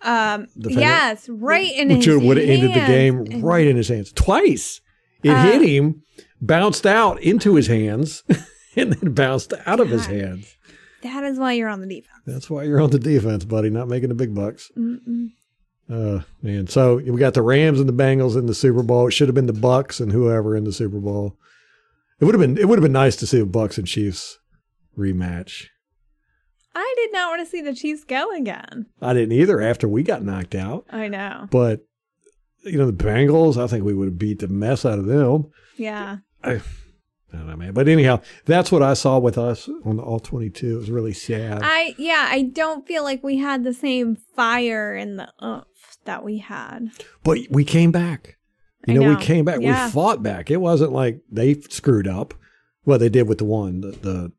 [0.02, 0.80] um, Defender?
[0.80, 2.06] yes, right in his hands.
[2.06, 4.80] which his would have ended the game right in his hands twice.
[5.22, 6.02] It Uh, hit him,
[6.40, 8.22] bounced out into his hands,
[8.76, 10.56] and then bounced out of his hands.
[11.02, 12.20] That is why you're on the defense.
[12.26, 14.70] That's why you're on the defense, buddy, not making the big bucks.
[14.76, 15.28] Mm-mm.
[15.90, 16.66] Uh, man.
[16.68, 19.08] So we got the Rams and the Bengals in the Super Bowl.
[19.08, 21.36] It should have been the Bucs and whoever in the Super Bowl.
[22.20, 22.56] It would have been.
[22.58, 24.38] It would have been nice to see a Bucs and Chiefs
[24.96, 25.64] rematch.
[26.74, 28.86] I did not want to see the Chiefs go again.
[29.02, 31.48] I didn't either after we got knocked out, I know.
[31.50, 31.84] but
[32.62, 33.62] you know the Bengals.
[33.62, 35.50] I think we would have beat the mess out of them.
[35.76, 36.18] Yeah.
[36.44, 36.52] I,
[37.32, 37.72] I don't know, man.
[37.72, 40.74] But anyhow, that's what I saw with us on the All Twenty Two.
[40.74, 41.60] It was really sad.
[41.62, 45.66] I yeah, I don't feel like we had the same fire and the oomph
[46.04, 46.90] that we had.
[47.22, 48.36] But we came back.
[48.86, 49.18] You know, know.
[49.18, 49.60] we came back.
[49.60, 49.86] Yeah.
[49.86, 50.50] We fought back.
[50.50, 52.34] It wasn't like they screwed up.
[52.84, 54.32] Well, they did with the one, the the,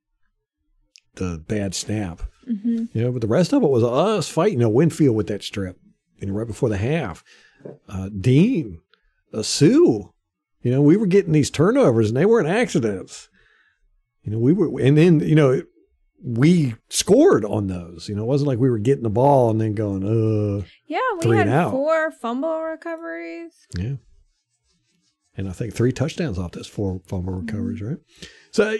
[1.15, 2.21] the bad snap.
[2.45, 4.59] hmm You know, but the rest of it was us fighting.
[4.59, 5.77] Know, Winfield with that strip.
[6.17, 7.23] You know, right before the half.
[7.88, 8.79] Uh, Dean,
[9.33, 10.09] uh, Suh.
[10.63, 13.29] You know, we were getting these turnovers and they weren't accidents.
[14.23, 15.63] You know, we were, and then you know,
[16.23, 18.07] we scored on those.
[18.07, 20.99] You know, it wasn't like we were getting the ball and then going, uh, Yeah,
[21.19, 23.53] we had and four fumble recoveries.
[23.75, 23.95] Yeah.
[25.35, 27.97] And I think three touchdowns off those four fumble recoveries, right?
[28.51, 28.77] So,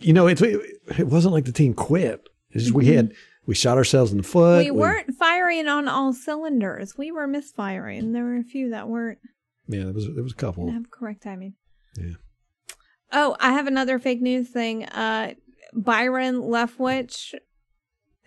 [0.00, 2.28] you know, it's, it wasn't like the team quit.
[2.50, 3.12] It's just we had,
[3.46, 4.64] we shot ourselves in the foot.
[4.64, 6.96] we weren't firing on all cylinders.
[6.96, 8.12] We were misfiring.
[8.12, 9.18] There were a few that weren't.
[9.68, 10.70] Yeah, there was, there was a couple.
[10.70, 11.54] Have correct timing.
[11.96, 12.14] Yeah.
[13.12, 14.84] Oh, I have another fake news thing.
[14.86, 15.34] Uh,
[15.72, 17.34] Byron Leftwich,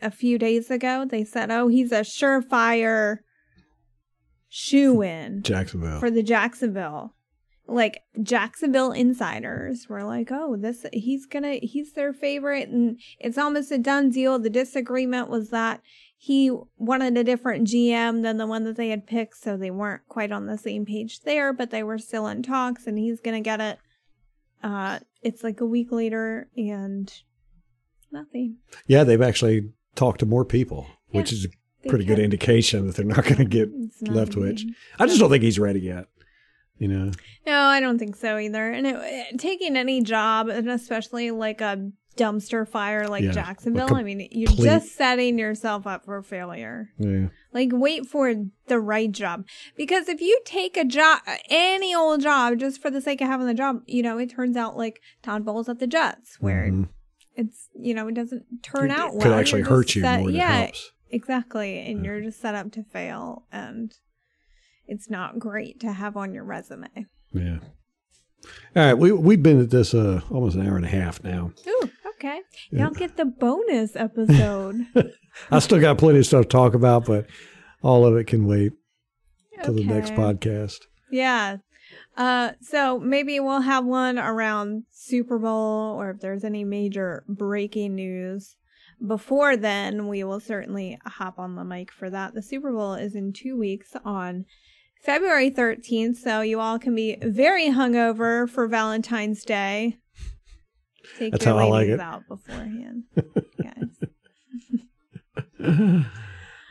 [0.01, 3.19] a few days ago, they said, "Oh, he's a surefire
[4.49, 5.99] shoe in Jacksonville.
[5.99, 7.13] for the Jacksonville."
[7.69, 13.72] Like Jacksonville insiders were like, "Oh, this he's gonna he's their favorite," and it's almost
[13.72, 14.39] a done deal.
[14.39, 15.81] The disagreement was that
[16.18, 20.02] he wanted a different GM than the one that they had picked, so they weren't
[20.07, 23.41] quite on the same page there, but they were still in talks, and he's gonna
[23.41, 23.80] get it.
[24.64, 27.14] Uh, it's like a week later, and
[28.11, 28.57] nothing.
[28.88, 31.48] yeah, they've actually talked to more people, which is
[31.88, 33.69] pretty good indication that they're not going to get
[34.03, 34.61] Leftwich.
[34.61, 36.07] even- I just don't think he's ready yet.
[36.79, 37.11] You know,
[37.45, 38.71] No, I don't think so either.
[38.71, 43.97] And it, taking any job, and especially like a dumpster fire like Yeah, Jacksonville, com-
[43.97, 46.89] I mean, you're complete- just setting yourself up for failure.
[46.97, 48.33] yeah, Like, wait for
[48.67, 49.45] the right job.
[49.75, 53.45] Because if you take a job, any old job, just for the sake of having
[53.47, 56.89] the job, you know, it turns out like Todd Bowles at the Jets, where Mhm.
[57.35, 59.21] it's, you know, it doesn't turn It out well.
[59.21, 60.69] could actually hurt you set- more than yeah,
[61.11, 61.79] exactly.
[61.79, 63.45] And you're just set up to fail.
[63.51, 63.93] And
[64.88, 66.88] it's not great to have on your resume.
[67.34, 67.59] Yeah.
[68.76, 71.51] All right, we we've been at this uh almost an hour and a half now.
[71.68, 72.41] Ooh, okay.
[72.69, 74.85] Y'all get the bonus episode.
[75.51, 77.27] I still got plenty of stuff to talk about, but
[77.81, 78.73] all of it can wait
[79.64, 80.85] till the next podcast.
[81.11, 81.57] Yeah.
[82.15, 87.95] Uh, so maybe we'll have one around Super Bowl or if there's any major breaking
[87.95, 88.55] news.
[89.05, 92.34] Before then, we will certainly hop on the mic for that.
[92.34, 94.45] The Super Bowl is in two weeks on
[95.01, 99.97] February 13th, so you all can be very hungover for Valentine's Day.
[101.17, 101.99] Take That's your how I like it.
[101.99, 103.03] out beforehand,
[103.63, 103.97] guys.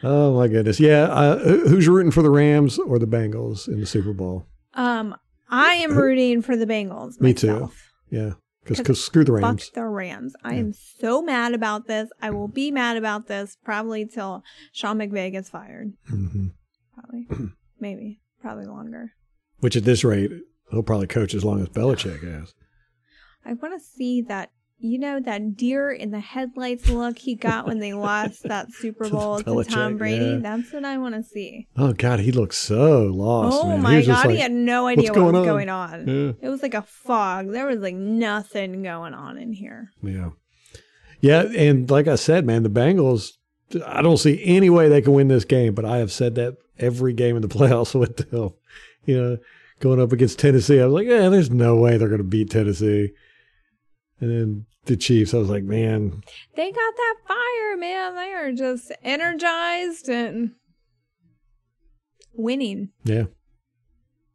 [0.02, 0.78] Oh my goodness.
[0.78, 4.46] Yeah, uh, who's rooting for the Rams or the Bengals in the Super Bowl?
[4.74, 5.16] Um,
[5.48, 7.18] I am rooting for the Bengals.
[7.20, 7.72] Me too.
[8.10, 8.34] Yeah,
[8.66, 9.64] Cause because screw the Rams.
[9.64, 10.34] Fuck the Rams.
[10.44, 12.10] I am so mad about this.
[12.20, 15.94] I will be mad about this probably till Sean McVay gets fired.
[16.08, 16.48] hmm
[16.94, 17.26] Probably.
[17.80, 18.20] Maybe.
[18.40, 19.12] Probably longer.
[19.60, 20.30] Which at this rate,
[20.70, 22.54] he'll probably coach as long as Belichick has.
[23.44, 27.66] I want to see that, you know, that deer in the headlights look he got
[27.66, 30.24] when they lost that Super Bowl to Tom Brady.
[30.24, 30.38] yeah.
[30.38, 31.66] That's what I want to see.
[31.76, 33.56] Oh God, he looked so lost.
[33.62, 33.82] oh man.
[33.82, 34.26] My just God.
[34.26, 36.36] like, he had no idea "What's what was going on?" going on.
[36.40, 36.46] Yeah.
[36.46, 37.52] It was like a fog.
[37.52, 39.90] There was like nothing going on in here.
[40.02, 40.30] Yeah.
[41.20, 41.42] Yeah.
[41.42, 43.30] And like I said, man, the Bengals,
[43.86, 46.56] I don't see any way they can win this game, but I have said that
[46.78, 48.50] every game in the playoffs with them.
[49.04, 49.38] You know,
[49.80, 52.50] going up against Tennessee, I was like, yeah, there's no way they're going to beat
[52.50, 53.12] Tennessee.
[54.20, 56.22] And then the Chiefs, I was like, man,
[56.54, 58.14] They got that fire, man.
[58.14, 60.52] They are just energized and
[62.34, 62.90] winning.
[63.04, 63.24] yeah.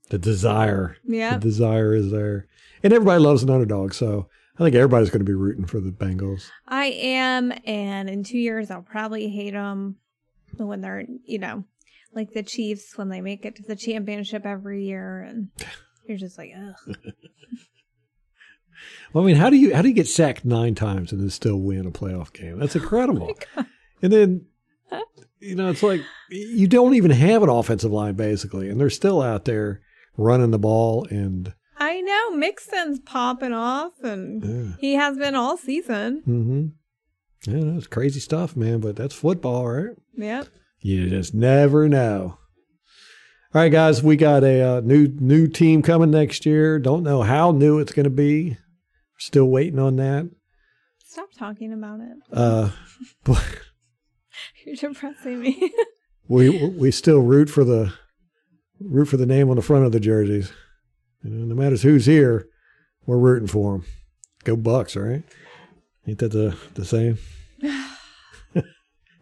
[0.09, 1.35] The desire, Yeah.
[1.35, 2.47] the desire is there.
[2.83, 3.93] And everybody loves an underdog.
[3.93, 4.27] So
[4.59, 6.49] I think everybody's going to be rooting for the Bengals.
[6.67, 9.95] I am, and in two years I'll probably hate them
[10.57, 11.63] when they're, you know,
[12.13, 15.49] like the Chiefs when they make it to the championship every year, and
[16.07, 16.97] you're just like, ugh.
[19.13, 21.29] Well, I mean, how do you how do you get sacked nine times and then
[21.29, 22.57] still win a playoff game?
[22.57, 23.31] That's incredible.
[23.55, 23.67] God.
[24.01, 24.45] and then
[25.39, 29.21] you know, it's like you don't even have an offensive line basically, and they're still
[29.21, 29.81] out there
[30.17, 34.75] running the ball and I know Mixon's popping off, and yeah.
[34.79, 36.21] he has been all season.
[36.27, 37.51] Mm-hmm.
[37.51, 38.81] Yeah, that's crazy stuff, man.
[38.81, 39.95] But that's football, right?
[40.15, 40.47] Yep.
[40.81, 42.37] You just never know.
[43.53, 46.79] All right, guys, we got a uh, new new team coming next year.
[46.79, 48.57] Don't know how new it's going to be.
[49.17, 50.29] Still waiting on that.
[51.05, 52.17] Stop talking about it.
[52.31, 52.69] Uh,
[53.23, 53.43] but
[54.65, 55.71] You're depressing me.
[56.27, 57.93] we we still root for the
[58.79, 60.51] root for the name on the front of the jerseys.
[61.23, 62.47] You know, no matter who's here,
[63.05, 63.85] we're rooting for them.
[64.43, 65.23] Go Bucs, all right?
[66.07, 67.19] Ain't that the the same?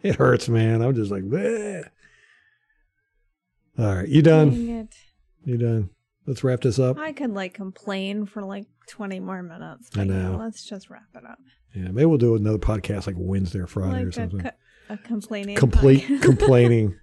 [0.02, 0.82] it hurts, man.
[0.82, 1.88] I'm just like, Bleh.
[3.78, 4.88] all right, you done?
[5.44, 5.90] You done?
[6.26, 6.98] Let's wrap this up.
[6.98, 9.90] I could like complain for like 20 more minutes.
[9.96, 10.36] I yeah, know.
[10.38, 11.38] let's just wrap it up.
[11.74, 14.40] Yeah, maybe we'll do another podcast like Wednesday or Friday like or a, something.
[14.40, 14.50] co-
[14.90, 15.56] a complaining.
[15.56, 16.22] Complete podcast.
[16.22, 16.96] complaining,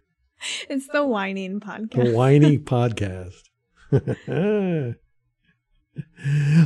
[0.69, 2.06] it's the whining podcast.
[2.06, 3.34] the whiny podcast.
[3.91, 4.94] All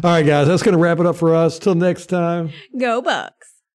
[0.03, 1.59] right, guys, that's going to wrap it up for us.
[1.59, 2.51] Till next time.
[2.77, 3.29] Go Bucs.